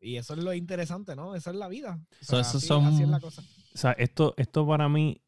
Y 0.00 0.16
eso 0.16 0.34
es 0.34 0.42
lo 0.44 0.52
interesante, 0.54 1.16
¿no? 1.16 1.34
Esa 1.34 1.50
es 1.50 1.56
la 1.56 1.68
vida. 1.68 2.00
O 2.20 2.24
sea, 2.24 2.40
así, 2.40 2.60
son- 2.66 2.84
así 2.84 3.02
es 3.02 3.08
la 3.08 3.20
cosa. 3.20 3.42
O 3.74 3.78
sea, 3.78 3.92
esto, 3.92 4.34
esto 4.36 4.66
para 4.66 4.88
mí, 4.88 5.20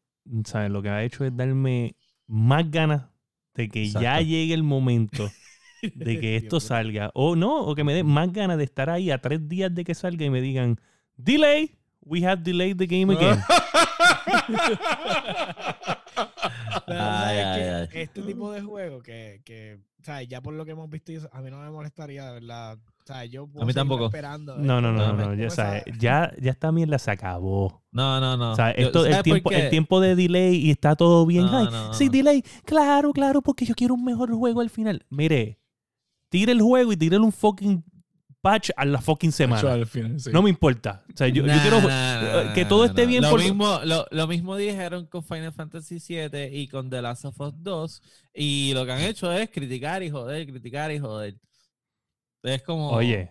¿sabes? 0.45 0.71
Lo 0.71 0.81
que 0.81 0.89
ha 0.89 1.03
hecho 1.03 1.25
es 1.25 1.35
darme 1.35 1.95
más 2.27 2.69
ganas 2.71 3.09
de 3.53 3.67
que 3.69 3.89
ya 3.89 4.19
llegue 4.21 4.53
el 4.53 4.63
momento 4.63 5.29
de 5.95 6.19
que 6.19 6.35
esto 6.35 6.59
salga. 6.59 7.11
O 7.13 7.35
no, 7.35 7.61
o 7.61 7.75
que 7.75 7.83
me 7.83 7.93
dé 7.93 8.03
más 8.03 8.31
ganas 8.31 8.57
de 8.57 8.63
estar 8.63 8.89
ahí 8.89 9.11
a 9.11 9.19
tres 9.21 9.47
días 9.47 9.73
de 9.73 9.83
que 9.83 9.95
salga 9.95 10.25
y 10.25 10.29
me 10.29 10.41
digan, 10.41 10.79
delay, 11.17 11.77
we 12.01 12.25
have 12.25 12.41
delayed 12.43 12.77
the 12.77 12.87
game 12.87 13.13
again. 13.13 13.39
Ay, 16.87 17.37
¿sabes 17.41 17.89
ay? 17.93 18.01
Este 18.01 18.21
tipo 18.21 18.51
de 18.51 18.61
juego 18.61 19.01
que, 19.01 19.41
que, 19.45 19.79
o 19.99 20.03
sea, 20.03 20.21
ya 20.23 20.41
por 20.41 20.53
lo 20.53 20.65
que 20.65 20.71
hemos 20.71 20.89
visto, 20.89 21.11
a 21.31 21.41
mí 21.41 21.49
no 21.49 21.59
me 21.59 21.69
molestaría, 21.69 22.25
de 22.25 22.33
verdad. 22.33 22.77
O 22.77 23.05
sea, 23.05 23.25
yo 23.25 23.47
puedo 23.47 23.65
mí 23.65 23.73
tampoco. 23.73 24.05
esperando. 24.05 24.57
No, 24.57 24.79
no, 24.79 24.91
no, 24.91 25.13
no, 25.13 25.33
ya, 25.33 25.49
sabes, 25.49 25.83
ya, 25.99 26.31
ya 26.39 26.51
esta 26.51 26.71
mierda 26.71 26.99
se 26.99 27.11
acabó. 27.11 27.83
No, 27.91 28.19
no, 28.19 28.37
no. 28.37 28.51
O 28.51 28.55
sea, 28.55 28.75
Yo- 28.75 28.85
esto, 28.87 29.05
el, 29.05 29.13
¿sabes 29.13 29.17
por 29.17 29.23
tiempo, 29.23 29.51
el 29.51 29.69
tiempo 29.69 29.99
de 29.99 30.15
delay 30.15 30.55
y 30.55 30.71
está 30.71 30.95
todo 30.95 31.25
bien. 31.25 31.45
No, 31.45 31.57
Ay, 31.57 31.65
no, 31.71 31.93
sí, 31.93 32.05
no. 32.05 32.11
delay. 32.11 32.43
Claro, 32.65 33.11
claro, 33.11 33.41
porque 33.41 33.65
yo 33.65 33.73
quiero 33.73 33.95
un 33.95 34.03
mejor 34.03 34.31
juego 34.33 34.61
al 34.61 34.69
final. 34.69 35.05
Mire, 35.09 35.60
tire 36.31 36.53
el 36.53 36.61
juego 36.61 36.93
y 36.93 36.97
tire 36.97 37.19
un 37.19 37.31
fucking 37.31 37.83
patch 38.41 38.71
a 38.75 38.85
la 38.85 38.99
fucking 39.01 39.31
semana. 39.31 39.73
al 39.73 39.85
final, 39.85 40.19
sí. 40.19 40.31
No 40.33 40.41
me 40.41 40.49
importa. 40.49 41.03
O 41.13 41.17
sea, 41.17 41.27
yo, 41.27 41.43
quiero 41.43 41.81
nah, 41.81 42.41
eh, 42.41 42.45
nah, 42.45 42.53
que 42.53 42.65
todo 42.65 42.85
nah, 42.85 42.89
esté 42.89 43.03
nah. 43.03 43.07
bien 43.09 43.21
Lo, 43.21 43.29
por- 43.29 43.39
mismo, 43.41 43.79
lo, 43.85 44.07
lo 44.09 44.27
mismo 44.27 44.55
dijeron 44.55 45.05
con 45.05 45.23
Final 45.23 45.53
Fantasy 45.53 45.99
VII 45.99 46.49
y 46.51 46.67
con 46.67 46.89
The 46.89 47.01
Last 47.01 47.25
of 47.25 47.39
Us 47.39 47.53
2. 47.57 48.01
Y 48.33 48.71
lo 48.73 48.85
que 48.85 48.91
han 48.93 49.01
hecho 49.01 49.31
es 49.31 49.49
criticar 49.51 50.01
y 50.01 50.09
joder, 50.09 50.47
criticar 50.47 50.91
y 50.91 50.97
joder. 50.99 51.35
Es 52.43 52.63
como. 52.63 52.89
Oye, 52.89 53.29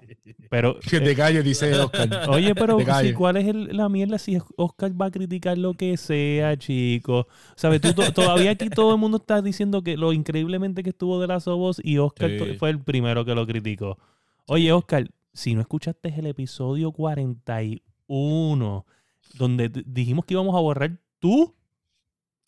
pero... 0.50 0.78
Que 0.88 1.00
te 1.00 1.16
calles, 1.16 1.42
dice 1.44 1.74
Oscar. 1.74 2.08
Oye, 2.30 2.54
pero 2.54 2.78
si. 3.02 3.12
¿cuál 3.12 3.36
es 3.38 3.48
el- 3.48 3.76
la 3.76 3.88
mierda 3.88 4.18
si 4.18 4.38
Oscar 4.56 4.92
va 5.00 5.06
a 5.06 5.10
criticar 5.10 5.58
lo 5.58 5.74
que 5.74 5.96
sea, 5.96 6.56
chico? 6.56 7.26
¿Sabes? 7.56 7.80
Tú, 7.80 7.92
to- 7.92 8.12
todavía 8.12 8.52
aquí 8.52 8.70
todo 8.70 8.92
el 8.94 9.00
mundo 9.00 9.16
está 9.18 9.42
diciendo 9.42 9.82
que 9.82 9.96
lo 9.96 10.12
increíblemente 10.12 10.82
que 10.84 10.90
estuvo 10.90 11.20
de 11.20 11.26
las 11.26 11.46
Us 11.48 11.80
y 11.82 11.98
Oscar 11.98 12.30
Sí. 12.30 12.54
fue 12.58 12.70
el 12.70 12.78
primero 12.80 13.24
que 13.24 13.34
lo 13.34 13.46
criticó. 13.46 13.98
Oye, 14.46 14.70
Oscar, 14.72 15.08
si 15.32 15.54
no 15.54 15.60
escuchaste 15.60 16.14
el 16.16 16.26
episodio 16.26 16.92
41, 16.92 18.86
donde 19.34 19.68
dijimos 19.86 20.24
que 20.24 20.34
íbamos 20.34 20.54
a 20.56 20.60
borrar 20.60 20.98
tu 21.18 21.54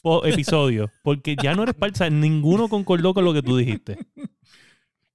po- 0.02 0.24
episodio, 0.24 0.90
porque 1.02 1.36
ya 1.40 1.54
no 1.54 1.62
eres 1.62 1.74
parte, 1.74 1.94
o 1.94 1.98
sea, 1.98 2.10
ninguno 2.10 2.68
concordó 2.68 3.14
con 3.14 3.24
lo 3.24 3.32
que 3.32 3.42
tú 3.42 3.56
dijiste. 3.56 3.98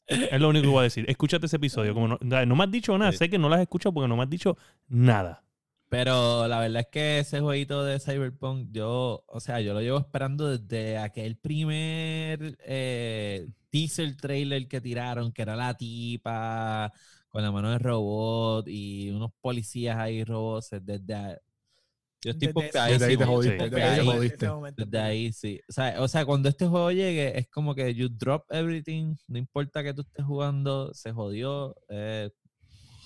Es 0.07 0.39
lo 0.39 0.49
único 0.49 0.63
que 0.63 0.69
voy 0.69 0.79
a 0.79 0.83
decir. 0.83 1.05
Escúchate 1.09 1.45
ese 1.45 1.57
episodio. 1.57 1.93
Como 1.93 2.07
no, 2.07 2.17
no 2.21 2.55
me 2.55 2.63
has 2.63 2.71
dicho 2.71 2.97
nada. 2.97 3.11
Sí. 3.11 3.17
Sé 3.17 3.29
que 3.29 3.37
no 3.37 3.49
las 3.49 3.61
escuchado 3.61 3.93
porque 3.93 4.07
no 4.07 4.15
me 4.15 4.23
has 4.23 4.29
dicho 4.29 4.57
nada. 4.87 5.43
Pero 5.89 6.47
la 6.47 6.59
verdad 6.59 6.81
es 6.81 6.87
que 6.87 7.19
ese 7.19 7.39
jueguito 7.39 7.83
de 7.85 7.99
Cyberpunk, 7.99 8.69
yo, 8.71 9.23
o 9.25 9.39
sea, 9.39 9.61
yo 9.61 9.73
lo 9.73 9.81
llevo 9.81 9.99
esperando 9.99 10.57
desde 10.57 10.97
aquel 10.97 11.37
primer 11.37 12.57
eh, 12.65 13.47
teaser 13.69 14.17
trailer 14.17 14.67
que 14.67 14.81
tiraron, 14.81 15.31
que 15.31 15.43
era 15.43 15.55
la 15.55 15.75
tipa 15.75 16.91
con 17.29 17.41
la 17.41 17.51
mano 17.51 17.71
de 17.71 17.79
robot 17.79 18.67
y 18.67 19.11
unos 19.11 19.31
policías 19.39 19.97
ahí 19.97 20.23
robots. 20.23 20.71
Desde. 20.81 21.39
Yo 22.27 22.31
estoy 22.31 22.47
Desde- 22.63 22.89
Desde 22.89 23.05
ahí 23.05 23.17
te 23.17 23.25
jodiste. 23.25 23.57
Desde 23.69 23.83
ahí 23.83 23.99
te 24.37 24.47
jodiste. 24.47 24.47
Desde 24.85 24.99
ahí, 24.99 25.31
sí. 25.33 25.61
O 25.69 25.71
sea, 25.71 26.01
o 26.01 26.07
sea, 26.09 26.25
cuando 26.25 26.49
este 26.49 26.67
juego 26.67 26.91
llegue, 26.91 27.37
es 27.39 27.47
como 27.49 27.73
que 27.73 27.93
you 27.95 28.09
drop 28.09 28.43
everything, 28.51 29.15
no 29.27 29.37
importa 29.37 29.81
que 29.83 29.93
tú 29.93 30.01
estés 30.01 30.25
jugando, 30.25 30.93
se 30.93 31.11
jodió, 31.13 31.75
eh, 31.89 32.29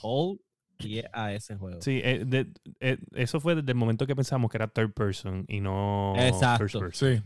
hold 0.01 0.39
y 0.79 0.97
es 0.99 1.05
a 1.13 1.33
ese 1.33 1.55
juego. 1.55 1.79
Sí, 1.81 2.01
eh, 2.03 2.23
de- 2.25 2.51
eh, 2.79 2.97
eso 3.13 3.39
fue 3.39 3.53
desde 3.53 3.69
el 3.71 3.77
momento 3.77 4.07
que 4.07 4.15
pensamos 4.15 4.49
que 4.49 4.57
era 4.57 4.67
third 4.67 4.93
person 4.93 5.45
y 5.47 5.59
no 5.59 6.15
Exacto. 6.17 6.63
first 6.63 6.79
person. 6.79 7.17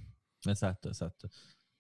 Sí. 0.43 0.49
Exacto, 0.49 0.89
exacto. 0.89 1.29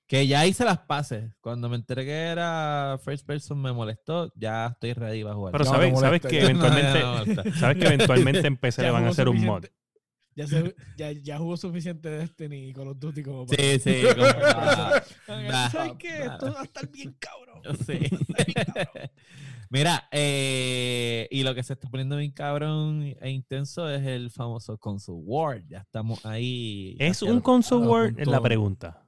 Que 0.07 0.27
ya 0.27 0.45
hice 0.45 0.63
las 0.63 0.77
pases. 0.79 1.33
Cuando 1.41 1.67
me 1.67 1.75
enteré 1.77 2.05
que 2.05 2.11
era 2.13 2.99
first 3.03 3.25
person 3.25 3.59
me 3.59 3.73
molestó, 3.73 4.31
ya 4.35 4.67
estoy 4.67 4.93
ready 4.93 5.23
para 5.23 5.33
jugar. 5.35 5.51
Pero 5.51 5.65
No, 5.65 5.71
sabes, 5.71 5.99
sabes 5.99 6.21
que 6.21 6.41
eventualmente, 6.43 6.99
No, 6.99 7.25
no, 7.25 7.25
no, 7.25 7.43
no. 7.43 7.53
sabes 7.55 7.77
que 7.77 7.85
eventualmente 7.87 8.45
en 8.47 8.55
PC 8.57 8.83
le 8.83 8.91
van 8.91 9.05
a 9.05 9.09
hacer 9.09 9.27
un 9.29 9.43
mod. 9.43 9.65
Ya, 10.35 10.47
se- 10.47 10.75
ya, 10.97 11.11
ya 11.13 11.37
jugó 11.37 11.55
suficiente 11.55 12.09
Destiny 12.09 12.67
y 12.67 12.73
Call 12.73 12.89
of 12.89 12.99
Duty 12.99 13.23
como 13.23 13.45
para... 13.45 13.63
Sí, 13.63 13.79
sí. 13.79 14.01
como- 14.15 14.25
¿Sabes 15.25 15.49
nah, 15.49 15.97
qué? 15.97 16.19
nah. 16.25 16.33
Esto 16.33 16.53
va 16.53 16.59
a 16.59 16.63
estar 16.63 16.91
bien 16.91 17.15
cabrón. 17.17 17.61
Sí. 17.85 17.99
Mira, 19.69 20.07
eh, 20.11 21.27
y 21.31 21.43
lo 21.43 21.55
que 21.55 21.63
se 21.63 21.73
está 21.73 21.89
poniendo 21.89 22.17
bien 22.17 22.31
cabrón 22.31 23.15
e 23.19 23.29
intenso 23.29 23.89
es 23.89 24.05
el 24.05 24.29
famoso 24.29 24.77
console 24.77 25.21
war. 25.23 25.65
Ya 25.67 25.79
estamos 25.79 26.25
ahí. 26.25 26.95
¿Es 26.99 27.21
un 27.21 27.39
console 27.39 27.87
war? 27.87 28.13
Es 28.17 28.27
la 28.27 28.41
pregunta. 28.41 29.07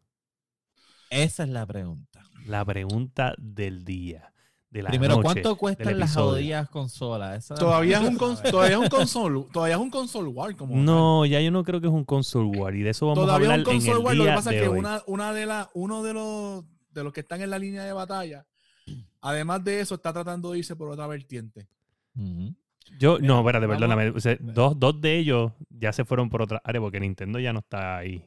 Esa 1.09 1.43
es 1.43 1.49
la 1.49 1.65
pregunta. 1.65 2.23
La 2.45 2.63
pregunta 2.65 3.35
del 3.37 3.83
día. 3.83 4.33
De 4.77 4.83
la 4.83 4.89
Primero, 4.89 5.15
noche, 5.15 5.23
¿cuánto 5.23 5.55
cuestan 5.57 5.99
las 5.99 6.15
jodidas 6.15 6.69
consolas? 6.69 7.37
Esa- 7.45 7.55
Todavía 7.55 7.97
es 8.01 8.07
un 8.09 8.17
cons- 8.17 8.51
todavía 8.51 8.77
es 8.77 8.83
un 8.83 8.89
console, 8.89 9.45
todavía 9.51 9.75
es 9.75 9.81
un 9.81 9.89
console 9.89 10.27
war 10.29 10.55
como 10.55 10.73
tal. 10.75 10.85
No, 10.85 11.25
ya 11.25 11.41
yo 11.41 11.51
no 11.51 11.63
creo 11.63 11.81
que 11.81 11.87
es 11.87 11.93
un 11.93 12.05
console 12.05 12.57
war 12.57 12.75
y 12.75 12.81
de 12.83 12.89
eso 12.91 13.07
vamos 13.07 13.23
todavía 13.25 13.49
a 13.49 13.55
es 13.55 13.59
hablar 13.61 13.75
un 13.75 13.81
en 13.81 13.91
el 13.91 13.97
war. 13.97 14.15
Lo 14.15 14.23
que 14.25 14.31
pasa 14.31 14.53
es 14.53 14.61
que 14.61 14.69
una, 14.69 15.01
una 15.07 15.33
de 15.33 15.45
la, 15.45 15.69
uno 15.73 16.03
de 16.03 16.13
los 16.13 16.63
de 16.91 17.03
los 17.03 17.13
que 17.13 17.19
están 17.21 17.41
en 17.41 17.49
la 17.49 17.59
línea 17.59 17.83
de 17.83 17.93
batalla, 17.93 18.45
además 19.21 19.63
de 19.63 19.81
eso, 19.81 19.95
está 19.95 20.11
tratando 20.13 20.51
de 20.51 20.59
irse 20.59 20.75
por 20.75 20.89
otra 20.89 21.05
vertiente. 21.07 21.67
Yo, 22.99 23.19
no, 23.19 23.39
espérate, 23.39 23.65
vamos- 23.67 23.79
perdóname. 23.81 24.09
o 24.09 24.19
sea, 24.19 24.37
dos, 24.39 24.79
dos 24.79 24.99
de 25.01 25.17
ellos 25.17 25.51
ya 25.69 25.91
se 25.93 26.05
fueron 26.05 26.29
por 26.29 26.41
otra 26.41 26.61
área 26.63 26.81
porque 26.81 26.99
Nintendo 26.99 27.37
ya 27.39 27.51
no 27.53 27.59
está 27.59 27.97
ahí. 27.97 28.23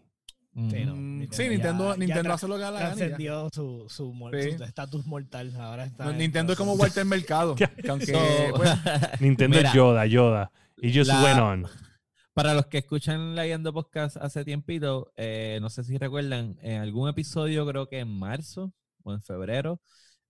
Sí, 0.53 0.85
no, 0.85 0.97
Mm, 0.97 1.19
Nintendo 1.21 1.37
sí, 1.37 1.43
ya- 1.45 1.49
Nintendo, 1.51 1.91
ya 1.93 1.97
Nintendo 1.97 2.31
tra- 2.31 2.35
hace 2.35 2.49
lo 2.49 2.55
que 2.57 2.61
da 2.63 2.71
la 2.73 2.81
gana. 2.81 2.97
ya. 3.19 3.49
Su, 3.53 3.87
Sí. 3.89 4.49
estatus 4.65 5.07
mortal. 5.07 5.55
Ahora 5.57 5.85
está 5.85 6.05
No, 6.05 6.11
en 6.11 6.19
Nintendo 6.19 6.53
es 6.53 6.59
como. 6.59 6.73
Walter 6.75 7.05
Mercado. 7.05 7.55
Pues, 8.57 8.71
Nintendo 9.21 9.57
Mira, 9.59 9.69
es 9.69 9.75
Yoda, 9.75 10.07
Yoda. 10.07 10.51
Y 10.79 10.93
just 10.97 11.09
la- 11.09 11.23
went 11.23 11.39
on. 11.39 11.67
Para 12.35 12.55
los 12.55 12.67
que 12.67 12.79
escuchan 12.79 13.35
Leyendo 13.35 13.73
Podcast 13.73 14.17
hace 14.17 14.45
tiempito, 14.45 15.13
eh, 15.17 15.59
no 15.61 15.69
sé 15.69 15.85
si 15.85 15.99
recuerdan, 15.99 16.57
en 16.63 16.81
algún 16.81 17.09
episodio, 17.09 17.67
creo 17.67 17.89
que 17.89 17.99
en 18.01 18.09
marzo 18.09 18.73
o 19.03 19.13
en 19.13 19.21
febrero, 19.23 19.81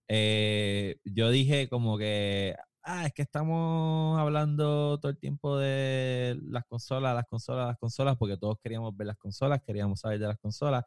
eh, 0.08 0.96
yo 1.04 1.30
dije 1.30 1.68
como 1.68 1.98
que, 1.98 2.56
ah, 2.82 3.06
es 3.06 3.12
que 3.12 3.22
estamos 3.22 4.18
hablando 4.18 4.98
todo 4.98 5.10
el 5.10 5.18
tiempo 5.18 5.58
de 5.58 6.38
las 6.42 6.64
consolas, 6.66 7.14
las 7.14 7.26
consolas, 7.26 7.68
las 7.68 7.78
consolas, 7.78 8.16
porque 8.16 8.36
todos 8.36 8.58
queríamos 8.62 8.96
ver 8.96 9.08
las 9.08 9.16
consolas, 9.18 9.60
queríamos 9.64 10.00
saber 10.00 10.18
de 10.18 10.28
las 10.28 10.38
consolas. 10.38 10.84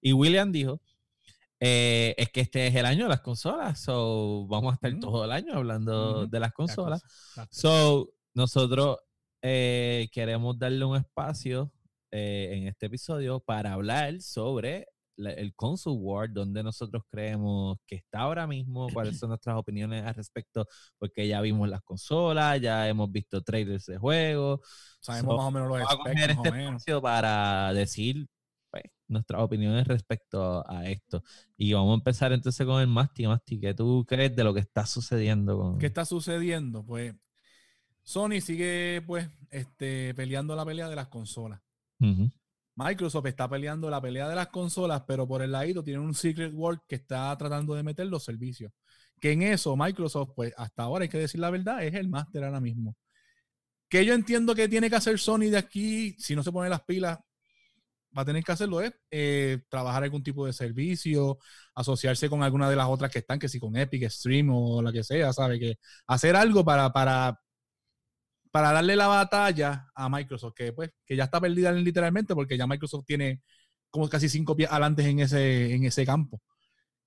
Y 0.00 0.12
William 0.12 0.52
dijo, 0.52 0.80
eh, 1.60 2.14
es 2.18 2.30
que 2.30 2.40
este 2.42 2.66
es 2.66 2.74
el 2.74 2.86
año 2.86 3.04
de 3.04 3.10
las 3.10 3.20
consolas, 3.20 3.80
so 3.80 4.46
vamos 4.46 4.72
a 4.72 4.74
estar 4.74 4.92
Ujú. 4.92 5.00
todo 5.00 5.24
el 5.24 5.32
año 5.32 5.54
hablando 5.54 6.26
de 6.26 6.40
las 6.40 6.50
La 6.50 6.52
consolas. 6.52 7.02
So, 7.50 8.10
nosotros 8.34 8.98
eh, 9.42 10.08
queremos 10.12 10.58
darle 10.58 10.84
un 10.84 10.96
espacio 10.96 11.72
eh, 12.10 12.50
en 12.52 12.68
este 12.68 12.86
episodio 12.86 13.40
para 13.40 13.72
hablar 13.72 14.20
sobre 14.20 14.88
la- 15.16 15.32
el 15.32 15.54
console 15.54 15.96
war, 15.98 16.32
donde 16.32 16.62
nosotros 16.62 17.02
creemos 17.10 17.78
que 17.86 17.96
está 17.96 18.20
ahora 18.20 18.46
mismo, 18.46 18.88
cuáles 18.92 19.18
son 19.20 19.30
nuestras 19.30 19.56
opiniones 19.56 20.04
al 20.04 20.14
respecto, 20.14 20.66
porque 20.98 21.26
ya 21.26 21.40
vimos 21.40 21.68
las 21.68 21.82
consolas, 21.82 22.60
ya 22.60 22.88
hemos 22.88 23.10
visto 23.10 23.42
trailers 23.42 23.86
de 23.86 23.98
juegos. 23.98 24.60
sabemos 25.00 25.32
So, 25.32 25.36
más 25.36 25.46
o 25.46 25.50
menos 25.50 25.68
los 25.68 25.78
Vamos 25.78 26.06
a 26.06 26.12
este 26.12 26.48
espacio 26.48 27.02
para 27.02 27.72
decir 27.72 28.26
pues, 28.70 28.84
nuestras 29.08 29.42
opiniones 29.42 29.86
respecto 29.86 30.64
a 30.68 30.88
esto. 30.88 31.22
Y 31.56 31.72
vamos 31.72 31.92
a 31.92 31.94
empezar 31.94 32.32
entonces 32.32 32.66
con 32.66 32.80
el 32.80 32.88
Masti. 32.88 33.26
Masti, 33.26 33.60
¿qué 33.60 33.74
tú 33.74 34.04
crees 34.06 34.34
de 34.36 34.44
lo 34.44 34.52
que 34.52 34.60
está 34.60 34.86
sucediendo 34.86 35.58
con... 35.58 35.78
¿Qué 35.78 35.86
está 35.86 36.04
sucediendo? 36.04 36.84
Pues 36.84 37.14
Sony 38.02 38.40
sigue 38.40 39.02
pues 39.06 39.28
este, 39.50 40.14
peleando 40.14 40.54
la 40.54 40.64
pelea 40.64 40.88
de 40.88 40.96
las 40.96 41.08
consolas. 41.08 41.60
Microsoft 42.76 43.26
está 43.26 43.48
peleando 43.48 43.88
la 43.90 44.00
pelea 44.00 44.28
de 44.28 44.34
las 44.34 44.48
consolas, 44.48 45.02
pero 45.06 45.26
por 45.26 45.42
el 45.42 45.52
ladito 45.52 45.82
tiene 45.82 46.00
un 46.00 46.14
Secret 46.14 46.52
World 46.54 46.80
que 46.86 46.96
está 46.96 47.36
tratando 47.38 47.74
de 47.74 47.82
meter 47.82 48.06
los 48.06 48.22
servicios. 48.22 48.72
Que 49.18 49.32
en 49.32 49.42
eso 49.42 49.76
Microsoft, 49.76 50.30
pues 50.36 50.52
hasta 50.56 50.82
ahora 50.82 51.04
hay 51.04 51.08
que 51.08 51.18
decir 51.18 51.40
la 51.40 51.50
verdad, 51.50 51.82
es 51.82 51.94
el 51.94 52.08
máster 52.08 52.44
ahora 52.44 52.60
mismo. 52.60 52.94
Que 53.88 54.04
yo 54.04 54.14
entiendo 54.14 54.54
que 54.54 54.68
tiene 54.68 54.90
que 54.90 54.96
hacer 54.96 55.18
Sony 55.18 55.48
de 55.50 55.58
aquí, 55.58 56.14
si 56.18 56.36
no 56.36 56.42
se 56.42 56.52
pone 56.52 56.68
las 56.68 56.82
pilas, 56.82 57.18
va 58.16 58.22
a 58.22 58.24
tener 58.24 58.42
que 58.42 58.52
hacerlo 58.52 58.80
es 58.80 58.92
eh, 59.10 59.58
trabajar 59.68 60.02
algún 60.02 60.22
tipo 60.22 60.46
de 60.46 60.52
servicio, 60.52 61.38
asociarse 61.74 62.28
con 62.28 62.42
alguna 62.42 62.70
de 62.70 62.76
las 62.76 62.88
otras 62.88 63.10
que 63.10 63.18
están, 63.20 63.38
que 63.38 63.48
si 63.48 63.60
con 63.60 63.76
Epic, 63.76 64.08
Stream 64.10 64.50
o 64.50 64.82
la 64.82 64.92
que 64.92 65.04
sea, 65.04 65.32
¿sabe? 65.32 65.58
Que 65.58 65.78
hacer 66.06 66.36
algo 66.36 66.64
para, 66.64 66.92
para, 66.92 67.40
para 68.56 68.72
darle 68.72 68.96
la 68.96 69.06
batalla 69.06 69.86
a 69.94 70.08
Microsoft, 70.08 70.54
que 70.54 70.72
pues, 70.72 70.90
que 71.04 71.14
ya 71.14 71.24
está 71.24 71.38
perdida 71.38 71.70
literalmente, 71.72 72.34
porque 72.34 72.56
ya 72.56 72.66
Microsoft 72.66 73.04
tiene 73.04 73.42
como 73.90 74.08
casi 74.08 74.30
cinco 74.30 74.56
pies 74.56 74.70
adelante 74.70 75.06
en 75.06 75.20
ese, 75.20 75.74
en 75.74 75.84
ese 75.84 76.06
campo. 76.06 76.40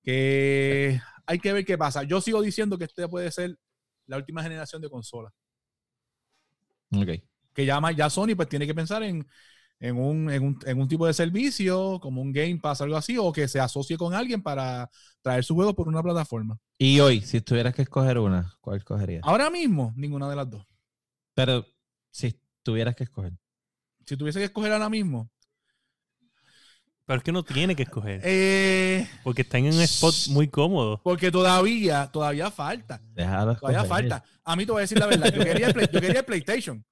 Que 0.03 1.01
hay 1.25 1.39
que 1.39 1.51
ver 1.51 1.65
qué 1.65 1.75
pasa. 1.75 2.03
Yo 2.03 2.21
sigo 2.21 2.43
diciendo 2.43 2.77
que 2.77 2.83
este 2.83 3.07
puede 3.07 3.31
ser 3.31 3.57
la 4.05 4.17
última 4.17 4.43
generación 4.43 4.79
de 4.79 4.91
consolas. 4.91 5.33
Ok. 6.91 7.09
Que 7.55 7.65
ya, 7.65 7.81
ya 7.97 8.11
Sony 8.11 8.35
pues 8.35 8.47
tiene 8.47 8.67
que 8.67 8.75
pensar 8.75 9.01
en, 9.01 9.27
en, 9.79 9.97
un, 9.97 10.29
en, 10.29 10.43
un, 10.43 10.59
en 10.67 10.79
un 10.79 10.87
tipo 10.87 11.07
de 11.07 11.15
servicio, 11.15 11.99
como 11.99 12.21
un 12.21 12.31
Game 12.31 12.59
Pass, 12.59 12.81
algo 12.81 12.95
así, 12.95 13.17
o 13.17 13.31
que 13.31 13.47
se 13.47 13.59
asocie 13.59 13.97
con 13.97 14.13
alguien 14.13 14.43
para 14.43 14.87
traer 15.23 15.43
su 15.43 15.55
juego 15.55 15.73
por 15.73 15.87
una 15.87 16.03
plataforma. 16.03 16.59
Y 16.77 16.99
hoy, 16.99 17.21
si 17.21 17.41
tuvieras 17.41 17.73
que 17.73 17.81
escoger 17.81 18.19
una, 18.19 18.53
¿cuál 18.61 18.77
escogerías? 18.77 19.23
Ahora 19.23 19.49
mismo, 19.49 19.93
ninguna 19.95 20.29
de 20.29 20.35
las 20.35 20.47
dos. 20.47 20.68
Pero 21.45 21.65
si 22.11 22.37
tuvieras 22.63 22.95
que 22.95 23.03
escoger. 23.05 23.33
Si 24.05 24.17
tuviese 24.17 24.39
que 24.39 24.45
escoger 24.45 24.71
ahora 24.73 24.89
mismo, 24.89 25.29
Pero 27.05 27.17
es 27.17 27.23
que 27.23 27.31
no 27.31 27.43
tiene 27.43 27.75
que 27.75 27.83
escoger. 27.83 28.21
eh, 28.23 29.07
Porque 29.23 29.41
están 29.43 29.65
en 29.65 29.73
un 29.73 29.81
spot 29.81 30.13
muy 30.29 30.47
cómodo. 30.47 31.01
porque 31.03 31.31
todavía, 31.31 32.07
todavía 32.11 32.51
falta. 32.51 33.01
Déjalo 33.13 33.55
Todavía 33.55 33.81
escoger. 33.83 34.09
falta. 34.09 34.23
A 34.43 34.55
mí 34.55 34.65
te 34.65 34.71
voy 34.71 34.79
a 34.79 34.81
decir 34.81 34.99
la 34.99 35.07
verdad. 35.07 35.31
Yo 35.33 35.43
quería 35.43 35.67
el, 35.67 35.73
Play- 35.73 35.87
yo 35.91 36.01
quería 36.01 36.19
el 36.19 36.25
PlayStation. 36.25 36.85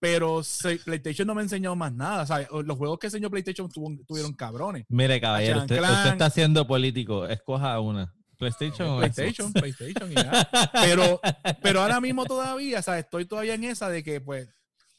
Pero 0.00 0.42
se- 0.42 0.78
PlayStation 0.78 1.26
no 1.28 1.34
me 1.34 1.42
ha 1.42 1.44
enseñado 1.44 1.76
más 1.76 1.92
nada. 1.92 2.26
¿sabes? 2.26 2.48
Los 2.64 2.76
juegos 2.76 2.98
que 2.98 3.06
enseñó 3.06 3.30
PlayStation 3.30 3.68
tuvieron 3.70 4.32
cabrones. 4.32 4.84
Mire, 4.88 5.20
caballero, 5.20 5.60
usted, 5.60 5.80
usted 5.80 6.12
está 6.12 6.28
siendo 6.30 6.66
político. 6.66 7.26
Escoja 7.28 7.78
una. 7.78 8.12
PlayStation 8.42 8.88
o 8.90 8.98
PlayStation? 8.98 9.52
PlayStation 9.52 10.10
y 10.12 10.14
ya. 10.16 10.48
Pero, 10.72 11.20
pero 11.62 11.80
ahora 11.82 12.00
mismo 12.00 12.24
todavía, 12.24 12.82
¿sabes? 12.82 13.04
Estoy 13.04 13.24
todavía 13.26 13.54
en 13.54 13.64
esa 13.64 13.88
de 13.88 14.02
que, 14.02 14.20
pues, 14.20 14.48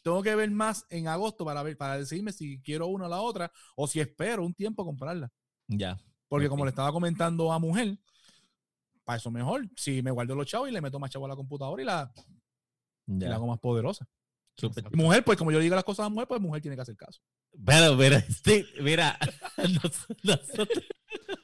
tengo 0.01 0.21
que 0.23 0.33
ver 0.35 0.49
más 0.51 0.85
en 0.89 1.07
agosto 1.07 1.43
para 1.45 1.61
ver, 1.63 1.77
para 1.77 1.97
decirme 1.97 2.31
si 2.31 2.61
quiero 2.61 2.87
una 2.87 3.05
o 3.05 3.09
la 3.09 3.19
otra, 3.21 3.51
o 3.75 3.87
si 3.87 3.99
espero 3.99 4.45
un 4.45 4.53
tiempo 4.53 4.85
comprarla. 4.85 5.31
Ya. 5.67 5.97
Porque 6.27 6.49
como 6.49 6.65
le 6.65 6.69
estaba 6.69 6.91
comentando 6.91 7.51
a 7.51 7.59
mujer, 7.59 7.97
para 9.03 9.17
eso 9.17 9.29
mejor, 9.31 9.67
si 9.75 10.01
me 10.01 10.11
guardo 10.11 10.35
los 10.35 10.47
chavos 10.47 10.69
y 10.69 10.71
le 10.71 10.81
meto 10.81 10.99
más 10.99 11.09
chavo 11.11 11.25
a 11.25 11.29
la 11.29 11.35
computadora 11.35 11.81
y 11.81 11.85
la, 11.85 12.11
y 13.07 13.19
la 13.19 13.27
Ya. 13.29 13.35
hago 13.35 13.47
más 13.47 13.59
poderosa. 13.59 14.07
Súper. 14.55 14.85
Y 14.91 14.95
mujer, 14.97 15.23
pues 15.23 15.37
como 15.37 15.51
yo 15.51 15.57
le 15.57 15.63
digo 15.63 15.75
las 15.75 15.83
cosas 15.83 16.05
a 16.05 16.09
mujer, 16.09 16.27
pues 16.27 16.39
mujer 16.39 16.61
tiene 16.61 16.75
que 16.75 16.81
hacer 16.83 16.95
caso. 16.95 17.19
Pero, 17.65 17.95
mira, 17.97 18.23
mira. 18.81 19.19
nos- 19.57 20.07
nosotros- 20.23 20.83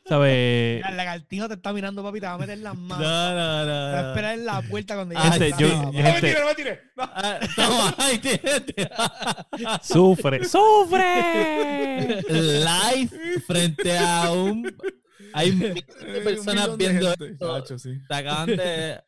¿Sabes? 0.09 0.83
El 0.85 0.97
lagartijo 0.97 1.47
te 1.47 1.53
está 1.53 1.71
mirando, 1.71 2.03
papi, 2.03 2.19
te 2.19 2.25
va 2.25 2.33
a 2.33 2.37
meter 2.37 2.57
las 2.57 2.75
no, 2.77 2.81
manos. 2.81 3.05
no, 3.07 3.29
Te 3.65 3.71
va 3.71 3.99
a 3.99 4.01
no. 4.01 4.07
esperar 4.09 4.33
en 4.39 4.45
la 4.45 4.61
puerta 4.63 4.95
cuando 4.95 5.15
Ah, 5.17 5.37
llegue. 5.37 5.45
Gente, 5.53 5.63
yo- 5.63 5.69
yo- 5.69 5.83
¡No 5.83 5.91
me 5.91 6.21
tire, 6.21 6.39
no 6.39 6.45
me 6.47 6.55
tire! 6.55 6.81
No. 6.97 7.03
Ah, 7.13 7.39
toma, 7.55 7.95
ahí 7.99 8.19
¡Sufre! 9.81 10.45
¡Sufre! 10.45 12.21
Live 12.29 13.09
frente 13.45 13.97
a 13.97 14.31
un 14.31 14.75
Hay 15.33 15.51
miles 15.53 15.85
de 16.01 16.17
Un 16.17 16.23
personas 16.23 16.77
viendo 16.77 17.09
gente. 17.09 17.25
esto. 17.31 17.59
Chacho, 17.59 17.79
sí. 17.79 17.99
Te 18.07 18.15
acaban 18.15 18.47
de 18.47 18.99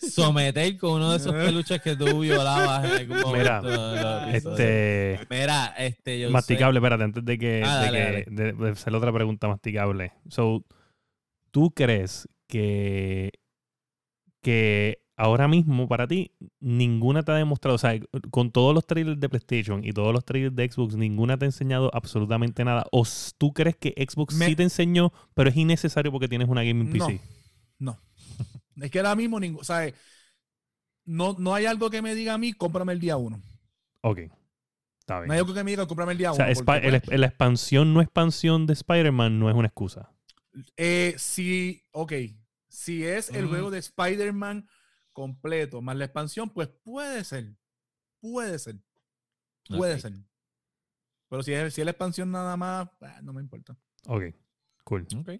someter 0.00 0.76
con 0.78 0.92
uno 0.94 1.10
de 1.10 1.16
esos 1.18 1.32
peluches 1.32 1.80
que 1.82 1.94
tú 1.96 2.20
violabas 2.20 2.84
en 2.84 2.90
algún 2.92 3.20
momento. 3.20 3.38
Mira, 3.38 3.60
de 3.62 3.70
los 3.76 4.28
episodios. 4.28 4.58
Este. 4.60 5.20
Mira, 5.30 5.66
este, 5.78 6.20
yo 6.20 6.30
Masticable, 6.30 6.78
espérate, 6.78 7.04
antes 7.04 7.24
de 7.24 7.38
que, 7.38 7.62
Ah, 7.64 7.80
de, 7.80 7.84
dale, 7.86 8.24
que 8.24 8.30
de- 8.30 8.52
de 8.52 8.70
hacer 8.70 8.94
otra 8.94 9.12
pregunta 9.12 9.48
masticable. 9.48 10.12
So, 10.28 10.64
¿tú 11.50 11.72
crees 11.72 12.28
que, 12.48 13.30
que 14.42 14.98
ahora 15.16 15.48
mismo 15.48 15.86
para 15.86 16.06
ti 16.08 16.32
ninguna 16.60 17.22
te 17.22 17.32
ha 17.32 17.34
demostrado, 17.34 17.74
o 17.74 17.78
sea, 17.78 17.98
con 18.30 18.50
todos 18.50 18.74
los 18.74 18.86
trailers 18.86 19.20
de 19.20 19.28
PlayStation 19.28 19.84
y 19.84 19.92
todos 19.92 20.14
los 20.14 20.24
trailers 20.24 20.56
de 20.56 20.70
Xbox, 20.70 20.96
ninguna 20.96 21.36
te 21.36 21.44
ha 21.44 21.48
enseñado 21.48 21.90
absolutamente 21.92 22.64
nada? 22.64 22.86
¿O 22.90 23.04
tú 23.36 23.52
crees 23.52 23.76
que 23.76 23.94
Xbox 24.08 24.34
Me- 24.34 24.46
sí 24.46 24.56
te 24.56 24.62
enseñó, 24.62 25.12
pero 25.34 25.50
es 25.50 25.56
innecesario 25.56 26.10
porque 26.10 26.28
tienes 26.28 26.48
una 26.48 26.62
gaming 26.64 26.86
No. 26.96 27.06
PC? 27.06 27.20
No. 27.78 27.98
Es 28.76 28.90
que 28.90 28.98
ahora 28.98 29.14
mismo, 29.16 29.38
ningún, 29.40 29.64
¿sabes? 29.64 29.94
No, 31.04 31.34
no 31.38 31.54
hay 31.54 31.66
algo 31.66 31.90
que 31.90 32.02
me 32.02 32.14
diga 32.14 32.34
a 32.34 32.38
mí, 32.38 32.52
cómprame 32.52 32.92
el 32.92 33.00
día 33.00 33.16
uno. 33.16 33.40
Ok, 34.02 34.18
está 35.00 35.18
bien. 35.20 35.28
No 35.28 35.32
hay 35.32 35.40
algo 35.40 35.54
que 35.54 35.64
me 35.64 35.70
diga, 35.72 35.86
cómprame 35.86 36.12
el 36.12 36.18
día 36.18 36.32
o 36.32 36.34
sea, 36.34 36.46
uno. 36.46 36.54
Spi- 36.54 36.64
porque, 36.64 36.88
el- 36.88 37.00
pues, 37.00 37.18
la 37.20 37.26
expansión 37.26 37.92
no 37.94 38.00
expansión 38.00 38.66
de 38.66 38.72
Spider-Man 38.74 39.38
no 39.38 39.48
es 39.50 39.56
una 39.56 39.68
excusa. 39.68 40.10
eh, 40.76 41.14
si, 41.16 41.84
ok, 41.92 42.12
si 42.68 43.04
es 43.04 43.28
el 43.30 43.46
Mm. 43.46 43.48
juego 43.48 43.70
de 43.70 43.78
Spider-Man 43.78 44.68
completo 45.12 45.80
más 45.80 45.96
la 45.96 46.06
expansión, 46.06 46.50
pues 46.50 46.68
puede 46.82 47.22
ser. 47.24 47.56
Puede 48.20 48.58
ser. 48.58 48.76
Puede 49.68 50.00
ser. 50.00 50.12
Pero 51.28 51.42
si 51.44 51.52
es, 51.52 51.72
si 51.72 51.80
es 51.80 51.84
la 51.84 51.92
expansión 51.92 52.30
nada 52.32 52.56
más, 52.56 52.88
ah, 53.00 53.20
no 53.22 53.32
me 53.32 53.40
importa. 53.40 53.76
Ok, 54.08 54.24
cool. 54.84 55.06
Ok. 55.16 55.30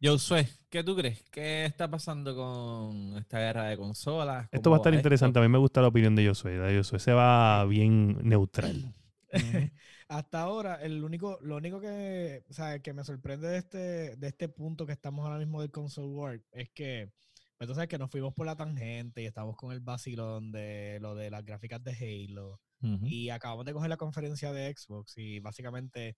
Josué, 0.00 0.48
¿qué 0.70 0.84
tú 0.84 0.94
crees? 0.94 1.24
¿Qué 1.30 1.64
está 1.64 1.90
pasando 1.90 2.36
con 2.36 3.18
esta 3.18 3.40
guerra 3.40 3.64
de 3.64 3.76
consolas? 3.76 4.48
Esto 4.52 4.70
va 4.70 4.76
a 4.76 4.78
¿Cómo 4.78 4.88
estar 4.88 4.94
interesante. 4.94 5.40
A 5.40 5.42
mí 5.42 5.48
me 5.48 5.58
gusta 5.58 5.82
la 5.82 5.88
opinión 5.88 6.14
de 6.14 6.28
Josué. 6.28 6.52
de 6.56 6.76
Josué 6.76 7.00
se 7.00 7.12
va 7.12 7.64
bien 7.64 8.16
neutral. 8.22 8.94
Hasta 10.08 10.40
ahora, 10.40 10.76
el 10.76 11.02
único, 11.02 11.38
lo 11.42 11.56
único 11.56 11.80
que, 11.80 12.44
o 12.48 12.52
sea, 12.52 12.78
que 12.78 12.92
me 12.92 13.04
sorprende 13.04 13.48
de 13.48 13.58
este, 13.58 14.16
de 14.16 14.28
este 14.28 14.48
punto 14.48 14.86
que 14.86 14.92
estamos 14.92 15.24
ahora 15.26 15.38
mismo 15.38 15.60
del 15.60 15.72
console 15.72 16.14
war 16.14 16.40
es 16.52 16.70
que, 16.70 17.10
pues, 17.56 17.66
tú 17.66 17.74
sabes 17.74 17.88
que 17.88 17.98
nos 17.98 18.10
fuimos 18.10 18.32
por 18.32 18.46
la 18.46 18.56
tangente 18.56 19.20
y 19.20 19.26
estamos 19.26 19.56
con 19.56 19.72
el 19.72 19.80
vacilón 19.80 20.52
de 20.52 20.98
lo 21.00 21.16
de 21.16 21.30
las 21.30 21.44
gráficas 21.44 21.82
de 21.82 21.90
Halo 21.92 22.60
y 23.02 23.30
acabamos 23.30 23.64
de 23.66 23.72
coger 23.72 23.88
la 23.88 23.96
conferencia 23.96 24.52
de 24.52 24.72
Xbox 24.72 25.18
y 25.18 25.40
básicamente 25.40 26.16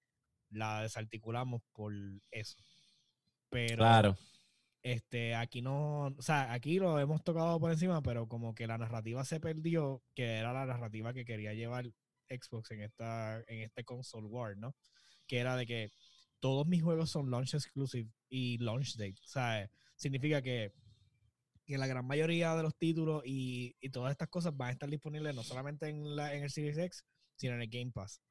la 0.50 0.82
desarticulamos 0.82 1.62
por 1.72 1.94
eso. 2.30 2.58
Pero 3.50 3.76
Claro. 3.76 4.16
este, 4.82 5.34
aquí 5.34 5.60
no, 5.62 6.06
o 6.06 6.22
sea, 6.22 6.52
aquí 6.52 6.78
lo 6.78 6.98
hemos 6.98 7.22
tocado 7.24 7.58
por 7.60 7.70
encima, 7.70 8.02
pero 8.02 8.26
como 8.28 8.54
que 8.54 8.66
la 8.66 8.78
narrativa 8.78 9.24
se 9.24 9.40
perdió, 9.40 10.02
que 10.14 10.36
era 10.38 10.52
la 10.52 10.66
narrativa 10.66 11.12
que 11.12 11.24
quería 11.24 11.52
llevar 11.52 11.86
Xbox 12.28 12.70
en 12.70 12.82
esta, 12.82 13.42
en 13.48 13.60
este 13.62 13.84
console 13.84 14.28
war, 14.28 14.56
¿no? 14.56 14.74
Que 15.26 15.38
era 15.38 15.56
de 15.56 15.66
que 15.66 15.90
todos 16.38 16.66
mis 16.66 16.82
juegos 16.82 17.10
son 17.10 17.30
launch 17.30 17.54
exclusive 17.54 18.08
y 18.28 18.58
launch 18.58 18.96
date. 18.96 19.20
O 19.22 19.26
sea, 19.28 19.68
significa 19.96 20.40
que, 20.40 20.72
que 21.66 21.76
la 21.76 21.86
gran 21.86 22.06
mayoría 22.06 22.54
de 22.54 22.62
los 22.62 22.76
títulos 22.76 23.22
y, 23.26 23.76
y 23.80 23.90
todas 23.90 24.12
estas 24.12 24.28
cosas 24.28 24.56
van 24.56 24.68
a 24.68 24.72
estar 24.72 24.88
disponibles 24.88 25.34
no 25.34 25.42
solamente 25.42 25.88
en, 25.88 26.16
la, 26.16 26.34
en 26.34 26.44
el 26.44 26.50
Series 26.50 26.78
X, 26.78 27.04
sino 27.36 27.54
en 27.54 27.62
el 27.62 27.68
Game 27.68 27.90
Pass 27.92 28.22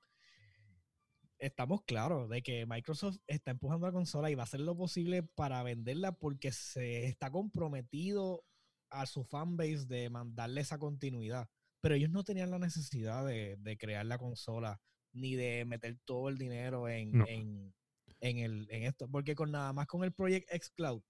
estamos 1.39 1.81
claros 1.83 2.29
de 2.29 2.41
que 2.41 2.65
Microsoft 2.65 3.17
está 3.27 3.51
empujando 3.51 3.87
la 3.87 3.93
consola 3.93 4.29
y 4.29 4.35
va 4.35 4.43
a 4.43 4.45
hacer 4.45 4.59
lo 4.59 4.75
posible 4.77 5.23
para 5.23 5.63
venderla 5.63 6.11
porque 6.13 6.51
se 6.51 7.05
está 7.05 7.31
comprometido 7.31 8.43
a 8.91 9.05
su 9.05 9.23
fanbase 9.23 9.85
de 9.87 10.09
mandarle 10.09 10.61
esa 10.61 10.77
continuidad. 10.77 11.49
Pero 11.81 11.95
ellos 11.95 12.09
no 12.09 12.23
tenían 12.23 12.51
la 12.51 12.59
necesidad 12.59 13.25
de, 13.25 13.55
de 13.57 13.77
crear 13.77 14.05
la 14.05 14.17
consola 14.17 14.81
ni 15.13 15.35
de 15.35 15.65
meter 15.65 15.97
todo 16.05 16.29
el 16.29 16.37
dinero 16.37 16.87
en, 16.89 17.11
No. 17.19 17.25
en, 17.27 17.73
en 18.19 18.37
el, 18.39 18.67
en 18.69 18.83
esto. 18.83 19.07
Porque 19.09 19.33
con 19.35 19.51
nada 19.51 19.71
más 19.73 19.87
con 19.87 20.03
el 20.03 20.11
Project 20.11 20.47
X 20.53 20.71
Cloud 20.71 21.01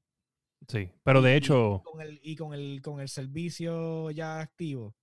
Sí. 0.67 0.91
Pero 1.03 1.21
de 1.21 1.33
y- 1.33 1.37
hecho, 1.37 1.81
y 1.81 1.83
con 1.89 2.01
el, 2.01 2.19
y 2.21 2.35
con 2.35 2.53
el, 2.53 2.81
con 2.81 2.99
el 2.99 3.07
servicio 3.07 4.11
ya 4.11 4.41
activo. 4.41 4.93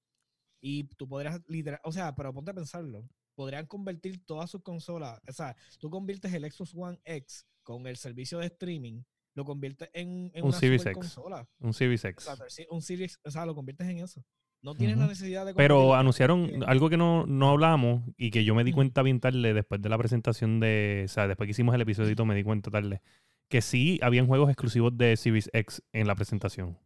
Y 0.61 0.85
tú 0.97 1.09
podrías 1.09 1.41
literal, 1.49 1.81
o 1.83 1.93
sea, 1.93 2.15
pero 2.15 2.33
ponte 2.35 2.51
a 2.51 2.55
pensarlo. 2.55 3.09
Podrían 3.37 3.67
convertir 3.67 4.25
todas 4.27 4.51
sus 4.51 4.63
consolas. 4.63 5.21
O 5.29 5.33
sea, 5.33 5.55
tú 5.79 5.89
conviertes 5.89 6.33
el 6.35 6.51
Xbox 6.51 6.75
One 6.75 6.99
X 7.05 7.47
con 7.63 7.87
el 7.87 7.97
servicio 7.97 8.39
de 8.39 8.47
streaming, 8.47 9.03
lo 9.35 9.45
conviertes 9.45 9.91
en, 9.93 10.33
en 10.35 10.43
Un 10.43 10.49
una 10.49 10.59
Series 10.59 10.85
X. 10.87 10.95
consola. 10.95 11.49
un 11.61 11.75
Series 11.75 12.05
X. 12.05 12.27
O 12.27 12.37
sea, 12.37 12.67
un 12.71 12.83
Series, 12.83 13.21
o 13.25 13.31
sea, 13.31 13.47
lo 13.47 13.55
conviertes 13.55 13.87
en 13.87 13.99
eso. 13.99 14.25
No 14.63 14.75
tienes 14.75 14.97
la 14.97 15.07
necesidad 15.07 15.47
de 15.47 15.55
Pero 15.55 15.95
anunciaron 15.95 16.65
algo 16.67 16.89
que 16.89 16.97
no, 16.97 17.25
no 17.27 17.51
hablamos 17.51 18.03
y 18.17 18.31
que 18.31 18.45
yo 18.45 18.55
me 18.55 18.65
di 18.65 18.73
cuenta 18.73 19.03
bien 19.03 19.21
tarde 19.21 19.55
después 19.55 19.81
de 19.81 19.89
la 19.89 19.99
presentación 19.99 20.59
de. 20.59 21.03
O 21.05 21.09
sea, 21.09 21.29
después 21.29 21.47
que 21.47 21.53
hicimos 21.53 21.75
el 21.75 21.83
episodio 21.83 22.25
me 22.25 22.35
di 22.35 22.43
cuenta 22.43 22.71
tarde. 22.71 23.01
Que 23.49 23.61
sí 23.61 24.01
habían 24.03 24.27
juegos 24.27 24.49
exclusivos 24.49 24.97
de 24.97 25.17
Series 25.17 25.51
X 25.53 25.83
en 25.93 26.09
la 26.09 26.17
presentación. 26.17 26.79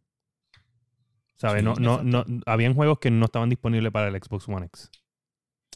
¿Sabes? 1.35 1.61
Sí, 1.61 1.65
no, 1.65 1.75
no, 1.75 2.03
no, 2.03 2.23
habían 2.45 2.75
juegos 2.75 2.99
que 2.99 3.09
no 3.09 3.25
estaban 3.25 3.49
disponibles 3.49 3.91
para 3.91 4.09
el 4.09 4.21
Xbox 4.21 4.47
One 4.47 4.67
X. 4.67 4.91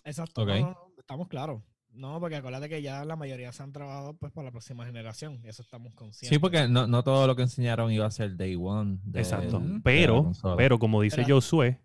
Exacto. 0.05 0.45
No, 0.45 0.59
no, 0.59 0.77
estamos 0.97 1.27
claros. 1.27 1.61
No, 1.91 2.19
porque 2.19 2.35
acuérdate 2.35 2.67
que 2.67 2.81
ya 2.81 3.05
la 3.05 3.15
mayoría 3.15 3.51
se 3.53 3.63
han 3.63 3.71
trabajado 3.71 4.13
pues 4.17 4.31
para 4.33 4.45
la 4.45 4.51
próxima 4.51 4.85
generación. 4.85 5.39
Eso 5.45 5.61
estamos 5.61 5.93
conscientes. 5.93 6.29
Sí, 6.29 6.39
porque 6.39 6.67
no, 6.67 6.87
no 6.87 7.03
todo 7.03 7.25
lo 7.25 7.35
que 7.37 7.43
enseñaron 7.43 7.91
iba 7.91 8.05
a 8.05 8.11
ser 8.11 8.35
Day 8.35 8.55
One. 8.59 8.99
de- 9.03 9.19
Exacto. 9.19 9.59
de 9.59 9.79
Pero, 9.81 10.31
pero 10.57 10.77
como 10.79 11.01
dice 11.01 11.23
Pero- 11.23 11.35
Josué, 11.37 11.79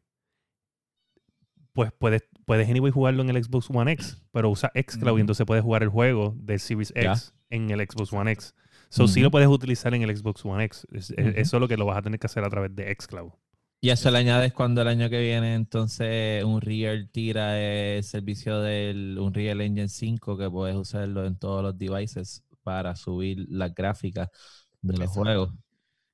pues 1.73 1.93
puedes, 1.93 2.25
puedes 2.45 2.69
anyway 2.69 2.91
jugarlo 2.91 3.23
en 3.23 3.31
el 3.31 3.43
Xbox 3.45 3.71
One 3.71 3.93
X, 3.93 4.21
pero 4.33 4.51
usa 4.51 4.73
xCloud 4.75 5.19
y 5.19 5.21
entonces 5.21 5.47
puedes 5.47 5.63
jugar 5.63 5.83
el 5.85 5.89
juego 5.89 6.35
del 6.37 6.59
Series 6.59 6.93
Ya. 6.95 7.13
X 7.13 7.33
en 7.49 7.71
el 7.71 7.81
Xbox 7.81 8.13
One 8.13 8.33
X. 8.33 8.55
So 8.89 9.07
sí 9.07 9.21
Ujú. 9.21 9.25
lo 9.27 9.31
puedes 9.31 9.49
utilizar 9.49 9.95
en 9.95 10.03
el 10.03 10.17
Xbox 10.17 10.45
One 10.45 10.65
X. 10.65 10.87
Es- 10.93 11.11
Ujú. 11.11 11.21
Eso 11.37 11.57
es 11.57 11.61
lo 11.61 11.69
que 11.69 11.77
lo 11.77 11.87
vas 11.87 11.99
a 11.99 12.03
tener 12.03 12.19
que 12.19 12.27
hacer 12.27 12.43
a 12.45 12.51
través 12.51 12.75
de 12.75 12.93
xCloud. 12.93 13.31
Y 13.83 13.89
eso 13.89 14.11
le 14.11 14.19
añades 14.19 14.53
cuando 14.53 14.83
el 14.83 14.89
año 14.89 15.09
que 15.09 15.21
viene 15.21 15.55
entonces 15.55 16.45
Unreal 16.45 17.09
tira 17.11 17.59
el 17.59 18.05
servicio 18.05 18.61
del 18.61 19.19
Unreal 19.19 19.63
Engine 19.63 19.89
5 19.89 20.37
que 20.37 20.51
puedes 20.51 20.77
usarlo 20.77 21.25
en 21.25 21.39
todos 21.39 21.63
los 21.63 21.79
devices 21.79 22.45
para 22.63 22.95
subir 22.95 23.47
las 23.49 23.75
gráficas 23.75 24.29
de 24.83 24.93
los 24.93 25.01
Exacto. 25.01 25.21
juegos. 25.23 25.55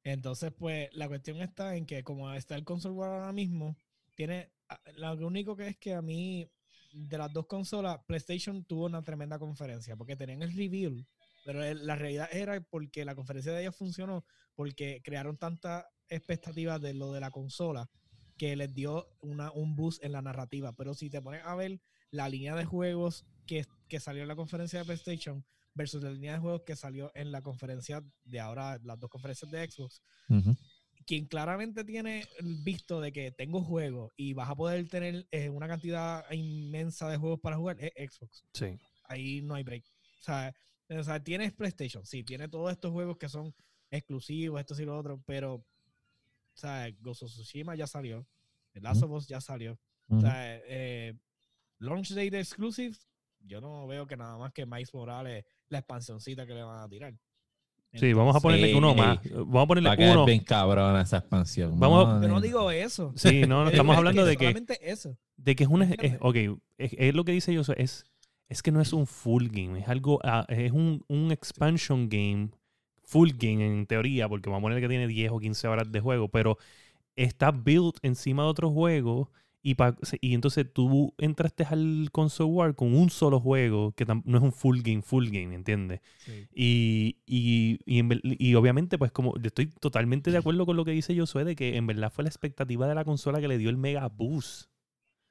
Entonces, 0.04 0.52
pues, 0.56 0.88
la 0.92 1.08
cuestión 1.08 1.38
está 1.38 1.74
en 1.74 1.86
que 1.86 2.04
como 2.04 2.32
está 2.32 2.54
el 2.54 2.62
console 2.62 2.94
war 2.94 3.10
ahora 3.10 3.32
mismo, 3.32 3.76
tiene, 4.14 4.52
lo 4.96 5.26
único 5.26 5.56
que 5.56 5.66
es 5.66 5.76
que 5.76 5.94
a 5.94 6.02
mí, 6.02 6.48
de 6.92 7.18
las 7.18 7.32
dos 7.32 7.46
consolas, 7.46 7.98
PlayStation 8.06 8.64
tuvo 8.64 8.86
una 8.86 9.02
tremenda 9.02 9.40
conferencia, 9.40 9.96
porque 9.96 10.14
tenían 10.14 10.42
el 10.42 10.56
reveal, 10.56 11.04
pero 11.44 11.60
la 11.74 11.96
realidad 11.96 12.28
era 12.30 12.60
porque 12.60 13.04
la 13.04 13.16
conferencia 13.16 13.52
de 13.52 13.62
ellos 13.62 13.74
funcionó, 13.74 14.24
porque 14.54 15.00
crearon 15.02 15.36
tantas 15.36 15.84
expectativas 16.08 16.80
de 16.80 16.94
lo 16.94 17.12
de 17.12 17.20
la 17.20 17.30
consola, 17.30 17.90
que 18.36 18.56
les 18.56 18.72
dio 18.74 19.08
una, 19.20 19.50
un 19.52 19.76
boost 19.76 20.04
en 20.04 20.12
la 20.12 20.22
narrativa. 20.22 20.72
Pero 20.72 20.94
si 20.94 21.10
te 21.10 21.22
pones 21.22 21.42
a 21.44 21.54
ver 21.54 21.80
la 22.10 22.28
línea 22.28 22.54
de 22.54 22.64
juegos 22.64 23.24
que, 23.46 23.64
que 23.88 24.00
salió 24.00 24.22
en 24.22 24.28
la 24.28 24.36
conferencia 24.36 24.78
de 24.78 24.84
PlayStation 24.84 25.44
versus 25.74 26.02
la 26.02 26.10
línea 26.10 26.32
de 26.34 26.38
juegos 26.38 26.62
que 26.62 26.74
salió 26.74 27.12
en 27.14 27.30
la 27.30 27.42
conferencia 27.42 28.02
de 28.24 28.40
ahora, 28.40 28.78
las 28.82 28.98
dos 28.98 29.10
conferencias 29.10 29.50
de 29.50 29.70
Xbox, 29.70 30.02
quien 31.06 31.26
claramente 31.26 31.84
tiene 31.84 32.26
visto 32.64 33.00
de 33.00 33.12
que 33.12 33.30
tengo 33.30 33.62
juegos 33.62 34.12
y 34.16 34.32
vas 34.32 34.50
a 34.50 34.56
poder 34.56 34.88
tener 34.88 35.26
eh, 35.30 35.50
una 35.50 35.68
cantidad 35.68 36.24
inmensa 36.32 37.08
de 37.08 37.18
juegos 37.18 37.40
para 37.40 37.56
jugar, 37.56 37.76
es 37.78 37.92
Xbox. 38.12 38.44
Sí. 38.54 38.78
Ahí 39.04 39.42
no 39.42 39.54
hay 39.54 39.62
break. 39.62 39.84
O 39.84 40.24
sea, 40.24 40.54
o 40.88 41.04
sea, 41.04 41.22
tienes 41.22 41.52
PlayStation, 41.52 42.04
sí, 42.06 42.24
tiene 42.24 42.48
todos 42.48 42.72
estos 42.72 42.92
juegos 42.92 43.18
que 43.18 43.28
son 43.28 43.54
exclusivos, 43.90 44.60
estos 44.60 44.80
y 44.80 44.84
lo 44.84 44.98
otro, 44.98 45.22
pero, 45.26 45.64
o 46.56 46.58
sea, 46.58 46.90
Ghost 47.00 47.22
of 47.22 47.30
Tsushima 47.30 47.74
ya 47.76 47.86
salió, 47.86 48.26
The 48.72 48.80
Last 48.80 49.02
of 49.02 49.10
Us 49.10 49.26
ya 49.28 49.40
salió. 49.40 49.78
O 50.08 50.20
sea, 50.20 50.32
eh, 50.66 51.14
launch 51.78 52.10
date 52.10 52.38
exclusives, 52.38 53.08
yo 53.40 53.60
no 53.60 53.86
veo 53.86 54.06
que 54.06 54.16
nada 54.16 54.38
más 54.38 54.52
que 54.52 54.64
Miles 54.66 54.92
Morales, 54.94 55.44
la 55.68 55.78
expansioncita 55.78 56.46
que 56.46 56.54
le 56.54 56.62
van 56.62 56.80
a 56.80 56.88
tirar. 56.88 57.14
Sí, 57.92 58.12
vamos 58.12 58.36
a 58.36 58.40
ponerle 58.40 58.68
que 58.70 58.74
uno 58.76 58.92
Sí. 58.92 58.98
más. 58.98 59.18
Vamos 59.32 59.64
a 59.64 59.66
ponerle 59.66 59.88
Va 59.88 59.94
a 59.94 59.96
quedar 59.96 60.16
uno. 60.16 60.26
bien 60.26 60.40
cabrona 60.44 61.00
esa 61.00 61.18
expansión. 61.18 61.78
Vamos- 61.80 62.06
¿no? 62.06 62.22
Yo 62.22 62.28
no 62.28 62.40
digo 62.40 62.70
eso. 62.70 63.12
Sí, 63.16 63.42
no, 63.42 63.64
no, 63.64 63.70
Yo 63.70 63.70
estamos 63.76 63.96
hablando 63.96 64.24
de 64.26 64.36
que, 64.36 64.54
eso. 64.82 65.16
de 65.36 65.56
que 65.56 65.64
es 65.64 65.70
una. 65.70 65.86
Es, 65.90 66.18
ok, 66.20 66.36
es, 66.76 66.92
es 66.98 67.14
lo 67.14 67.24
que 67.24 67.32
dice 67.32 67.56
Josué. 67.56 67.76
Es, 67.78 68.04
es 68.48 68.62
que 68.62 68.70
no 68.70 68.80
es 68.82 68.92
un 68.92 69.06
full 69.06 69.48
game. 69.48 69.80
Es 69.80 69.88
algo. 69.88 70.20
ah, 70.24 70.44
es 70.48 70.72
un, 70.72 71.04
un 71.08 71.32
expansion 71.32 72.08
game. 72.10 72.50
Full 73.06 73.30
game 73.38 73.66
en 73.66 73.86
teoría, 73.86 74.28
porque 74.28 74.50
vamos 74.50 74.60
a 74.62 74.66
poner 74.66 74.80
que 74.82 74.88
tiene 74.88 75.06
10 75.08 75.30
o 75.32 75.38
15 75.40 75.68
horas 75.68 75.90
de 75.92 76.00
juego, 76.00 76.28
pero 76.28 76.58
está 77.16 77.50
built 77.52 77.98
encima 78.02 78.44
de 78.44 78.48
otro 78.50 78.70
juego 78.70 79.30
Y, 79.62 79.74
pa- 79.74 79.96
y 80.20 80.34
entonces 80.34 80.66
tú 80.72 81.12
entraste 81.18 81.64
al 81.64 82.10
console 82.12 82.50
war 82.52 82.76
con 82.76 82.94
un 82.94 83.10
solo 83.10 83.40
juego 83.40 83.92
que 83.92 84.06
tam- 84.06 84.22
no 84.24 84.38
es 84.38 84.44
un 84.44 84.52
full 84.52 84.80
game, 84.82 85.02
full 85.02 85.26
game, 85.28 85.54
¿entiendes? 85.56 86.00
Sí. 86.16 86.48
Y, 86.54 87.16
y, 87.26 87.78
y, 87.84 88.02
y 88.50 88.54
obviamente, 88.54 88.96
pues 88.98 89.10
como 89.12 89.34
yo 89.38 89.48
estoy 89.48 89.66
totalmente 89.66 90.30
de 90.30 90.38
acuerdo 90.38 90.66
con 90.66 90.76
lo 90.76 90.84
que 90.84 90.92
dice 90.92 91.18
Josué, 91.18 91.44
de 91.44 91.56
que 91.56 91.76
en 91.76 91.86
verdad 91.88 92.12
fue 92.12 92.22
la 92.24 92.30
expectativa 92.30 92.86
de 92.88 92.94
la 92.94 93.04
consola 93.04 93.40
que 93.40 93.48
le 93.48 93.58
dio 93.58 93.70
el 93.70 93.76
mega 93.76 94.08
boost. 94.08 94.70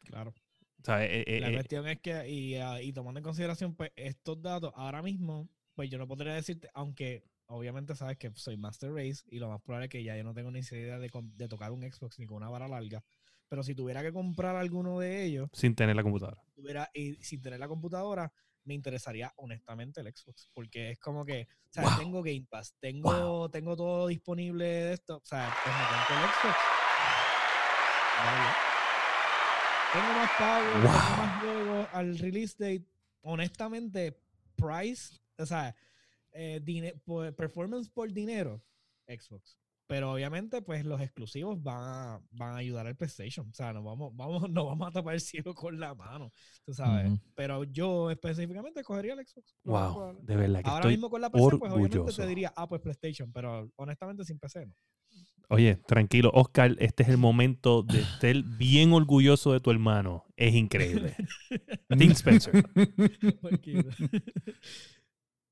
Claro. 0.03 0.33
O 0.81 0.83
sea, 0.85 1.03
eh, 1.05 1.23
eh, 1.27 1.39
La 1.39 1.49
eh, 1.49 1.53
cuestión 1.53 1.87
es 1.87 1.99
que, 1.99 2.29
y, 2.29 2.55
ah, 2.55 2.81
y 2.81 2.93
tomando 2.93 3.19
en 3.19 3.23
consideración 3.23 3.75
pues, 3.75 3.91
estos 3.95 4.41
datos, 4.41 4.71
ahora 4.75 5.01
mismo, 5.01 5.49
pues 5.73 5.89
yo 5.89 5.97
no 5.97 6.07
podría 6.07 6.33
decirte, 6.33 6.69
aunque 6.73 7.23
obviamente 7.47 7.95
sabes 7.95 8.17
que 8.17 8.31
soy 8.35 8.57
Master 8.57 8.91
Race 8.91 9.23
y 9.27 9.39
lo 9.39 9.49
más 9.49 9.61
probable 9.61 9.85
es 9.85 9.91
que 9.91 10.03
ya 10.03 10.15
yo 10.17 10.23
no 10.23 10.33
tengo 10.33 10.51
ni 10.51 10.59
idea 10.59 10.97
de, 10.99 11.09
de 11.35 11.47
tocar 11.47 11.71
un 11.71 11.81
Xbox 11.83 12.19
ni 12.19 12.25
con 12.25 12.37
una 12.37 12.49
vara 12.49 12.67
larga, 12.67 13.03
pero 13.47 13.63
si 13.63 13.75
tuviera 13.75 14.01
que 14.01 14.11
comprar 14.13 14.55
alguno 14.55 14.99
de 14.99 15.23
ellos, 15.25 15.49
sin 15.53 15.75
tener 15.75 15.95
la 15.95 16.03
computadora. 16.03 16.41
tuviera, 16.55 16.89
y 16.93 17.15
sin 17.23 17.41
tener 17.41 17.59
la 17.59 17.67
computadora, 17.67 18.31
me 18.63 18.73
interesaría 18.73 19.31
honestamente 19.37 20.01
el 20.01 20.07
Xbox, 20.07 20.49
porque 20.53 20.91
es 20.91 20.99
como 20.99 21.23
que, 21.23 21.47
o 21.69 21.73
sea, 21.73 21.83
Wow. 21.83 21.97
tengo 21.99 22.23
Game 22.23 22.47
Pass, 22.49 22.75
tengo, 22.79 23.47
tengo 23.51 23.75
todo 23.77 24.07
disponible 24.07 24.65
de 24.65 24.93
esto, 24.93 25.17
o 25.17 25.25
sea, 25.25 25.53
pues 25.63 25.75
me 25.75 25.81
compro 25.83 26.15
el 26.15 26.31
Xbox. 26.31 26.55
Vaya. 28.25 28.55
Tengo 29.93 30.13
más 30.13 30.31
pago, 30.39 30.71
tengo 30.71 30.87
Wow. 30.87 31.17
más 31.17 31.41
juegos 31.41 31.87
al 31.93 32.17
release 32.19 32.55
date. 32.57 32.85
Honestamente, 33.21 34.19
price, 34.55 35.19
o 35.37 35.45
sea, 35.45 35.75
eh, 36.35 36.93
por- 37.03 37.33
performance 37.35 37.89
por 37.89 38.11
dinero, 38.11 38.61
Xbox. 39.07 39.57
Pero 39.87 40.13
obviamente, 40.13 40.63
pues 40.63 40.83
los 40.83 40.99
exclusivos 40.99 41.61
van 41.61 41.77
a, 41.77 42.21
van 42.31 42.53
a 42.53 42.57
ayudar 42.57 42.87
al 42.87 42.95
PlayStation. 42.95 43.47
O 43.47 43.53
sea, 43.53 43.71
no 43.71 43.83
vamos, 43.83 44.15
vamos, 44.15 44.43
no 44.49 44.65
vamos 44.65 44.87
a 44.87 44.91
tapar 44.91 45.13
el 45.13 45.21
cielo 45.21 45.53
con 45.53 45.79
la 45.79 45.93
mano, 45.93 46.31
tú 46.65 46.73
sabes. 46.73 47.11
Ujú. 47.11 47.21
Pero 47.35 47.63
yo 47.65 48.09
específicamente 48.09 48.83
cogería 48.83 49.13
el 49.13 49.19
Xbox. 49.25 49.55
más 49.63 49.93
Wow, 49.93 50.17
de 50.23 50.35
verdad 50.35 50.63
que 50.63 50.69
Ahora 50.69 50.79
estoy 50.81 50.93
mismo 50.93 51.09
con 51.11 51.21
la 51.21 51.29
PC, 51.29 51.57
pues 51.59 51.71
obviamente 51.71 51.97
orgulloso. 51.99 52.21
te 52.21 52.27
diría, 52.27 52.51
ah, 52.55 52.67
pues 52.67 52.81
PlayStation, 52.81 53.31
pero 53.31 53.71
honestamente 53.75 54.25
sin 54.25 54.39
PC 54.39 54.65
no. 54.65 54.73
Oye, 55.49 55.75
tranquilo, 55.75 56.31
Oscar, 56.33 56.75
este 56.79 57.03
es 57.03 57.09
el 57.09 57.17
momento 57.19 57.83
de 57.83 57.99
estar 58.01 58.35
bien 58.57 58.91
orgulloso 58.91 59.53
de 59.53 59.59
tu 59.59 59.69
hermano. 59.69 60.25
Es 60.35 60.55
increíble. 60.55 61.15
Tim 61.95 62.11
Spencer. 62.11 62.65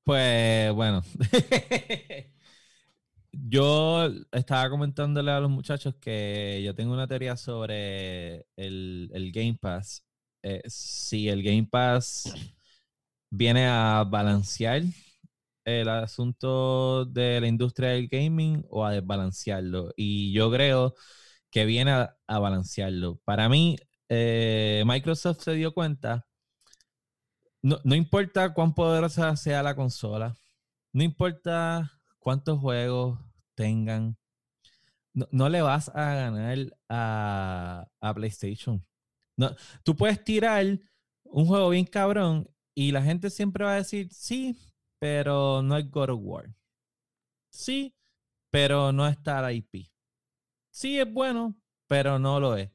Pues 0.04 0.72
bueno. 0.74 1.02
yo 3.32 4.06
estaba 4.32 4.70
comentándole 4.70 5.30
a 5.30 5.40
los 5.40 5.50
muchachos 5.50 5.94
que 6.00 6.62
yo 6.64 6.74
tengo 6.74 6.92
una 6.92 7.06
teoría 7.08 7.36
sobre 7.36 8.46
el, 8.56 9.10
el 9.12 9.32
Game 9.32 9.58
Pass. 9.60 10.04
Eh, 10.42 10.62
si 10.66 11.28
el 11.28 11.42
Game 11.42 11.66
Pass 11.70 12.32
viene 13.30 13.66
a 13.68 14.04
balancear 14.08 14.82
el 15.64 15.88
asunto 15.88 17.04
de 17.06 17.40
la 17.40 17.48
industria 17.48 17.90
del 17.90 18.08
gaming 18.08 18.64
o 18.70 18.84
a 18.86 18.92
desbalancearlo. 18.92 19.92
Y 19.96 20.32
yo 20.32 20.50
creo 20.52 20.94
que 21.50 21.64
viene 21.66 21.92
a, 21.92 22.16
a 22.26 22.38
balancearlo. 22.40 23.20
Para 23.24 23.48
mí, 23.48 23.76
eh, 24.08 24.84
Microsoft 24.86 25.42
se 25.42 25.54
dio 25.54 25.74
cuenta 25.74 26.26
no, 27.64 27.80
no 27.82 27.94
importa 27.94 28.52
cuán 28.52 28.74
poderosa 28.74 29.34
sea 29.36 29.62
la 29.62 29.74
consola, 29.74 30.36
no 30.92 31.02
importa 31.02 31.90
cuántos 32.18 32.60
juegos 32.60 33.18
tengan, 33.54 34.18
no, 35.14 35.48
le 35.48 35.62
vas 35.62 35.88
a 35.94 36.14
ganar 36.14 36.58
a, 36.90 37.88
a 38.00 38.14
PlayStation. 38.14 38.84
No, 39.38 39.56
tú 39.82 39.96
puedes 39.96 40.22
tirar 40.22 40.78
un 41.22 41.46
juego 41.46 41.70
bien 41.70 41.86
cabrón 41.86 42.50
y 42.74 42.92
la 42.92 43.02
gente 43.02 43.30
siempre 43.30 43.64
va 43.64 43.72
a 43.72 43.76
decir, 43.76 44.12
sí, 44.12 44.58
pero 44.98 45.62
no 45.62 45.78
es 45.78 45.90
God 45.90 46.10
of 46.10 46.20
War. 46.22 46.54
Sí, 47.48 47.94
pero 48.50 48.92
no 48.92 49.08
está 49.08 49.40
la 49.40 49.54
IP. 49.54 49.88
Sí 50.70 51.00
es 51.00 51.10
bueno, 51.10 51.56
pero 51.86 52.18
no 52.18 52.40
lo 52.40 52.58
es. 52.58 52.70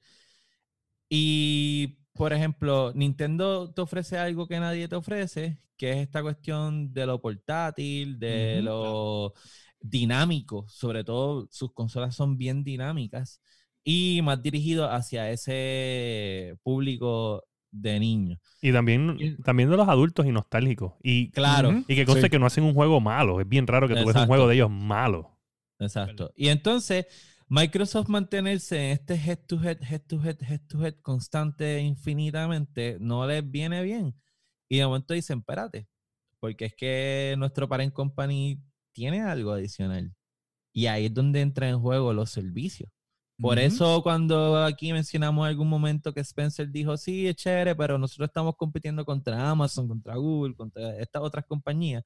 Y, 1.10 1.99
por 2.20 2.34
ejemplo, 2.34 2.92
Nintendo 2.96 3.72
te 3.72 3.80
ofrece 3.80 4.18
algo 4.18 4.46
que 4.46 4.60
nadie 4.60 4.90
te 4.90 4.98
ofrece, 4.98 5.58
que 5.78 5.92
es 5.92 5.98
esta 6.00 6.22
cuestión 6.22 6.92
de 6.92 7.06
lo 7.06 7.22
portátil, 7.22 8.20
de 8.20 8.62
lo 8.62 9.34
dinámico. 9.80 10.66
Sobre 10.68 11.06
todo, 11.06 11.48
sus 11.50 11.72
consolas 11.72 12.14
son 12.14 12.38
bien 12.38 12.66
dinámicas 12.66 13.42
y 13.86 14.20
más 14.22 14.42
dirigido 14.42 14.92
hacia 14.92 15.32
ese 15.32 16.58
público 16.62 17.46
de 17.72 18.02
niños. 18.02 18.40
Y 18.62 18.74
también, 18.74 19.38
también 19.46 19.70
de 19.70 19.78
los 19.78 19.88
adultos 19.88 20.26
y 20.26 20.34
nostálgicos. 20.34 20.96
Y, 21.02 21.32
Claro. 21.32 21.86
Y 21.88 21.96
que 21.96 22.06
conste 22.06 22.24
Sí. 22.24 22.30
que 22.32 22.40
no 22.40 22.48
hacen 22.48 22.66
un 22.66 22.74
juego 22.74 23.00
malo. 23.00 23.40
Es 23.40 23.48
bien 23.48 23.66
raro 23.66 23.88
que 23.88 23.96
tú 23.96 24.06
ves 24.06 24.18
un 24.18 24.28
juego 24.28 24.46
de 24.50 24.56
ellos 24.56 24.70
malo. 24.70 25.40
Exacto. 25.80 26.34
Y 26.36 26.50
entonces, 26.50 27.06
Microsoft 27.52 28.10
mantenerse 28.10 28.78
en 28.78 28.92
este 28.92 29.16
head 29.16 29.40
to 29.48 29.60
head, 29.60 29.80
head 29.82 30.02
to 30.02 30.22
head, 30.24 30.38
head 30.42 30.62
to 30.68 30.86
head 30.86 30.96
constante 31.02 31.80
infinitamente 31.82 32.98
no 33.00 33.26
les 33.26 33.50
viene 33.50 33.82
bien. 33.82 34.16
Y 34.70 34.78
de 34.78 34.86
momento 34.86 35.16
dicen, 35.16 35.40
espérate, 35.40 35.88
porque 36.40 36.66
es 36.66 36.76
que 36.76 37.34
nuestro 37.40 37.68
parent 37.68 37.92
company 37.92 38.62
tiene 38.92 39.22
algo 39.22 39.52
adicional. 39.52 40.14
Y 40.74 40.86
ahí 40.86 41.08
es 41.08 41.14
donde 41.14 41.42
entran 41.42 41.72
en 41.72 41.80
juego 41.80 42.14
los 42.14 42.30
servicios. 42.30 42.92
Por 43.42 43.58
eso 43.58 44.04
cuando 44.04 44.64
aquí 44.64 44.94
mencionamos 44.94 45.48
algún 45.48 45.70
momento 45.70 46.14
que 46.14 46.20
Spencer 46.20 46.70
dijo, 46.70 46.98
sí, 46.98 47.28
es 47.28 47.36
chévere, 47.38 47.74
pero 47.74 47.98
nosotros 47.98 48.28
estamos 48.28 48.56
compitiendo 48.58 49.06
contra 49.06 49.50
Amazon, 49.50 49.88
contra 49.88 50.16
Google, 50.18 50.56
contra 50.56 51.00
estas 51.00 51.22
otras 51.24 51.46
compañías. 51.46 52.04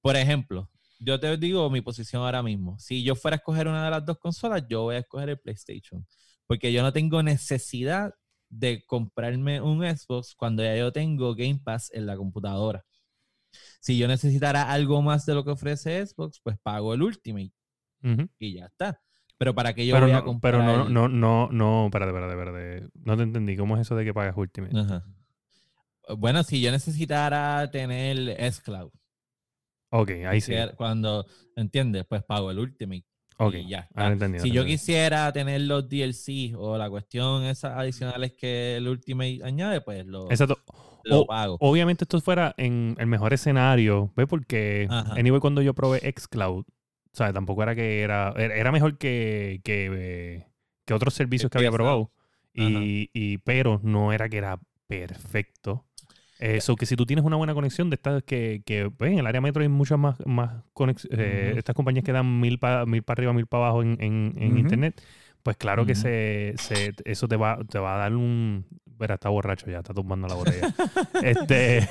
Por 0.00 0.16
ejemplo, 0.16 0.68
yo 0.98 1.18
te 1.20 1.36
digo 1.36 1.68
mi 1.70 1.80
posición 1.80 2.22
ahora 2.22 2.42
mismo. 2.42 2.78
Si 2.78 3.02
yo 3.02 3.14
fuera 3.14 3.36
a 3.36 3.38
escoger 3.38 3.68
una 3.68 3.84
de 3.84 3.90
las 3.90 4.04
dos 4.04 4.18
consolas, 4.18 4.64
yo 4.68 4.82
voy 4.82 4.96
a 4.96 4.98
escoger 4.98 5.28
el 5.30 5.38
PlayStation. 5.38 6.06
Porque 6.46 6.72
yo 6.72 6.82
no 6.82 6.92
tengo 6.92 7.22
necesidad 7.22 8.12
de 8.48 8.84
comprarme 8.86 9.60
un 9.60 9.80
Xbox 9.84 10.34
cuando 10.34 10.62
ya 10.62 10.74
yo 10.76 10.90
tengo 10.92 11.34
Game 11.34 11.60
Pass 11.62 11.90
en 11.92 12.06
la 12.06 12.16
computadora. 12.16 12.84
Si 13.80 13.96
yo 13.98 14.08
necesitara 14.08 14.70
algo 14.70 15.02
más 15.02 15.24
de 15.26 15.34
lo 15.34 15.44
que 15.44 15.50
ofrece 15.50 16.04
Xbox, 16.06 16.40
pues 16.42 16.56
pago 16.62 16.94
el 16.94 17.02
Ultimate 17.02 17.52
y 18.38 18.54
ya 18.54 18.66
está. 18.66 19.00
Pero 19.36 19.54
para 19.54 19.72
que 19.74 19.86
yo 19.86 19.94
Pero, 19.94 20.06
voy 20.06 20.14
a 20.14 20.18
no, 20.18 20.24
comprar 20.24 20.54
pero 20.54 20.64
no, 20.64 20.86
el- 20.86 20.92
no, 20.92 21.08
no, 21.08 21.48
no, 21.52 21.86
espérate, 21.86 22.10
espérate, 22.10 22.32
espérate. 22.32 22.88
No 23.04 23.16
te 23.16 23.22
entendí. 23.22 23.56
¿Cómo 23.56 23.76
es 23.76 23.82
eso 23.82 23.94
de 23.94 24.04
que 24.04 24.12
pagas 24.14 24.36
Ultimate? 24.36 24.76
Ajá. 24.78 25.04
Bueno, 26.16 26.42
si 26.42 26.60
yo 26.60 26.70
necesitara 26.72 27.70
tener 27.70 28.30
S-Cloud, 28.40 28.90
Ok, 29.90 30.10
ahí 30.26 30.40
sí. 30.40 30.52
cuando, 30.76 31.26
¿entiendes? 31.56 32.04
Pues 32.08 32.22
pago 32.22 32.50
el 32.50 32.58
Ultimate. 32.58 33.04
Ok, 33.38 33.54
y 33.54 33.68
ya. 33.68 33.88
Si 34.38 34.50
yo 34.50 34.64
quisiera 34.64 35.32
tener 35.32 35.60
los 35.62 35.88
DLC 35.88 36.54
o 36.56 36.76
la 36.76 36.90
cuestión 36.90 37.44
esas 37.44 37.76
adicionales 37.76 38.32
que 38.32 38.76
el 38.76 38.88
Ultimate 38.88 39.40
añade, 39.44 39.80
pues 39.80 40.04
lo, 40.06 40.28
Exacto. 40.30 40.58
lo 41.04 41.20
o- 41.20 41.26
pago. 41.26 41.56
Obviamente 41.60 42.04
esto 42.04 42.20
fuera 42.20 42.54
en 42.58 42.96
el 42.98 43.06
mejor 43.06 43.32
escenario, 43.32 44.12
¿ves? 44.16 44.26
Porque, 44.26 44.88
Ajá. 44.90 45.14
anyway, 45.14 45.40
cuando 45.40 45.62
yo 45.62 45.72
probé 45.72 46.00
xCloud, 46.00 46.64
o 46.66 47.16
sea, 47.16 47.32
tampoco 47.32 47.62
era 47.62 47.74
que 47.74 48.02
era, 48.02 48.34
era 48.36 48.72
mejor 48.72 48.98
que, 48.98 49.60
que, 49.64 50.46
que 50.84 50.94
otros 50.94 51.14
servicios 51.14 51.50
que 51.50 51.58
había 51.58 51.70
probado, 51.72 52.10
y, 52.52 53.10
y, 53.12 53.38
pero 53.38 53.80
no 53.84 54.12
era 54.12 54.28
que 54.28 54.38
era 54.38 54.58
perfecto. 54.88 55.84
Eso 56.38 56.76
que 56.76 56.86
si 56.86 56.94
tú 56.96 57.04
tienes 57.04 57.24
una 57.24 57.36
buena 57.36 57.54
conexión 57.54 57.90
de 57.90 57.94
estas 57.96 58.22
que, 58.22 58.62
que 58.64 58.90
pues, 58.96 59.10
en 59.12 59.18
el 59.18 59.26
área 59.26 59.40
metro 59.40 59.62
hay 59.62 59.68
muchas 59.68 59.98
más, 59.98 60.16
más 60.26 60.62
conex- 60.74 61.08
eh, 61.10 61.54
estas 61.58 61.74
compañías 61.74 62.04
que 62.04 62.12
dan 62.12 62.40
mil 62.40 62.58
para 62.58 62.86
mil 62.86 63.02
para 63.02 63.18
arriba, 63.20 63.32
mil 63.32 63.46
para 63.46 63.64
abajo 63.64 63.82
en, 63.82 63.96
en, 64.00 64.34
en 64.38 64.56
internet, 64.58 65.00
pues 65.42 65.56
claro 65.56 65.84
que 65.84 65.94
se, 65.94 66.54
se- 66.56 66.94
eso 67.04 67.26
te 67.28 67.36
va, 67.36 67.58
te 67.68 67.78
va 67.78 67.96
a 67.96 67.98
dar 67.98 68.14
un... 68.14 68.64
Verá, 68.98 69.14
está 69.14 69.28
borracho 69.28 69.70
ya, 69.70 69.78
está 69.78 69.94
tumbando 69.94 70.26
la 70.28 70.34
botella. 70.34 70.74
este, 71.22 71.88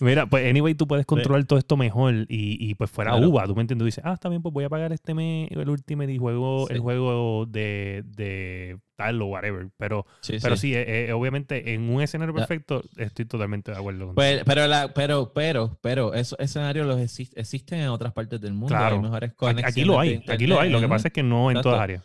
mira, 0.00 0.26
pues 0.26 0.48
anyway, 0.48 0.74
tú 0.74 0.86
puedes 0.88 1.06
controlar 1.06 1.44
todo 1.44 1.58
esto 1.58 1.76
mejor 1.76 2.14
y, 2.28 2.56
y 2.58 2.74
pues 2.74 2.90
fuera 2.90 3.12
Claro. 3.12 3.28
uva, 3.28 3.46
tú 3.46 3.54
me 3.54 3.60
entiendes, 3.60 3.82
Tú 3.82 3.86
dices, 3.86 4.04
ah, 4.04 4.12
está 4.14 4.28
bien, 4.28 4.42
pues 4.42 4.52
voy 4.52 4.64
a 4.64 4.68
pagar 4.68 4.92
este 4.92 5.14
mes 5.14 5.48
el 5.52 5.68
Ultimate 5.68 6.12
y 6.12 6.18
juego, 6.18 6.68
el 6.68 6.80
juego 6.80 7.46
de, 7.46 8.02
de 8.06 8.78
tal 8.96 9.20
o 9.22 9.26
whatever. 9.26 9.68
Pero, 9.76 10.04
Sí, 10.20 10.36
pero 10.42 10.56
sí. 10.56 10.68
sí, 10.68 10.74
eh, 10.74 11.06
eh, 11.08 11.12
obviamente 11.12 11.74
en 11.74 11.88
un 11.88 12.02
escenario 12.02 12.34
perfecto 12.34 12.82
estoy 12.96 13.24
totalmente 13.24 13.70
de 13.70 13.76
acuerdo 13.78 14.06
con 14.06 14.14
Pues, 14.14 14.42
pero, 14.44 14.66
la, 14.66 14.92
pero, 14.94 15.32
pero, 15.32 15.78
pero, 15.80 16.14
esos 16.14 16.38
escenarios 16.40 16.86
los 16.86 16.98
exist- 16.98 17.32
existen 17.36 17.80
en 17.80 17.88
otras 17.88 18.12
partes 18.12 18.40
del 18.40 18.52
mundo. 18.52 18.74
Claro. 18.74 18.96
Hay 18.96 19.02
mejores 19.02 19.30
Aquí, 19.30 19.36
conexiones 19.36 19.72
aquí 19.72 19.84
lo 19.84 20.00
hay, 20.00 20.24
aquí 20.28 20.46
lo 20.46 20.60
hay. 20.60 20.70
Lo 20.70 20.80
que 20.80 20.88
pasa 20.88 21.08
es 21.08 21.14
que 21.14 21.22
no 21.22 21.50
en 21.50 21.56
Exacto. 21.58 21.68
todas 21.70 21.80
áreas. 21.82 22.04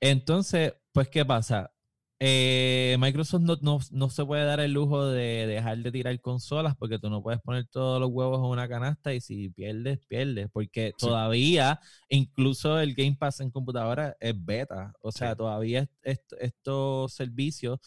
Entonces, 0.00 0.74
pues, 0.92 1.08
¿qué 1.08 1.24
pasa? 1.24 1.72
Eh, 2.20 2.96
Microsoft 3.00 3.42
no, 3.42 3.56
no- 3.60 3.80
no 3.90 4.08
se 4.08 4.24
puede 4.24 4.44
dar 4.44 4.60
el 4.60 4.72
lujo 4.72 5.06
de 5.08 5.46
dejar 5.46 5.78
de 5.78 5.90
tirar 5.92 6.18
consolas 6.20 6.74
porque 6.76 6.98
tú 6.98 7.10
no 7.10 7.22
puedes 7.22 7.40
poner 7.40 7.66
todos 7.66 8.00
los 8.00 8.08
huevos 8.10 8.38
en 8.38 8.44
una 8.46 8.68
canasta 8.68 9.12
y 9.12 9.20
si 9.20 9.48
pierdes, 9.50 9.98
pierdes. 10.06 10.48
Porque 10.52 10.92
Sí. 10.96 11.06
todavía, 11.06 11.80
incluso 12.08 12.78
el 12.78 12.94
Game 12.94 13.16
Pass 13.18 13.40
en 13.40 13.50
computadora 13.50 14.16
es 14.20 14.34
beta. 14.44 14.92
O 15.02 15.10
sea, 15.12 15.32
Sí. 15.32 15.36
todavía 15.38 15.80
est- 15.80 15.92
est- 16.02 16.32
estos 16.40 17.12
servicios 17.12 17.78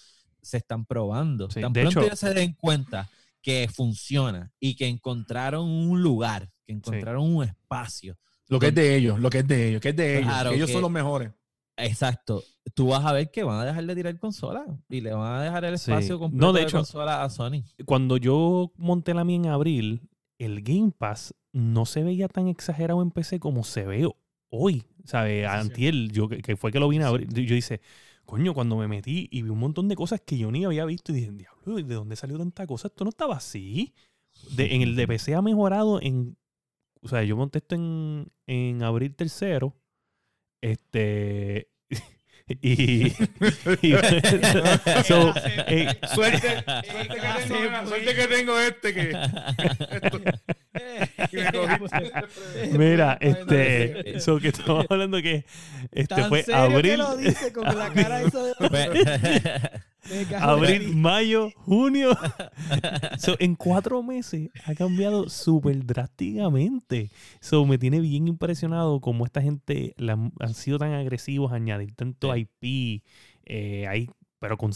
se 0.41 0.57
están 0.57 0.85
probando. 0.85 1.49
Sí, 1.49 1.61
Tan 1.61 1.73
de 1.73 1.81
pronto 1.81 1.99
hecho- 2.01 2.07
ellos 2.07 2.19
se 2.19 2.33
den 2.33 2.53
cuenta 2.53 3.09
que 3.41 3.69
funciona 3.73 4.51
y 4.59 4.75
que 4.75 4.87
encontraron 4.87 5.67
un 5.69 6.01
lugar, 6.03 6.49
que 6.65 6.73
encontraron 6.73 7.23
un 7.33 7.43
espacio. 7.45 8.17
Lo 8.49 8.59
que 8.59 8.67
es 8.67 8.75
de 8.75 8.95
ellos, 8.95 9.19
lo 9.19 9.29
que 9.29 9.39
es 9.39 9.47
de 9.47 9.69
ellos, 9.69 9.81
que 9.81 9.89
es 9.89 9.95
de 9.95 10.17
ellos. 10.19 10.29
Claro 10.31 10.51
ellos 10.51 10.67
que- 10.67 10.73
son 10.73 10.81
los 10.81 10.91
mejores. 10.91 11.31
Exacto. 11.77 12.43
Tú 12.73 12.87
vas 12.87 13.05
a 13.05 13.13
ver 13.13 13.31
que 13.31 13.43
van 13.43 13.59
a 13.59 13.65
dejar 13.65 13.85
de 13.85 13.95
tirar 13.95 14.17
consolas 14.19 14.67
y 14.89 15.01
le 15.01 15.13
van 15.13 15.35
a 15.35 15.43
dejar 15.43 15.63
el 15.65 15.77
Sí. 15.77 15.91
espacio 15.91 16.15
No, 16.15 16.19
completo 16.19 16.53
de 16.53 16.59
de, 16.59 16.65
hecho- 16.65 16.77
consola 16.77 17.23
a 17.23 17.29
Sony. 17.29 17.63
Cuando 17.85 18.17
yo 18.17 18.71
monté 18.77 19.13
la 19.13 19.23
mía 19.23 19.37
en 19.37 19.45
abril, 19.47 20.01
el 20.39 20.61
Game 20.63 20.91
Pass 20.97 21.33
no 21.53 21.85
se 21.85 22.03
veía 22.03 22.27
tan 22.27 22.47
exagerado 22.47 23.01
en 23.01 23.11
PC 23.11 23.39
como 23.39 23.63
se 23.63 23.85
ve 23.85 24.09
hoy. 24.49 24.83
¿Sabes? 25.05 25.47
sí. 25.49 25.55
Antier, 25.55 25.93
yo, 26.11 26.27
que 26.27 26.57
fue 26.57 26.71
que 26.71 26.79
lo 26.79 26.89
vine 26.89 27.05
a 27.05 27.07
abrir, 27.07 27.29
yo 27.31 27.55
hice, 27.55 27.79
coño, 28.25 28.53
cuando 28.53 28.75
me 28.75 28.87
metí 28.89 29.29
y 29.31 29.41
vi 29.43 29.49
un 29.49 29.59
montón 29.59 29.87
de 29.87 29.95
cosas 29.95 30.19
que 30.25 30.37
yo 30.37 30.51
ni 30.51 30.65
había 30.65 30.83
visto 30.85 31.11
y 31.11 31.15
dije, 31.15 31.31
diablo, 31.31 31.75
¿de 31.77 31.95
dónde 31.95 32.15
salió 32.17 32.37
tanta 32.37 32.67
cosa? 32.67 32.89
Esto 32.89 33.05
no 33.05 33.09
estaba 33.09 33.37
así. 33.37 33.93
De- 34.55 34.75
en 34.75 34.81
el 34.81 34.95
de 34.95 35.07
PC 35.07 35.33
ha 35.35 35.41
mejorado 35.41 36.01
en. 36.01 36.37
O 37.01 37.07
sea, 37.07 37.23
yo 37.23 37.37
monté 37.37 37.59
esto 37.59 37.75
en, 37.75 38.31
en 38.47 38.83
abril 38.83 39.15
tercero. 39.15 39.73
Este. 40.61 41.67
Y. 42.61 43.07
y- 43.81 43.93
so, 45.05 45.33
eh, 45.67 45.99
Suerte, 46.15 46.63
suerte 46.63 47.15
que 47.19 47.43
tengo, 47.49 47.87
suerte 47.87 48.15
que 48.15 48.27
tengo 48.27 48.57
este 48.57 48.93
que. 48.93 49.11
esto-. 49.91 50.21
Mira, 52.77 53.17
este. 53.19 54.19
So 54.21 54.39
que 54.39 54.47
estamos 54.49 54.85
hablando 54.89 55.21
que. 55.21 55.43
Este 55.91 56.15
Tan 56.15 56.29
fue 56.29 56.43
serio 56.43 56.67
que 56.69 56.73
abril. 56.75 56.97
lo 56.99 57.17
dice 57.17 57.51
con 57.51 57.65
la 57.65 57.91
cara 57.93 58.21
esa 58.21 58.41
de, 58.43 58.49
de 58.49 58.55
cabrón. 58.55 59.83
Abril, 60.39 60.95
mayo, 60.95 61.51
junio. 61.55 62.11
So, 63.17 63.35
en 63.39 63.55
cuatro 63.55 64.03
meses 64.03 64.49
ha 64.65 64.75
cambiado 64.75 65.29
súper 65.29 65.85
drásticamente. 65.85 67.09
So, 67.39 67.65
me 67.65 67.77
tiene 67.77 67.99
bien 67.99 68.27
impresionado 68.27 68.99
cómo 69.01 69.25
esta 69.25 69.41
gente 69.41 69.93
la 69.97 70.13
han, 70.39 70.53
sido 70.53 70.77
tan 70.77 70.93
agresivos 70.93 71.51
a 71.51 71.55
añadir 71.55 71.95
tanto 71.95 72.35
IP, 72.35 73.03
eh, 73.45 73.87
ahí, 73.87 74.09
pero 74.39 74.57
con, 74.57 74.71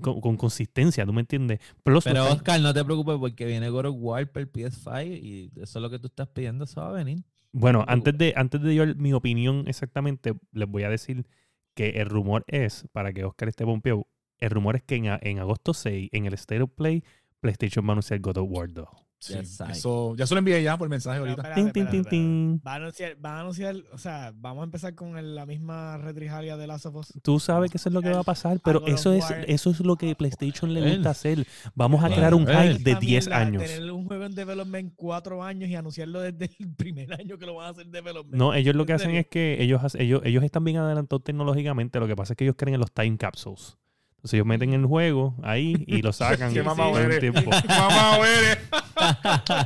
con 0.00 0.36
consistencia, 0.36 1.06
¿tú 1.06 1.12
me 1.12 1.20
entiendes? 1.20 1.60
Plus, 1.82 2.04
Pero 2.04 2.30
Oscar, 2.30 2.60
no 2.60 2.74
te 2.74 2.84
preocupes 2.84 3.16
porque 3.18 3.46
viene 3.46 3.70
God 3.70 3.86
of 3.86 3.96
War 3.98 4.30
para 4.30 4.42
el 4.42 4.52
PS5 4.52 5.06
y 5.06 5.50
eso 5.56 5.78
es 5.78 5.82
lo 5.82 5.90
que 5.90 5.98
tú 5.98 6.08
estás 6.08 6.28
pidiendo, 6.28 6.64
eso 6.64 6.80
va 6.80 6.90
a 6.90 6.92
venir. 6.92 7.22
Bueno, 7.52 7.80
No 7.80 7.86
te 7.86 7.92
antes 7.92 8.18
de, 8.18 8.34
antes 8.36 8.60
de 8.60 8.74
yo 8.74 8.84
mi 8.96 9.14
opinión 9.14 9.64
exactamente, 9.66 10.34
les 10.52 10.68
voy 10.68 10.82
a 10.82 10.90
decir 10.90 11.26
que 11.74 11.90
el 12.00 12.08
rumor 12.08 12.44
es, 12.48 12.86
para 12.92 13.12
que 13.12 13.24
Oscar 13.24 13.48
esté 13.48 13.64
pompeado, 13.64 14.06
el 14.38 14.50
rumor 14.50 14.76
es 14.76 14.82
que 14.82 14.96
en, 14.96 15.06
en 15.20 15.38
agosto 15.38 15.74
6, 15.74 16.10
en 16.12 16.26
el 16.26 16.34
State 16.34 16.62
of 16.62 16.70
Play, 16.74 17.02
PlayStation 17.40 17.84
va 17.84 17.90
a 17.90 17.92
anunciar 17.92 18.20
God 18.20 18.38
of 18.38 18.48
War 18.50 18.72
2. 18.72 18.86
Sí, 19.18 19.32
Yes, 19.32 19.58
eso, 19.70 20.14
ya 20.14 20.26
se 20.26 20.34
lo 20.34 20.40
envié 20.40 20.62
ya 20.62 20.76
por 20.76 20.90
mensaje 20.90 21.18
Pero, 21.20 21.30
ahorita. 21.30 21.48
espérate, 21.48 21.72
Tin, 21.72 21.86
tin, 21.88 22.00
espérate. 22.00 22.62
Va 22.66 22.72
a 22.72 22.74
anunciar, 22.76 23.16
va 23.24 23.30
a 23.30 23.40
anunciar, 23.40 23.76
o 23.92 23.96
sea, 23.98 24.32
vamos 24.36 24.60
a 24.60 24.64
empezar 24.64 24.94
con 24.94 25.16
el- 25.16 25.34
la 25.34 25.46
misma 25.46 25.96
retrijalia 25.96 26.58
de 26.58 26.66
Last 26.66 26.84
of 26.84 26.96
Us. 26.96 27.14
Tú 27.22 27.40
sabes 27.40 27.70
que 27.70 27.78
eso 27.78 27.88
es 27.88 27.94
lo 27.94 28.02
que 28.02 28.10
va 28.10 28.20
a 28.20 28.24
pasar, 28.24 28.60
pero 28.62 28.86
eso 28.86 29.14
es, 29.14 29.24
eso 29.46 29.70
es 29.70 29.80
lo 29.80 29.96
que 29.96 30.14
PlayStation 30.14 30.72
le 30.74 30.86
gusta 30.96 31.10
hacer. 31.10 31.46
Vamos 31.74 32.04
a 32.04 32.08
crear 32.08 32.34
un 32.34 32.46
hype 32.46 32.74
de 32.78 32.90
Esta 32.92 33.00
10 33.00 33.26
mierda, 33.26 33.40
años. 33.40 33.62
Tener 33.64 33.90
un 33.90 34.06
juego 34.06 34.24
en 34.24 34.34
development 34.34 34.92
cuatro 34.96 35.42
años 35.42 35.70
y 35.70 35.74
anunciarlo 35.76 36.20
desde 36.20 36.50
el 36.58 36.74
primer 36.76 37.14
año 37.14 37.38
que 37.38 37.46
lo 37.46 37.54
van 37.54 37.68
a 37.68 37.70
hacer 37.70 37.86
development. 37.86 38.34
No, 38.36 38.52
ellos 38.52 38.76
lo 38.76 38.84
que 38.84 38.92
¿En 38.92 38.96
hacen 38.96 39.14
es 39.14 39.26
que 39.28 39.62
ellos, 39.62 39.80
ellos, 39.94 40.20
ellos 40.24 40.44
están 40.44 40.62
bien 40.62 40.76
adelantados 40.76 41.24
tecnológicamente. 41.24 41.98
Lo 42.00 42.06
que 42.06 42.14
pasa 42.16 42.34
es 42.34 42.36
que 42.36 42.44
ellos 42.44 42.56
creen 42.58 42.74
en 42.74 42.80
los 42.80 42.92
time 42.92 43.16
capsules. 43.16 43.78
Entonces 44.16 44.34
ellos 44.34 44.46
meten 44.46 44.72
el 44.74 44.86
juego 44.86 45.34
ahí 45.42 45.84
y 45.86 46.02
lo 46.02 46.12
sacan 46.12 46.52
Qué 46.54 46.62
mamá 46.62 46.90
el 46.90 46.96
eres. 47.04 47.20
tiempo. 47.20 47.50
Mamá, 47.68 48.18
eres. 48.26 48.58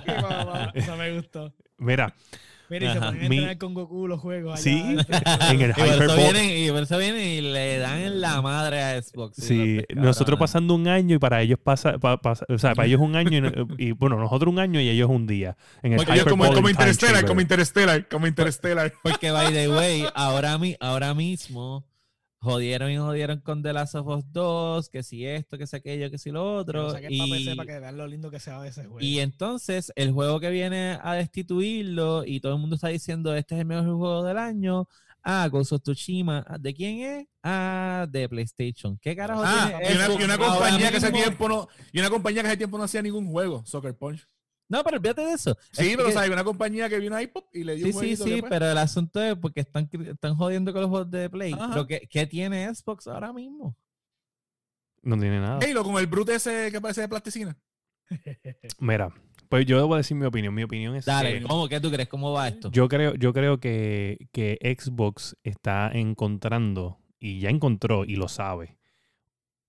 Qué 0.05 0.13
mamá, 0.23 0.71
Eso 0.75 0.97
me 0.97 1.13
gustó. 1.15 1.53
Mira, 1.79 2.15
Mira, 2.69 2.87
y 2.91 2.93
se 2.93 3.01
ponen 3.01 3.25
a 3.25 3.29
Mi- 3.29 3.37
entrenar 3.39 3.59
con 3.59 3.75
Goku 3.75 4.07
los 4.07 4.21
juegos. 4.21 4.53
allá. 4.55 4.63
Sí, 4.63 4.79
en 5.51 5.61
el 5.61 5.71
Y 5.71 5.73
por, 5.75 5.85
eso 5.87 5.95
Hyperball. 5.97 6.17
vienen, 6.19 6.65
y 6.67 6.71
por 6.71 6.83
eso 6.85 6.99
vienen 6.99 7.27
y 7.27 7.41
le 7.41 7.79
dan 7.79 7.99
en 7.99 8.21
la 8.21 8.41
madre 8.43 8.81
a 8.83 9.03
Xbox. 9.03 9.37
Sí, 9.43 9.81
nosotros 9.97 10.39
pasando 10.39 10.75
un 10.77 10.87
año 10.87 11.17
y 11.17 11.19
para 11.19 11.41
ellos 11.43 11.59
pasa, 11.63 11.99
pa- 11.99 12.19
pasa- 12.19 12.47
o 12.49 12.59
sea, 12.59 12.75
para 12.77 12.87
ellos 12.87 13.01
un 13.01 13.17
año 13.17 13.39
y, 13.39 13.41
no- 13.41 13.51
y, 13.77 13.91
bueno, 13.93 14.17
nosotros 14.19 14.53
un 14.53 14.61
año 14.61 14.79
y 14.81 14.89
ellos 14.89 15.09
un 15.11 15.27
día. 15.27 15.57
En 15.83 15.95
el 15.95 15.97
Porque 15.97 16.17
yo 16.17 16.25
como, 16.27 16.53
como 16.53 16.69
Interstellar, 16.69 17.25
como 17.27 17.41
Interstellar, 17.41 18.07
como 18.09 18.27
Interstellar. 18.29 18.93
Porque, 19.03 19.33
by 19.33 19.53
the 19.53 19.69
way, 19.69 20.05
ahora, 20.15 20.57
mi, 20.59 20.77
ahora 20.79 21.13
mismo 21.13 21.85
jodieron 22.41 22.91
y 22.91 22.97
jodieron 22.97 23.41
con 23.41 23.63
The 23.63 23.73
Last 23.73 23.95
of 23.95 24.07
Us 24.07 24.25
2, 24.33 24.89
que 24.89 25.03
si 25.03 25.27
esto, 25.27 25.59
que 25.59 25.67
si 25.67 25.77
aquello, 25.77 26.11
que 26.11 26.19
si 26.19 26.31
lo 26.31 26.57
otro. 26.57 26.95
Y, 27.09 27.55
para 27.55 27.67
que 27.67 27.81
vean 27.81 27.97
lo 27.97 28.07
lindo 28.07 28.31
que 28.31 28.41
se 28.41 28.51
ve 28.51 28.69
ese 28.69 28.85
juego. 28.85 29.01
y 29.01 29.21
entonces 29.21 29.93
el 29.97 30.13
juego 30.13 30.41
que 30.41 30.51
viene 30.51 30.99
a 31.03 31.15
destituirlo 31.15 32.25
y 32.25 32.41
todo 32.41 32.55
el 32.55 32.61
mundo 32.61 32.77
está 32.77 32.89
diciendo 32.89 33.35
este 33.35 33.55
es 33.55 33.61
el 33.61 33.67
mejor 33.67 33.85
juego 33.85 34.25
del 34.25 34.39
año. 34.39 34.89
Ah, 35.23 35.47
Ghost 35.49 35.73
of 35.73 35.83
Tsushima. 35.83 36.45
Ah, 36.49 36.57
¿De 36.59 36.73
quién 36.73 37.01
es? 37.01 37.27
Ah, 37.43 38.07
de 38.09 38.27
PlayStation. 38.27 38.97
¿Qué 38.99 39.15
carajo 39.15 39.43
Ah, 39.45 39.71
tiene 39.79 39.93
y 39.93 39.97
una, 39.97 40.21
y 40.21 40.25
una 40.25 40.39
compañía 40.39 40.91
que 40.91 40.97
hace 40.97 41.13
tiempo 41.13 41.47
no, 41.47 41.69
y 41.93 42.01
una 42.01 42.09
compañía 42.09 42.43
que 42.43 42.49
hace 42.49 42.57
tiempo 42.57 42.79
no 42.79 42.85
hacía 42.85 43.03
ningún 43.03 43.31
juego, 43.31 43.63
Soccer 43.67 43.95
Punch. 43.95 44.27
No, 44.71 44.83
pero 44.85 44.97
olvídate 44.97 45.21
de 45.23 45.33
eso. 45.33 45.55
Sí, 45.73 45.83
Es 45.91 45.97
pero 45.97 46.05
que- 46.09 46.17
o 46.17 46.19
sea, 46.23 46.33
una 46.33 46.45
compañía 46.45 46.89
que 46.89 46.99
vino 46.99 47.15
ahí 47.17 47.27
pop, 47.27 47.45
y 47.53 47.65
le 47.65 47.75
dio 47.75 47.87
Sí, 47.89 47.93
un 47.93 48.01
sí, 48.01 48.17
sí, 48.17 48.37
pues, 48.41 48.45
pero 48.49 48.71
el 48.71 48.79
asunto 48.79 49.23
es 49.23 49.35
porque 49.37 49.61
están, 49.61 49.91
están 50.07 50.35
jodiendo 50.37 50.73
con 50.73 50.81
los 50.83 50.89
juegos 50.91 51.11
de 51.11 51.29
Play. 51.29 51.53
Ajá. 51.53 51.69
Pero 51.75 51.87
¿qué, 51.87 52.09
qué 52.09 52.27
tiene 52.27 52.73
Xbox 52.75 53.07
ahora 53.09 53.33
mismo? 53.33 53.77
No 55.03 55.19
tiene 55.19 55.41
nada. 55.41 55.59
Halo 55.63 55.83
con 55.85 55.97
el 55.99 56.07
brute 56.07 56.35
ese 56.37 56.71
que 56.71 56.81
parece 56.81 57.01
de 57.03 57.09
plasticina. 57.09 57.57
Mira, 58.79 59.13
pues 59.49 59.67
yo 59.67 59.79
debo 59.79 59.97
decir 59.97 60.17
mi 60.17 60.27
opinión. 60.27 60.55
Mi 60.55 60.63
opinión 60.63 60.95
es 60.95 61.05
Dale, 61.05 61.41
que 61.41 61.47
¿cómo? 61.47 61.69
¿Qué 61.69 61.81
tú 61.81 61.91
crees? 61.91 62.09
¿Cómo 62.09 62.33
va 62.33 62.49
esto? 62.49 62.71
yo 62.71 62.89
creo, 62.89 63.15
yo 63.15 63.33
creo 63.33 63.59
que, 63.59 64.29
que 64.33 64.59
Xbox 64.79 65.37
está 65.43 65.91
encontrando, 65.93 67.01
y 67.19 67.41
ya 67.41 67.51
encontró, 67.51 68.05
y 68.05 68.17
lo 68.17 68.29
sabe, 68.29 68.79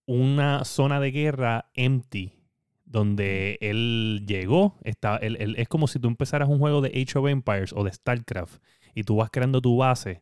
una 0.05 0.63
zona 0.65 0.99
de 0.99 1.11
guerra 1.11 1.71
empty. 1.73 2.37
Donde 2.91 3.57
él 3.61 4.25
llegó, 4.27 4.75
está, 4.83 5.15
él- 5.15 5.37
él- 5.39 5.55
es 5.57 5.69
como 5.69 5.87
si 5.87 5.97
tú 5.97 6.09
empezaras 6.09 6.49
un 6.49 6.59
juego 6.59 6.81
de 6.81 6.89
Age 6.89 7.17
of 7.17 7.27
Empires 7.29 7.71
o 7.73 7.85
de 7.85 7.93
StarCraft 7.93 8.61
y 8.93 9.03
tú 9.03 9.15
vas 9.15 9.29
creando 9.31 9.61
tu 9.61 9.77
base, 9.77 10.21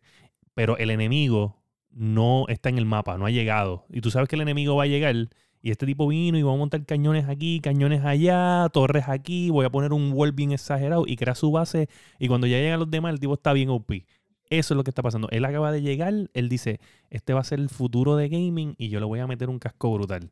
pero 0.54 0.78
el 0.78 0.92
enemigo 0.92 1.58
no 1.90 2.46
está 2.48 2.70
en 2.70 2.78
el 2.78 2.86
mapa, 2.86 3.18
no 3.18 3.26
ha 3.26 3.32
llegado. 3.32 3.86
Y 3.90 4.02
tú 4.02 4.12
sabes 4.12 4.30
que 4.30 4.36
el 4.36 4.44
enemigo 4.44 4.76
va 4.76 4.84
a 4.84 4.88
llegar 4.88 5.16
y 5.62 5.72
este 5.72 5.88
tipo 5.88 6.08
vino 6.08 6.38
y 6.38 6.44
va 6.44 6.54
a 6.54 6.58
montar 6.58 6.86
cañones 6.86 7.28
aquí, 7.28 7.60
cañones 7.60 8.06
allá, 8.06 8.70
torres 8.72 9.06
aquí, 9.08 9.50
voy 9.50 9.66
a 9.66 9.72
poner 9.72 9.92
un 9.92 10.12
wall 10.14 10.32
bien 10.32 10.52
exagerado 10.52 11.06
y 11.08 11.16
crea 11.16 11.34
su 11.34 11.52
base 11.52 11.90
y 12.20 12.28
cuando 12.28 12.46
ya 12.46 12.58
llegan 12.60 12.80
los 12.80 12.92
demás 12.92 13.14
el 13.14 13.20
tipo 13.20 13.34
está 13.34 13.52
bien 13.52 13.70
OP. 13.70 14.06
Eso 14.52 14.74
es 14.74 14.78
lo 14.78 14.84
que 14.84 14.92
está 14.92 15.02
pasando. 15.02 15.28
Él 15.32 15.44
acaba 15.44 15.72
de 15.72 15.82
llegar, 15.82 16.14
él 16.34 16.50
dice, 16.50 16.80
este 17.10 17.34
va 17.34 17.40
a 17.42 17.44
ser 17.44 17.60
el 17.60 17.70
futuro 17.70 18.16
de 18.16 18.30
gaming 18.30 18.76
y 18.78 18.90
yo 18.90 19.00
le 19.00 19.08
voy 19.08 19.20
a 19.20 19.28
meter 19.28 19.50
un 19.50 19.58
casco 19.58 19.92
brutal. 19.92 20.30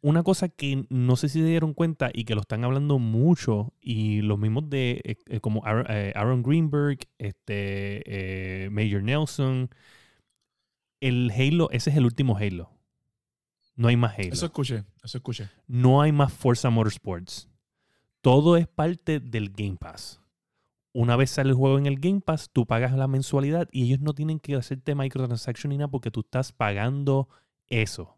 Una 0.00 0.22
cosa 0.22 0.48
que 0.48 0.86
no 0.88 1.16
sé 1.16 1.28
si 1.28 1.40
se 1.40 1.46
dieron 1.46 1.74
cuenta 1.74 2.10
y 2.12 2.24
que 2.24 2.34
lo 2.34 2.42
están 2.42 2.64
hablando 2.64 2.98
mucho 2.98 3.72
y 3.80 4.20
los 4.22 4.38
mismos 4.38 4.68
de 4.68 5.00
eh, 5.04 5.16
eh, 5.26 5.40
como 5.40 5.64
Aaron, 5.64 5.86
eh, 5.88 6.12
Aaron 6.14 6.42
Greenberg, 6.42 6.98
este 7.18 8.68
Major 8.70 9.02
Nelson, 9.02 9.70
el 11.00 11.30
Halo, 11.30 11.70
ese 11.70 11.90
es 11.90 11.96
el 11.96 12.04
último 12.04 12.36
Halo. 12.36 12.70
No 13.76 13.88
hay 13.88 13.96
más 13.96 14.18
Halo. 14.18 14.32
Eso 14.32 14.46
escuché, 14.46 14.84
eso 15.02 15.18
escuché. 15.18 15.48
No 15.66 16.00
hay 16.00 16.12
más 16.12 16.32
Forza 16.32 16.70
Motorsports. 16.70 17.48
Todo 18.20 18.56
es 18.56 18.66
parte 18.66 19.20
del 19.20 19.50
Game 19.50 19.76
Pass. 19.76 20.20
Una 20.92 21.16
vez 21.16 21.30
sale 21.30 21.50
el 21.50 21.56
juego 21.56 21.78
en 21.78 21.86
el 21.86 22.00
Game 22.00 22.20
Pass, 22.20 22.50
tú 22.50 22.66
pagas 22.66 22.92
la 22.92 23.06
mensualidad 23.06 23.68
y 23.70 23.84
ellos 23.84 24.00
no 24.00 24.14
tienen 24.14 24.40
que 24.40 24.56
hacerte 24.56 24.94
microtransaction 24.94 25.70
ni 25.70 25.76
nada 25.76 25.88
porque 25.88 26.10
tú 26.10 26.20
estás 26.20 26.52
pagando 26.52 27.28
eso 27.68 28.16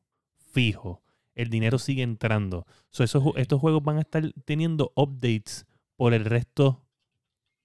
fijo. 0.59 1.03
El 1.39 1.49
dinero 1.51 1.79
sigue 1.79 2.03
entrando. 2.03 2.67
So, 2.91 3.05
esos 3.05 3.23
estos 3.37 3.61
juegos 3.61 3.83
van 3.83 3.97
a 3.97 4.01
estar 4.01 4.23
teniendo 4.45 4.93
updates 4.97 5.67
por 5.97 6.13
el 6.13 6.25
resto 6.25 6.85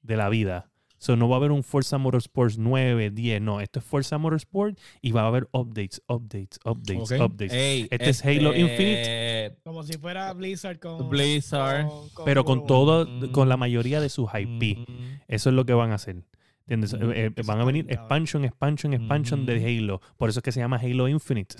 de 0.01 0.15
la 0.17 0.29
vida. 0.29 0.69
So, 0.97 1.17
no 1.17 1.27
va 1.27 1.35
a 1.35 1.39
haber 1.39 1.51
un 1.51 1.63
Forza 1.63 1.97
Motorsports 1.97 2.57
9, 2.57 3.09
10, 3.11 3.41
no. 3.41 3.59
Esto 3.59 3.79
es 3.79 3.85
Forza 3.85 4.17
Motorsport 4.17 4.79
y 5.01 5.11
va 5.11 5.23
a 5.23 5.27
haber 5.27 5.49
updates, 5.51 6.01
updates, 6.07 6.59
updates, 6.63 7.11
updates. 7.19 7.51
Ey, 7.51 7.87
Este 7.91 8.09
es 8.09 8.23
Halo 8.23 8.55
Infinite. 8.55 9.57
Como 9.65 9.83
si 9.83 9.97
fuera 9.97 10.31
Blizzard 10.33 10.79
con. 10.79 11.09
Blizzard. 11.09 11.87
pero 12.23 12.45
con 12.45 12.65
todo, 12.67 13.05
Mm. 13.05 13.31
con 13.31 13.49
la 13.49 13.57
mayoría 13.57 13.99
de 13.99 14.07
sus 14.09 14.29
IP. 14.33 14.85
Eso 15.27 15.49
es 15.49 15.55
lo 15.55 15.65
que 15.65 15.73
van 15.73 15.91
a 15.91 15.95
hacer. 15.95 16.23
¿Entiendes? 16.67 16.93
Mm, 16.93 17.11
Eh, 17.11 17.31
eh, 17.35 17.41
van 17.45 17.59
a 17.59 17.65
venir 17.65 17.85
expansion, 17.89 18.45
expansion, 18.45 18.93
expansion 18.93 19.45
de. 19.45 19.55
Halo. 19.65 19.99
Por 20.15 20.29
eso 20.29 20.39
es 20.39 20.43
que 20.43 20.53
se 20.53 20.61
llama 20.61 20.77
Halo 20.77 21.09
Infinite. 21.09 21.55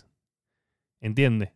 ¿Entiendes? 1.02 1.50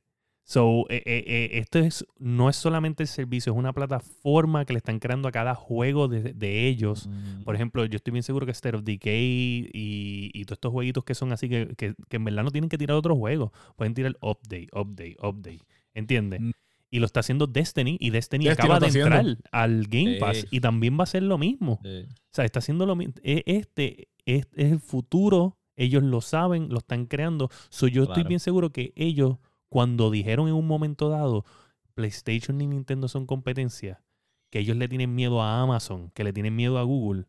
So, 0.49 0.85
eh, 0.89 1.03
eh, 1.05 1.23
eh, 1.27 1.49
esto 1.59 1.79
es, 1.79 2.05
no 2.19 2.49
es 2.49 2.55
solamente 2.55 3.03
el 3.03 3.07
servicio, 3.09 3.51
es 3.51 3.59
una 3.59 3.73
plataforma 3.73 4.63
que 4.63 4.71
le 4.71 4.77
están 4.77 4.97
creando 4.99 5.27
a 5.27 5.31
cada 5.33 5.55
juego 5.55 6.07
de, 6.07 6.33
de 6.33 6.67
ellos. 6.69 7.07
Mm. 7.07 7.43
Por 7.43 7.53
ejemplo, 7.53 7.83
yo 7.83 7.97
estoy 7.97 8.13
bien 8.13 8.23
seguro 8.23 8.45
que 8.45 8.53
State 8.53 8.77
of 8.77 8.83
Decay 8.85 9.69
y, 9.73 10.31
y 10.33 10.45
todos 10.45 10.55
estos 10.55 10.71
jueguitos 10.71 11.03
que 11.03 11.15
son 11.15 11.33
así, 11.33 11.49
que, 11.49 11.75
que, 11.75 11.95
que 12.07 12.15
en 12.15 12.23
verdad 12.23 12.45
no 12.45 12.51
tienen 12.51 12.69
que 12.69 12.77
tirar 12.77 12.95
otros 12.95 13.17
juegos. 13.17 13.51
Pueden 13.75 13.93
tirar 13.93 14.15
update, 14.21 14.69
update, 14.71 15.17
update. 15.21 15.65
¿Entiendes? 15.93 16.39
Mm. 16.39 16.51
Y 16.91 16.99
lo 16.99 17.05
está 17.07 17.19
haciendo 17.19 17.47
Destiny 17.47 17.97
y 17.99 18.11
Destiny, 18.11 18.45
Destiny 18.45 18.63
acaba 18.65 18.79
de 18.79 18.87
entrar 18.87 19.19
haciendo. 19.19 19.41
al 19.51 19.83
Game. 19.87 20.15
Pass 20.19 20.47
y 20.49 20.61
también 20.61 20.97
va 20.97 21.03
a 21.03 21.07
ser 21.07 21.23
lo 21.23 21.37
mismo. 21.37 21.81
O 21.83 22.05
sea, 22.31 22.45
está 22.45 22.59
haciendo 22.59 22.85
lo 22.85 22.95
mismo. 22.95 23.15
E- 23.21 23.43
Este 23.45 24.07
es, 24.25 24.47
es 24.55 24.71
el 24.71 24.79
futuro. 24.79 25.57
Ellos 25.75 26.03
lo 26.03 26.21
saben, 26.21 26.69
lo 26.69 26.77
están 26.77 27.05
creando. 27.05 27.49
So, 27.69 27.89
yo 27.89 28.03
estoy 28.03 28.23
bien 28.23 28.39
seguro 28.39 28.71
que 28.71 28.93
ellos, 28.95 29.35
cuando 29.69 30.09
dijeron 30.11 30.47
en 30.47 30.53
un 30.53 30.67
momento 30.67 31.09
dado, 31.09 31.45
PlayStation 31.93 32.59
y 32.61 32.67
Nintendo 32.67 33.07
son 33.07 33.25
competencia, 33.25 34.01
que 34.49 34.59
ellos 34.59 34.77
le 34.77 34.87
tienen 34.87 35.13
miedo 35.15 35.41
a 35.41 35.61
Amazon, 35.61 36.11
que 36.13 36.23
le 36.23 36.33
tienen 36.33 36.55
miedo 36.55 36.77
a 36.77 36.83
Google, 36.83 37.25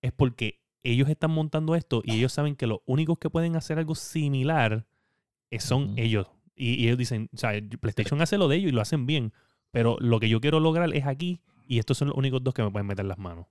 es 0.00 0.12
porque 0.12 0.60
ellos 0.84 1.08
están 1.08 1.30
montando 1.30 1.74
esto 1.74 2.02
y 2.04 2.16
ellos 2.16 2.32
saben 2.32 2.56
que 2.56 2.66
los 2.66 2.78
únicos 2.86 3.18
que 3.18 3.30
pueden 3.30 3.56
hacer 3.56 3.78
algo 3.78 3.94
similar 3.94 4.86
eh, 5.50 5.60
son 5.60 5.94
ellos. 5.96 6.28
Y, 6.56 6.74
y 6.74 6.86
ellos 6.86 6.98
dicen, 6.98 7.28
o 7.32 7.36
sea, 7.36 7.52
PlayStation 7.80 8.20
hace 8.22 8.38
lo 8.38 8.48
de 8.48 8.56
ellos 8.56 8.70
y 8.70 8.74
lo 8.74 8.80
hacen 8.80 9.06
bien, 9.06 9.32
pero 9.70 9.96
lo 10.00 10.18
que 10.20 10.28
yo 10.28 10.40
quiero 10.40 10.60
lograr 10.60 10.92
es 10.94 11.06
aquí 11.06 11.40
y 11.66 11.78
estos 11.78 11.98
son 11.98 12.08
los 12.08 12.16
únicos 12.16 12.42
dos 12.42 12.52
que 12.54 12.62
me 12.62 12.70
pueden 12.70 12.86
meter 12.86 13.04
las 13.04 13.18
manos. 13.18 13.46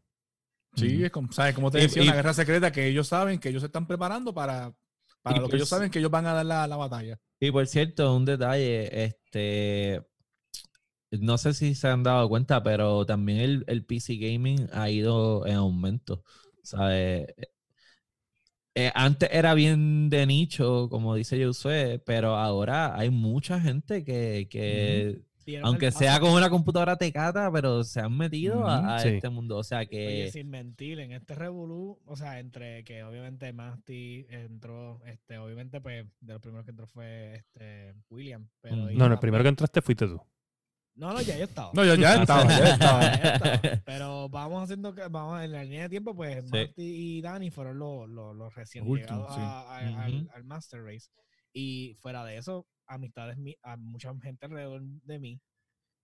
Sí, 0.75 1.03
es 1.03 1.11
como, 1.11 1.31
¿sabes? 1.31 1.53
Como 1.53 1.69
te 1.69 1.79
Y- 1.79 1.81
decía, 1.83 2.03
y- 2.03 2.07
una 2.07 2.15
guerra 2.15 2.33
secreta 2.33 2.71
que 2.71 2.87
ellos 2.87 3.07
saben 3.07 3.39
que 3.39 3.49
ellos 3.49 3.61
se 3.61 3.65
están 3.67 3.87
preparando 3.87 4.33
para, 4.33 4.73
para 5.21 5.37
Y 5.37 5.39
lo 5.39 5.45
que 5.47 5.51
pues- 5.51 5.59
ellos 5.61 5.69
saben 5.69 5.89
que 5.91 5.99
ellos 5.99 6.11
van 6.11 6.25
a 6.25 6.33
dar 6.33 6.45
la, 6.45 6.67
la 6.67 6.77
batalla. 6.77 7.19
Y 7.39 7.51
por 7.51 7.65
cierto, 7.67 8.15
un 8.15 8.25
detalle, 8.25 9.03
este, 9.03 10.01
no 11.11 11.37
sé 11.37 11.53
si 11.53 11.75
se 11.75 11.87
han 11.87 12.03
dado 12.03 12.29
cuenta, 12.29 12.63
pero 12.63 13.05
también 13.05 13.39
el, 13.39 13.63
el 13.67 13.85
PC 13.85 14.15
gaming 14.15 14.67
ha 14.73 14.89
ido 14.89 15.45
en 15.45 15.55
aumento. 15.55 16.23
¿sabes? 16.63 17.27
Eh, 18.73 18.89
antes 18.95 19.29
era 19.33 19.53
bien 19.53 20.09
de 20.09 20.25
nicho, 20.25 20.87
como 20.89 21.15
dice 21.15 21.43
Josué, 21.43 22.01
pero 22.05 22.35
ahora 22.37 22.97
hay 22.97 23.09
mucha 23.09 23.59
gente 23.59 24.05
que, 24.05 24.47
que 24.49 25.21
aunque 25.63 25.87
el 25.87 25.91
sea 25.93 26.19
con 26.19 26.31
una 26.31 26.49
computadora 26.49 26.95
tecata, 26.97 27.51
pero 27.51 27.83
se 27.83 27.99
han 27.99 28.15
metido 28.17 28.67
a, 28.67 28.79
Ujú, 28.79 28.89
a 28.89 28.99
sí. 28.99 29.07
este 29.09 29.29
mundo. 29.29 29.57
O 29.57 29.63
sea 29.63 29.79
Oye, 29.79 29.87
que... 29.89 30.29
sin 30.31 30.49
mentir, 30.49 30.99
en 30.99 31.11
este 31.11 31.35
revolú, 31.35 31.99
o 32.05 32.15
sea, 32.15 32.39
entre 32.39 32.83
que 32.83 33.03
obviamente 33.03 33.51
Masti 33.53 34.25
entró, 34.29 35.01
este, 35.05 35.37
obviamente, 35.37 35.81
pues, 35.81 36.05
de 36.19 36.33
los 36.33 36.41
primeros 36.41 36.65
que 36.65 36.71
entró 36.71 36.87
fue 36.87 37.35
este 37.35 37.93
William. 38.09 38.47
Pero 38.61 38.75
Mm. 38.75 38.97
No, 38.97 39.07
no, 39.07 39.13
el 39.13 39.19
primero 39.19 39.43
que 39.43 39.49
entraste 39.49 39.81
fuiste 39.81 40.07
tú. 40.07 40.21
No, 40.95 41.13
no, 41.13 41.21
ya 41.21 41.37
yo 41.37 41.45
estaba. 41.45 41.71
No, 41.73 41.85
yo 41.85 41.95
ya 41.95 42.15
estaba, 42.21 42.47
ya 42.47 42.73
estaba. 42.73 43.01
Ya 43.01 43.33
estaba. 43.33 43.81
Pero 43.85 44.27
vamos 44.29 44.63
haciendo 44.63 44.93
que, 44.93 45.07
vamos 45.07 45.41
en 45.41 45.51
la 45.53 45.63
línea 45.63 45.83
de 45.83 45.89
tiempo, 45.89 46.13
pues 46.15 46.43
Sí. 46.43 46.49
Marty 46.51 46.73
y 46.77 47.21
Dani 47.21 47.49
fueron 47.49 47.79
los, 47.79 48.09
los, 48.09 48.35
los 48.35 48.53
recién 48.55 48.83
llegados 48.85 49.33
sí. 49.33 49.39
a- 49.41 49.61
a- 49.61 49.77
al, 50.05 50.15
Ujú. 50.23 50.29
al 50.35 50.43
Master 50.43 50.83
Race. 50.83 51.09
Y 51.53 51.95
fuera 51.99 52.23
de 52.25 52.37
eso, 52.37 52.67
amistades, 52.91 53.37
mi- 53.37 53.55
a 53.63 53.77
mucha 53.77 54.13
gente 54.21 54.45
alrededor 54.45 54.81
de 54.83 55.19
mí, 55.19 55.39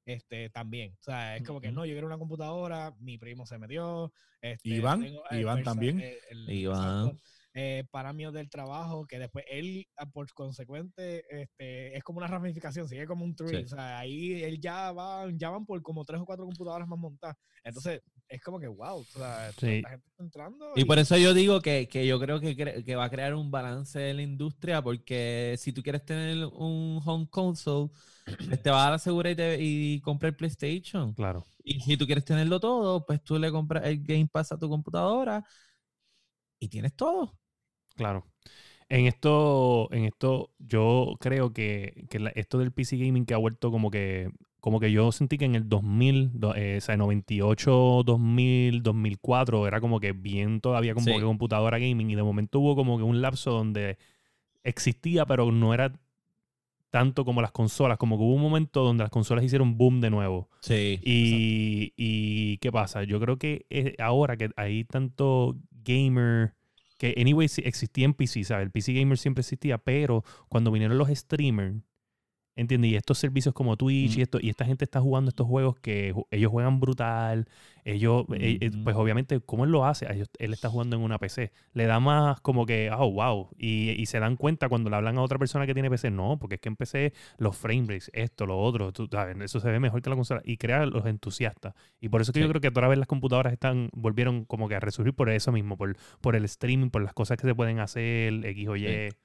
este, 0.06 0.50
también. 0.50 0.94
O 1.00 1.04
sea, 1.04 1.36
es 1.38 1.44
como 1.46 1.60
que 1.60 1.72
no, 1.72 1.86
yo 1.86 1.94
quiero 1.94 2.08
una 2.08 2.18
computadora, 2.18 2.94
mi 3.00 3.18
primo 3.18 3.46
se 3.46 3.58
metió. 3.58 4.12
Este, 4.42 4.70
Iván, 4.70 5.02
tengo 5.02 5.22
Iván 5.32 5.56
Versa- 5.58 5.72
también. 5.72 6.00
eh, 6.00 6.18
el- 6.30 6.50
Iván. 6.50 7.08
exacto, 7.08 7.22
eh, 7.54 7.84
para 7.92 8.14
mí 8.14 8.24
del 8.32 8.50
trabajo, 8.50 9.06
que 9.06 9.20
después 9.20 9.44
él, 9.50 9.86
ah, 9.98 10.06
por 10.10 10.32
consecuente, 10.34 11.26
este, 11.42 11.98
es 11.98 12.04
como 12.04 12.20
una 12.20 12.28
ramificación, 12.28 12.88
sigue 12.88 13.06
como 13.08 13.26
un 13.26 13.36
tree. 13.36 13.50
Sí. 13.50 13.64
O 13.66 13.68
sea, 13.68 14.00
ahí 14.00 14.44
él 14.44 14.60
ya 14.62 14.92
va, 14.92 15.28
ya 15.34 15.50
van 15.50 15.66
por 15.66 15.82
como 15.82 16.06
tres 16.06 16.22
o 16.22 16.26
cuatro 16.26 16.46
computadoras 16.46 16.88
más 16.88 17.00
montadas. 17.00 17.36
Entonces, 17.64 18.02
es 18.30 18.42
como 18.42 18.60
que 18.60 18.68
wow, 18.68 19.00
o 19.00 19.04
sea, 19.06 19.52
Sí. 19.58 19.82
la 19.82 19.90
gente 19.90 20.08
está 20.10 20.24
entrando. 20.24 20.72
Y 20.76 20.86
por 20.86 21.00
eso 21.00 21.18
yo 21.18 21.34
digo 21.34 21.62
que, 21.62 21.88
que 21.88 22.06
yo 22.06 22.20
creo 22.20 22.40
que, 22.40 22.56
cre- 22.58 22.84
que 22.86 22.96
va 22.96 23.06
a 23.06 23.10
crear 23.10 23.34
un 23.36 23.52
balance 23.52 24.10
en 24.10 24.18
la 24.18 24.22
industria, 24.24 24.82
porque 24.82 25.56
si 25.58 25.72
tú 25.74 25.82
quieres 25.82 26.04
tener 26.06 26.46
un 26.54 27.02
home 27.06 27.28
console, 27.30 27.90
pues 28.50 28.62
te 28.62 28.70
vas 28.70 28.88
a 28.88 28.92
la 28.92 29.00
segura 29.00 29.32
y, 29.32 29.36
te, 29.36 29.58
y 29.62 30.02
comprar 30.02 30.32
el 30.32 30.36
PlayStation. 30.38 31.14
Claro. 31.14 31.46
Y 31.64 31.80
si 31.82 31.98
tú 31.98 32.06
quieres 32.06 32.26
tenerlo 32.26 32.60
todo, 32.60 33.06
pues 33.06 33.24
tú 33.24 33.38
le 33.40 33.52
compras 33.52 33.86
el 33.86 34.04
Game 34.04 34.28
Pass 34.32 34.52
a 34.52 34.58
tu 34.60 34.70
computadora 34.70 35.46
y 36.60 36.68
tienes 36.70 36.94
todo. 36.96 37.38
Claro. 37.96 38.26
En 38.90 39.06
esto, 39.08 39.92
en 39.94 40.06
esto, 40.06 40.52
yo 40.60 41.16
creo 41.20 41.54
que, 41.54 42.06
que 42.10 42.20
la- 42.20 42.30
esto 42.32 42.58
del 42.60 42.72
PC 42.74 42.98
gaming 42.98 43.26
que 43.26 43.34
ha 43.34 43.38
vuelto 43.38 43.72
como 43.72 43.92
que, 43.92 44.32
como 44.60 44.80
que 44.80 44.92
yo 44.92 45.12
sentí 45.12 45.38
que 45.38 45.46
en 45.46 45.56
el 45.56 45.70
2000, 45.70 46.32
do- 46.34 46.56
eh, 46.56 46.78
o 46.78 46.82
sea, 46.82 46.98
98, 46.98 48.04
2000, 48.06 48.82
2004, 48.84 49.68
era 49.68 49.80
como 49.80 50.00
que 50.00 50.12
bien 50.14 50.62
todavía 50.62 50.94
como 50.94 51.06
Sí. 51.06 51.14
que 51.14 51.22
computadora 51.22 51.78
gaming 51.80 52.10
y 52.12 52.16
de 52.16 52.24
momento 52.24 52.60
hubo 52.60 52.76
como 52.76 52.98
que 52.98 53.04
un 53.04 53.22
lapso 53.22 53.52
donde 53.52 53.98
existía, 54.64 55.26
pero 55.26 55.52
no 55.52 55.74
era 55.74 55.94
tanto 56.90 57.26
como 57.26 57.42
las 57.42 57.52
consolas, 57.52 57.98
como 57.98 58.18
que 58.18 58.24
hubo 58.24 58.34
un 58.34 58.42
momento 58.42 58.84
donde 58.84 59.04
las 59.04 59.12
consolas 59.12 59.44
hicieron 59.44 59.78
boom 59.78 60.02
de 60.02 60.10
nuevo. 60.10 60.50
Sí. 60.62 61.00
Y, 61.04 61.94
y 61.98 62.58
¿qué 62.58 62.72
pasa? 62.72 63.04
Yo 63.04 63.20
creo 63.20 63.38
que 63.38 63.66
eh, 63.70 63.96
ahora 64.00 64.38
que 64.38 64.50
hay 64.56 64.84
tanto 64.86 65.58
gamer, 65.84 66.54
que 66.98 67.14
anyway 67.20 67.48
existía 67.64 68.06
en 68.06 68.14
PC, 68.14 68.44
¿sabes? 68.46 68.66
El 68.66 68.72
PC 68.72 68.94
gamer 68.94 69.18
siempre 69.18 69.42
existía, 69.42 69.78
pero 69.78 70.24
cuando 70.50 70.72
vinieron 70.72 70.98
los 70.98 71.10
streamers, 71.10 71.76
¿entiendes? 72.58 72.92
Y 72.92 72.96
estos 72.96 73.18
servicios 73.18 73.54
como 73.56 73.78
Twitch 73.78 74.18
y 74.18 74.22
esto, 74.22 74.40
y 74.42 74.50
esta 74.50 74.66
gente 74.66 74.84
está 74.84 75.00
jugando 75.00 75.30
estos 75.30 75.48
juegos 75.48 75.80
que 75.80 76.14
ellos 76.32 76.52
juegan 76.52 76.80
brutal, 76.82 77.48
ellos, 77.86 78.26
eh, 78.34 78.58
eh, 78.60 78.72
pues 78.84 78.98
obviamente, 78.98 79.40
¿cómo 79.40 79.64
él 79.64 79.72
lo 79.72 79.86
hace? 79.86 80.08
A 80.08 80.14
ellos- 80.14 80.30
él 80.40 80.52
está 80.52 80.70
jugando 80.70 80.98
en 80.98 81.04
una 81.04 81.18
PC. 81.20 81.54
Le 81.74 81.86
da 81.86 82.02
más 82.02 82.42
como 82.42 82.66
que, 82.66 82.92
oh, 82.92 83.10
wow. 83.12 83.50
Y, 83.58 83.92
y 83.92 84.06
se 84.08 84.20
dan 84.20 84.36
cuenta 84.36 84.68
cuando 84.68 84.90
le 84.90 84.98
hablan 84.98 85.18
a 85.18 85.22
otra 85.22 85.40
persona 85.40 85.66
que 85.66 85.74
tiene 85.74 85.90
PC, 85.90 86.12
no, 86.12 86.38
porque 86.38 86.56
es 86.56 86.62
que 86.62 86.68
en 86.68 86.76
PC 86.76 87.14
los 87.38 87.56
frame 87.56 87.84
rates, 87.84 88.12
esto, 88.14 88.46
lo 88.46 88.60
otro, 88.60 88.92
tú 88.92 89.08
sabes, 89.10 89.38
eso 89.40 89.62
se 89.62 89.70
ve 89.72 89.80
mejor 89.80 90.02
que 90.02 90.10
la 90.10 90.18
consola. 90.18 90.42
Y 90.44 90.58
crea 90.58 90.86
los 90.86 91.06
entusiastas. 91.06 91.76
Y 92.02 92.10
por 92.10 92.20
eso 92.22 92.34
que 92.34 92.42
yo 92.42 92.50
creo 92.50 92.60
que 92.60 92.68
otra 92.68 92.90
vez 92.90 92.98
las 92.98 93.08
computadoras 93.08 93.54
están, 93.54 93.90
volvieron 93.94 94.44
como 94.44 94.68
que 94.68 94.76
a 94.76 94.80
resurgir 94.82 95.14
por 95.14 95.30
eso 95.30 95.54
mismo, 95.54 95.78
por, 95.78 95.96
por 96.20 96.36
el 96.36 96.44
streaming, 96.44 96.90
por 96.90 97.04
las 97.04 97.14
cosas 97.14 97.38
que 97.38 97.48
se 97.48 97.56
pueden 97.56 97.80
hacer, 97.80 98.46
X 98.46 98.68
o 98.68 98.76
Y. 98.76 98.86
Sí. 99.12 99.18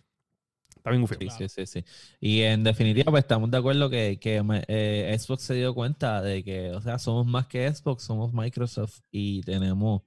Está 0.76 0.90
bien. 0.90 1.06
Sí, 1.06 1.16
Claro. 1.16 1.36
sí, 1.38 1.48
sí, 1.48 1.66
sí. 1.66 1.84
Y 2.20 2.42
en 2.42 2.64
definitiva, 2.64 3.10
pues 3.10 3.22
estamos 3.24 3.50
de 3.50 3.58
acuerdo 3.58 3.88
que, 3.90 4.18
que 4.20 4.42
eh, 4.68 5.16
Xbox 5.18 5.42
se 5.42 5.54
dio 5.54 5.74
cuenta 5.74 6.22
de 6.22 6.42
que, 6.42 6.70
o 6.70 6.80
sea, 6.80 6.98
somos 6.98 7.26
más 7.26 7.46
que 7.46 7.72
Xbox, 7.72 8.02
somos 8.04 8.32
Microsoft 8.32 9.00
y 9.10 9.40
tenemos 9.42 10.02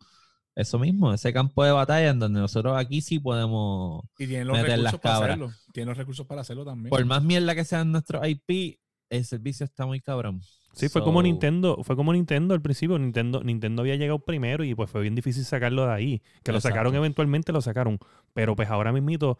eso 0.55 0.79
mismo, 0.79 1.13
ese 1.13 1.33
campo 1.33 1.63
de 1.65 1.71
batalla 1.71 2.09
en 2.11 2.19
donde 2.19 2.39
nosotros 2.39 2.77
aquí 2.77 3.01
sí 3.01 3.19
podemos, 3.19 4.03
Y 4.17 4.25
tienen 4.27 4.47
los 4.47 4.55
Meter 4.57 4.79
las 4.79 4.93
recursos 4.93 4.99
para 5.01 5.13
cabras. 5.15 5.29
hacerlo. 5.31 5.51
Tienen 5.73 5.89
los 5.89 5.97
recursos 5.97 6.25
para 6.25 6.41
hacerlo 6.41 6.63
también. 6.65 6.89
por 6.89 7.05
más 7.05 7.21
mierda 7.23 7.53
que 7.55 7.65
sean 7.65 7.91
nuestros 7.91 8.25
IP, 8.25 8.79
el 9.09 9.25
servicio 9.25 9.65
está 9.65 9.85
muy 9.85 9.99
cabrón. 9.99 10.41
Sí, 10.73 10.89
fue 10.89 11.01
como 11.03 11.23
Nintendo, 11.23 11.81
fue 11.83 11.95
como 11.95 12.11
Nintendo 12.11 12.53
al 12.53 12.61
principio. 12.61 12.99
Nintendo, 12.99 13.41
Nintendo 13.41 13.81
había 13.81 13.95
llegado 13.95 14.19
primero 14.19 14.65
y 14.65 14.75
pues 14.75 14.89
fue 14.89 15.01
bien 15.01 15.15
difícil 15.15 15.45
sacarlo 15.45 15.85
de 15.87 15.93
ahí. 15.93 16.21
Que 16.43 16.51
lo 16.51 16.59
sacaron 16.59 16.93
eventualmente, 16.95 17.53
lo 17.53 17.61
sacaron. 17.61 17.97
Pero 18.33 18.57
pues 18.57 18.69
ahora 18.69 18.91
mismito, 18.91 19.39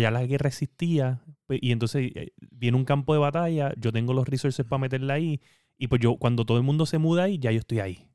ya 0.00 0.10
la 0.10 0.24
guerra 0.26 0.48
existía 0.48 1.22
pues, 1.46 1.58
y 1.62 1.72
entonces 1.72 2.10
eh, 2.14 2.32
viene 2.50 2.76
un 2.76 2.84
campo 2.84 3.12
de 3.14 3.20
batalla, 3.20 3.72
yo 3.76 3.92
tengo 3.92 4.12
los 4.12 4.26
resources 4.28 4.64
para 4.66 4.80
meterla 4.80 5.14
ahí 5.14 5.40
y 5.78 5.88
pues 5.88 6.00
yo 6.00 6.16
cuando 6.16 6.44
todo 6.44 6.58
el 6.58 6.62
mundo 6.62 6.86
se 6.86 6.98
muda 6.98 7.24
ahí, 7.24 7.38
ya 7.38 7.50
yo 7.50 7.58
estoy 7.58 7.80
ahí. 7.80 8.08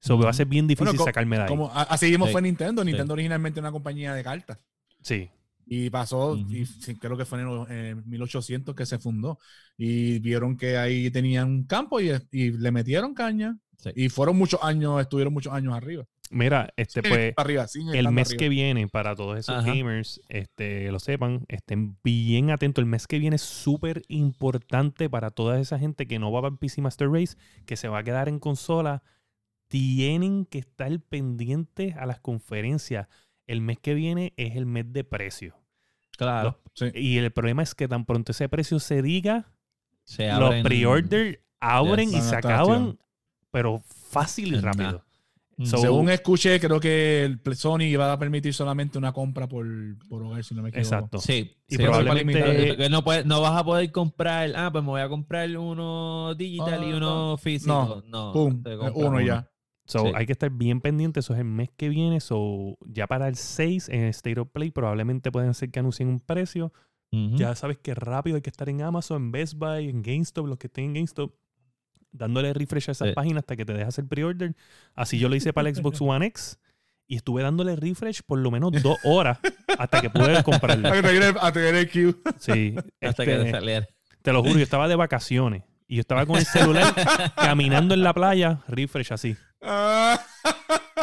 So, 0.00 0.16
va 0.16 0.30
a 0.30 0.32
ser 0.32 0.46
bien 0.46 0.68
difícil 0.68 0.86
Bueno, 0.86 1.04
sacarme 1.04 1.36
de 1.36 1.42
ahí. 1.42 1.48
Como, 1.48 1.72
así 1.74 2.06
mismo 2.06 2.26
Sí. 2.26 2.32
fue 2.32 2.42
Nintendo. 2.42 2.84
Nintendo 2.84 3.14
originalmente 3.14 3.58
era 3.58 3.68
una 3.68 3.72
compañía 3.72 4.14
de 4.14 4.22
cartas. 4.22 4.58
Sí, 5.02 5.28
Y 5.66 5.90
pasó, 5.90 6.36
y 6.36 6.64
creo 7.00 7.16
que 7.16 7.24
fue 7.24 7.40
en 7.42 7.48
el 7.48 7.72
en 7.72 8.08
1800 8.08 8.74
que 8.76 8.86
se 8.86 8.98
fundó. 9.00 9.38
Y 9.76 10.20
vieron 10.20 10.56
que 10.56 10.78
ahí 10.78 11.10
tenían 11.10 11.48
un 11.48 11.64
campo 11.64 12.00
y, 12.00 12.12
y 12.30 12.52
le 12.52 12.70
metieron 12.70 13.12
caña. 13.12 13.58
Sí. 13.76 13.90
Y 13.96 14.08
fueron 14.08 14.36
muchos 14.38 14.60
años, 14.62 15.00
estuvieron 15.00 15.32
muchos 15.32 15.52
años 15.52 15.74
arriba. 15.74 16.04
Mira, 16.30 16.72
este 16.76 17.02
pues 17.02 17.34
arriba, 17.36 17.66
el 17.94 18.10
mes 18.10 18.28
arriba. 18.28 18.38
que 18.38 18.48
viene, 18.48 18.88
para 18.88 19.14
todos 19.14 19.38
esos 19.38 19.56
Ajá. 19.56 19.66
gamers, 19.72 20.20
este, 20.28 20.90
lo 20.92 20.98
sepan, 20.98 21.44
estén 21.48 21.96
bien 22.02 22.50
atentos. 22.50 22.82
El 22.82 22.86
mes 22.88 23.06
que 23.06 23.18
viene 23.18 23.36
es 23.36 23.42
súper 23.42 24.02
importante 24.08 25.08
para 25.10 25.30
toda 25.30 25.58
esa 25.60 25.78
gente 25.78 26.06
que 26.06 26.18
no 26.18 26.30
va 26.32 26.42
para 26.42 26.52
el 26.52 26.58
PC 26.58 26.80
Master 26.82 27.08
Race, 27.10 27.36
que 27.66 27.76
se 27.76 27.88
va 27.88 27.98
a 27.98 28.02
quedar 28.04 28.28
en 28.28 28.38
consola. 28.38 29.02
Tienen 29.68 30.46
que 30.46 30.58
estar 30.58 30.98
pendientes 31.00 31.94
a 31.96 32.06
las 32.06 32.20
conferencias. 32.20 33.06
El 33.46 33.60
mes 33.60 33.78
que 33.78 33.94
viene 33.94 34.32
es 34.36 34.56
el 34.56 34.66
mes 34.66 34.92
de 34.92 35.04
precio. 35.04 35.56
Claro, 36.16 36.58
Sí. 36.74 36.86
Y 36.94 37.18
el 37.18 37.30
problema 37.32 37.62
es 37.62 37.74
que 37.74 37.88
tan 37.88 38.04
pronto 38.04 38.32
ese 38.32 38.48
precio 38.48 38.78
se 38.80 39.02
diga, 39.02 39.52
se 40.04 40.32
los 40.32 40.54
pre-order 40.62 41.42
abren 41.60 42.10
Yes. 42.10 42.18
y 42.18 42.22
se 42.28 42.36
acaban, 42.36 42.98
pero 43.50 43.80
fácil 43.80 44.54
y 44.54 44.60
rápido. 44.60 45.04
So- 45.64 45.78
Según 45.78 46.08
escuché, 46.10 46.60
creo 46.60 46.78
que 46.78 47.24
el 47.24 47.40
Sony 47.56 47.82
iba 47.82 48.12
a 48.12 48.18
permitir 48.18 48.54
solamente 48.54 48.96
una 48.96 49.12
compra 49.12 49.48
por, 49.48 49.66
por 50.08 50.22
hogar, 50.22 50.44
si 50.44 50.54
no 50.54 50.62
me 50.62 50.68
equivoco. 50.68 50.86
Exacto. 50.94 51.18
Sí, 51.18 51.56
Y 51.68 51.76
sí, 51.76 51.82
probablemente- 51.82 52.76
que 52.76 52.88
no, 52.88 53.02
puedes- 53.02 53.26
no 53.26 53.40
vas 53.40 53.58
a 53.60 53.64
poder 53.64 53.90
comprar, 53.90 54.52
ah, 54.54 54.70
pues 54.70 54.84
me 54.84 54.90
voy 54.90 55.00
a 55.00 55.08
comprar 55.08 55.48
uno 55.56 56.34
digital 56.36 56.84
y 56.84 56.92
Ah, 56.92 56.96
uno 56.96 57.36
físico. 57.38 58.02
No, 58.06 58.32
Pum, 58.32 58.62
eh, 58.64 58.76
compras 58.76 58.92
uno 58.94 59.20
ya. 59.20 59.50
So, 59.86 60.00
Sí. 60.06 60.12
hay 60.14 60.26
que 60.26 60.32
estar 60.32 60.50
bien 60.50 60.80
pendiente. 60.80 61.20
Eso 61.20 61.32
es 61.32 61.38
el 61.40 61.46
mes 61.46 61.70
que 61.76 61.88
viene. 61.88 62.20
So, 62.20 62.76
ya 62.86 63.06
para 63.06 63.26
el 63.26 63.36
6 63.36 63.88
en 63.88 64.04
State 64.04 64.38
of 64.38 64.48
Play 64.52 64.70
probablemente 64.70 65.32
pueden 65.32 65.54
ser 65.54 65.70
que 65.70 65.80
anuncien 65.80 66.08
un 66.08 66.20
precio. 66.20 66.72
Ya 67.10 67.54
sabes 67.54 67.78
que 67.78 67.94
rápido 67.94 68.36
hay 68.36 68.42
que 68.42 68.50
estar 68.50 68.68
en 68.68 68.82
Amazon, 68.82 69.22
en 69.22 69.32
Best 69.32 69.54
Buy, 69.54 69.88
en 69.88 70.02
GameStop, 70.02 70.46
los 70.46 70.58
que 70.58 70.66
estén 70.66 70.84
en 70.84 70.94
GameStop, 70.94 71.32
dándole 72.18 72.52
refresh 72.52 72.88
a 72.88 72.92
esas 72.92 73.08
Sí. 73.08 73.14
páginas 73.14 73.38
hasta 73.42 73.56
que 73.56 73.64
te 73.64 73.72
dejas 73.72 73.98
el 73.98 74.06
pre-order. 74.06 74.54
Así 74.94 75.18
yo 75.18 75.28
lo 75.28 75.36
hice 75.36 75.52
para 75.52 75.68
el 75.68 75.74
Xbox 75.76 76.00
One 76.02 76.26
X 76.26 76.58
y 77.06 77.16
estuve 77.16 77.42
dándole 77.42 77.74
refresh 77.76 78.20
por 78.26 78.38
lo 78.38 78.50
menos 78.50 78.70
dos 78.82 78.98
horas 79.04 79.38
hasta 79.78 80.00
que 80.02 80.10
pude 80.10 80.42
comprarlo. 80.42 80.88
A 80.88 80.92
tener, 81.00 81.36
a 81.40 81.52
tener 81.52 81.74
el 81.74 81.88
queue. 81.88 82.14
Sí, 82.38 82.74
Hasta 83.00 83.24
que 83.24 83.30
te 83.30 83.38
este, 83.38 83.50
saliera. 83.52 83.86
te 84.20 84.32
lo 84.32 84.42
juro, 84.42 84.56
yo 84.56 84.62
estaba 84.62 84.88
de 84.88 84.96
vacaciones 84.96 85.62
y 85.86 85.94
yo 85.96 86.00
estaba 86.00 86.26
con 86.26 86.36
el 86.36 86.44
celular 86.44 86.94
caminando 87.36 87.94
en 87.94 88.02
la 88.02 88.12
playa, 88.12 88.60
refresh 88.68 89.12
así. 89.14 89.36
Ah, 89.60 90.20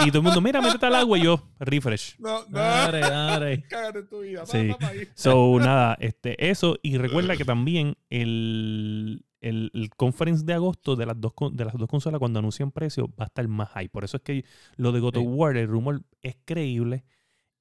Y 0.06 0.08
todo 0.10 0.20
el 0.20 0.24
mundo, 0.24 0.42
mira, 0.42 0.62
métete 0.62 0.86
al 0.86 0.96
agua 0.96 1.18
y 1.18 1.24
yo, 1.24 1.42
refresh. 1.60 2.16
no, 2.20 2.42
no. 2.48 2.60
Dale, 2.60 3.00
dale. 3.00 3.64
Cágate 3.70 4.00
en 4.00 4.10
tu 4.10 4.22
vida. 4.22 4.46
Sí. 4.46 4.72
So, 5.14 5.60
nada, 5.60 5.98
este, 6.00 6.50
eso. 6.50 6.78
Y 6.82 6.98
recuerda 6.98 7.36
que 7.38 7.46
también 7.46 7.98
el, 8.10 9.26
el, 9.42 9.72
el 9.74 9.90
conference 9.96 10.46
de 10.46 10.54
agosto 10.54 10.96
de 10.96 11.06
las, 11.06 11.20
dos, 11.20 11.34
de 11.52 11.66
las 11.66 11.74
dos 11.76 11.88
consolas, 11.88 12.20
cuando 12.20 12.40
anuncian 12.40 12.72
precios, 12.72 13.08
va 13.10 13.26
a 13.26 13.28
estar 13.28 13.48
más 13.48 13.70
high. 13.70 13.90
Por 13.90 14.04
eso 14.04 14.18
es 14.18 14.24
que 14.24 14.46
lo 14.76 14.92
de 14.92 15.00
God 15.00 15.18
of. 15.18 15.24
War, 15.28 15.58
el 15.58 15.68
rumor 15.68 16.04
es 16.22 16.38
creíble. 16.46 17.04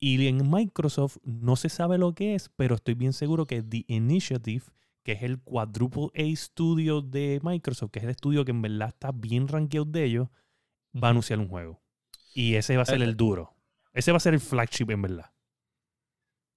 Y 0.00 0.26
en 0.26 0.50
Microsoft 0.50 1.16
no 1.22 1.56
se 1.56 1.68
sabe 1.68 1.98
lo 1.98 2.14
que 2.14 2.34
es, 2.34 2.50
pero 2.56 2.74
estoy 2.74 2.94
bien 2.94 3.12
seguro 3.12 3.46
que 3.46 3.62
The 3.62 3.84
Initiative, 3.88 4.64
que 5.02 5.12
es 5.12 5.22
el 5.22 5.40
Quadruple 5.40 6.08
A 6.14 6.36
Studio 6.36 7.00
de 7.00 7.40
Microsoft, 7.42 7.90
que 7.90 8.00
es 8.00 8.04
el 8.04 8.10
estudio 8.10 8.44
que 8.44 8.50
en 8.50 8.60
verdad 8.60 8.88
está 8.88 9.12
bien 9.12 9.48
rankeado 9.48 9.86
de 9.86 10.04
ellos, 10.04 10.28
va 10.94 11.08
a 11.08 11.10
anunciar 11.10 11.38
un 11.38 11.48
juego. 11.48 11.82
Y 12.34 12.54
ese 12.56 12.76
va 12.76 12.82
a 12.82 12.86
ser 12.86 13.02
el 13.02 13.16
duro. 13.16 13.54
Ese 13.92 14.10
va 14.12 14.16
a 14.16 14.20
ser 14.20 14.34
el 14.34 14.40
flagship 14.40 14.90
en 14.90 15.02
verdad. 15.02 15.30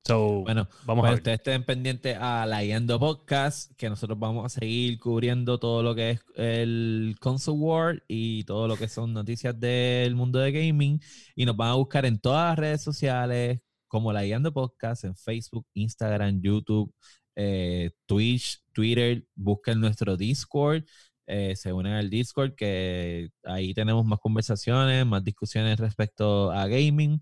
So, 0.05 0.41
Bueno, 0.43 0.69
vamos 0.85 1.01
Pues 1.03 1.09
a 1.09 1.11
ver. 1.11 1.19
ustedes 1.19 1.38
estén 1.39 1.63
pendientes 1.65 2.17
a 2.17 2.45
la 2.45 2.63
Yendo 2.63 2.97
Podcast, 2.97 3.73
que 3.75 3.89
nosotros 3.89 4.17
vamos 4.17 4.45
a 4.45 4.59
seguir 4.59 4.97
cubriendo 4.99 5.59
todo 5.59 5.83
lo 5.83 5.93
que 5.95 6.11
es 6.11 6.21
el 6.35 7.17
Console 7.19 7.57
War 7.59 8.03
y 8.07 8.45
todo 8.45 8.69
lo 8.69 8.77
que 8.77 8.88
son 8.88 9.11
noticias 9.11 9.59
del 9.59 10.15
mundo 10.15 10.39
de 10.39 10.53
gaming. 10.53 11.01
Y 11.35 11.45
nos 11.45 11.57
van 11.57 11.71
a 11.71 11.73
buscar 11.75 12.05
en 12.05 12.19
todas 12.19 12.51
las 12.51 12.57
redes 12.59 12.81
sociales, 12.81 13.59
como 13.89 14.13
la 14.13 14.23
Yendo 14.25 14.53
Podcast, 14.53 15.03
en 15.03 15.15
Facebook, 15.17 15.67
Instagram, 15.73 16.41
YouTube, 16.41 16.93
eh, 17.35 17.91
Twitch, 18.05 18.63
Twitter. 18.71 19.25
Busquen 19.35 19.81
nuestro 19.81 20.15
Discord. 20.15 20.83
Eh, 21.28 21.55
se 21.55 21.73
unen 21.73 21.93
al 21.93 22.09
Discord, 22.09 22.55
que 22.55 23.30
ahí 23.43 23.73
tenemos 23.73 24.05
más 24.05 24.19
conversaciones, 24.19 25.05
más 25.05 25.23
discusiones 25.23 25.80
respecto 25.80 26.51
a 26.51 26.67
gaming. 26.67 27.21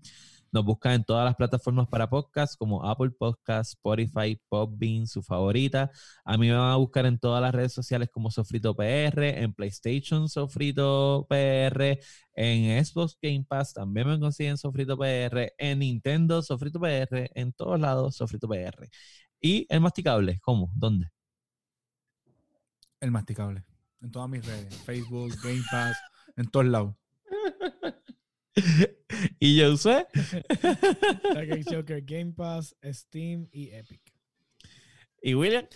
Nos 0.52 0.64
buscan 0.64 0.92
en 0.92 1.04
todas 1.04 1.24
las 1.24 1.34
plataformas 1.34 1.88
para 1.88 2.08
podcast 2.08 2.56
como 2.56 2.84
Apple 2.88 3.10
Podcast, 3.10 3.72
Spotify, 3.72 4.40
Podbean, 4.48 5.06
su 5.06 5.22
favorita. 5.22 5.90
A 6.24 6.38
mí 6.38 6.48
me 6.48 6.54
van 6.54 6.70
a 6.70 6.76
buscar 6.76 7.04
en 7.04 7.18
todas 7.18 7.42
las 7.42 7.54
redes 7.54 7.72
sociales 7.72 8.08
como 8.10 8.30
Sofrito 8.30 8.74
PR, 8.74 9.42
en 9.42 9.52
PlayStation 9.52 10.28
Sofrito 10.28 11.26
PR, 11.28 11.98
en 12.34 12.84
Xbox 12.84 13.18
Game 13.20 13.44
Pass 13.46 13.74
también 13.74 14.08
me 14.08 14.18
consiguen 14.20 14.56
Sofrito 14.56 14.96
PR, 14.96 15.52
en 15.58 15.80
Nintendo 15.80 16.40
Sofrito 16.42 16.80
PR, 16.80 17.30
en 17.34 17.52
todos 17.52 17.78
lados 17.80 18.16
Sofrito 18.16 18.48
PR. 18.48 18.88
Y 19.40 19.66
el 19.68 19.80
masticable, 19.80 20.38
¿cómo? 20.40 20.70
¿Dónde? 20.74 21.08
El 23.00 23.10
masticable. 23.10 23.64
En 24.02 24.10
todas 24.10 24.28
mis 24.28 24.44
redes. 24.44 24.74
Facebook, 24.84 25.34
Game 25.42 25.62
Pass, 25.70 25.96
en 26.36 26.46
todos 26.46 26.66
lados. 26.66 26.94
y 29.38 29.56
yo 29.56 29.72
usé. 29.72 30.06
Target 31.34 31.64
Joker, 31.70 32.02
Game 32.02 32.32
Pass, 32.32 32.76
Steam 32.84 33.48
y 33.52 33.70
Epic. 33.70 34.00
y 35.22 35.34
William. 35.34 35.66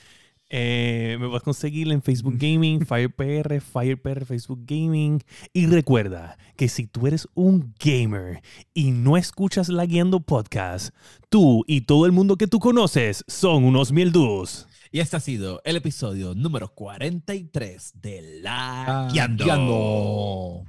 Eh, 0.52 1.16
me 1.20 1.28
puedes 1.28 1.44
conseguir 1.44 1.92
en 1.92 2.02
Facebook 2.02 2.34
Gaming, 2.36 2.84
FirePR, 2.84 3.60
FirePR, 3.60 4.26
Facebook 4.26 4.64
Gaming. 4.66 5.22
Y 5.52 5.66
recuerda 5.66 6.36
que 6.56 6.68
si 6.68 6.88
tú 6.88 7.06
eres 7.06 7.28
un 7.34 7.72
gamer 7.78 8.42
y 8.74 8.90
no 8.90 9.16
escuchas 9.16 9.68
la 9.68 9.86
Guiando 9.86 10.20
Podcast, 10.20 10.92
tú 11.28 11.64
y 11.68 11.82
todo 11.82 12.04
el 12.04 12.12
mundo 12.12 12.36
que 12.36 12.48
tú 12.48 12.58
conoces 12.58 13.24
son 13.28 13.62
unos 13.64 13.92
mieldús. 13.92 14.66
Y 14.92 14.98
este 14.98 15.16
ha 15.16 15.20
sido 15.20 15.60
el 15.64 15.76
episodio 15.76 16.34
número 16.34 16.74
43 16.74 17.92
de 18.02 18.40
La 18.42 19.06
Ah, 19.06 19.08
Guiando. 19.12 20.64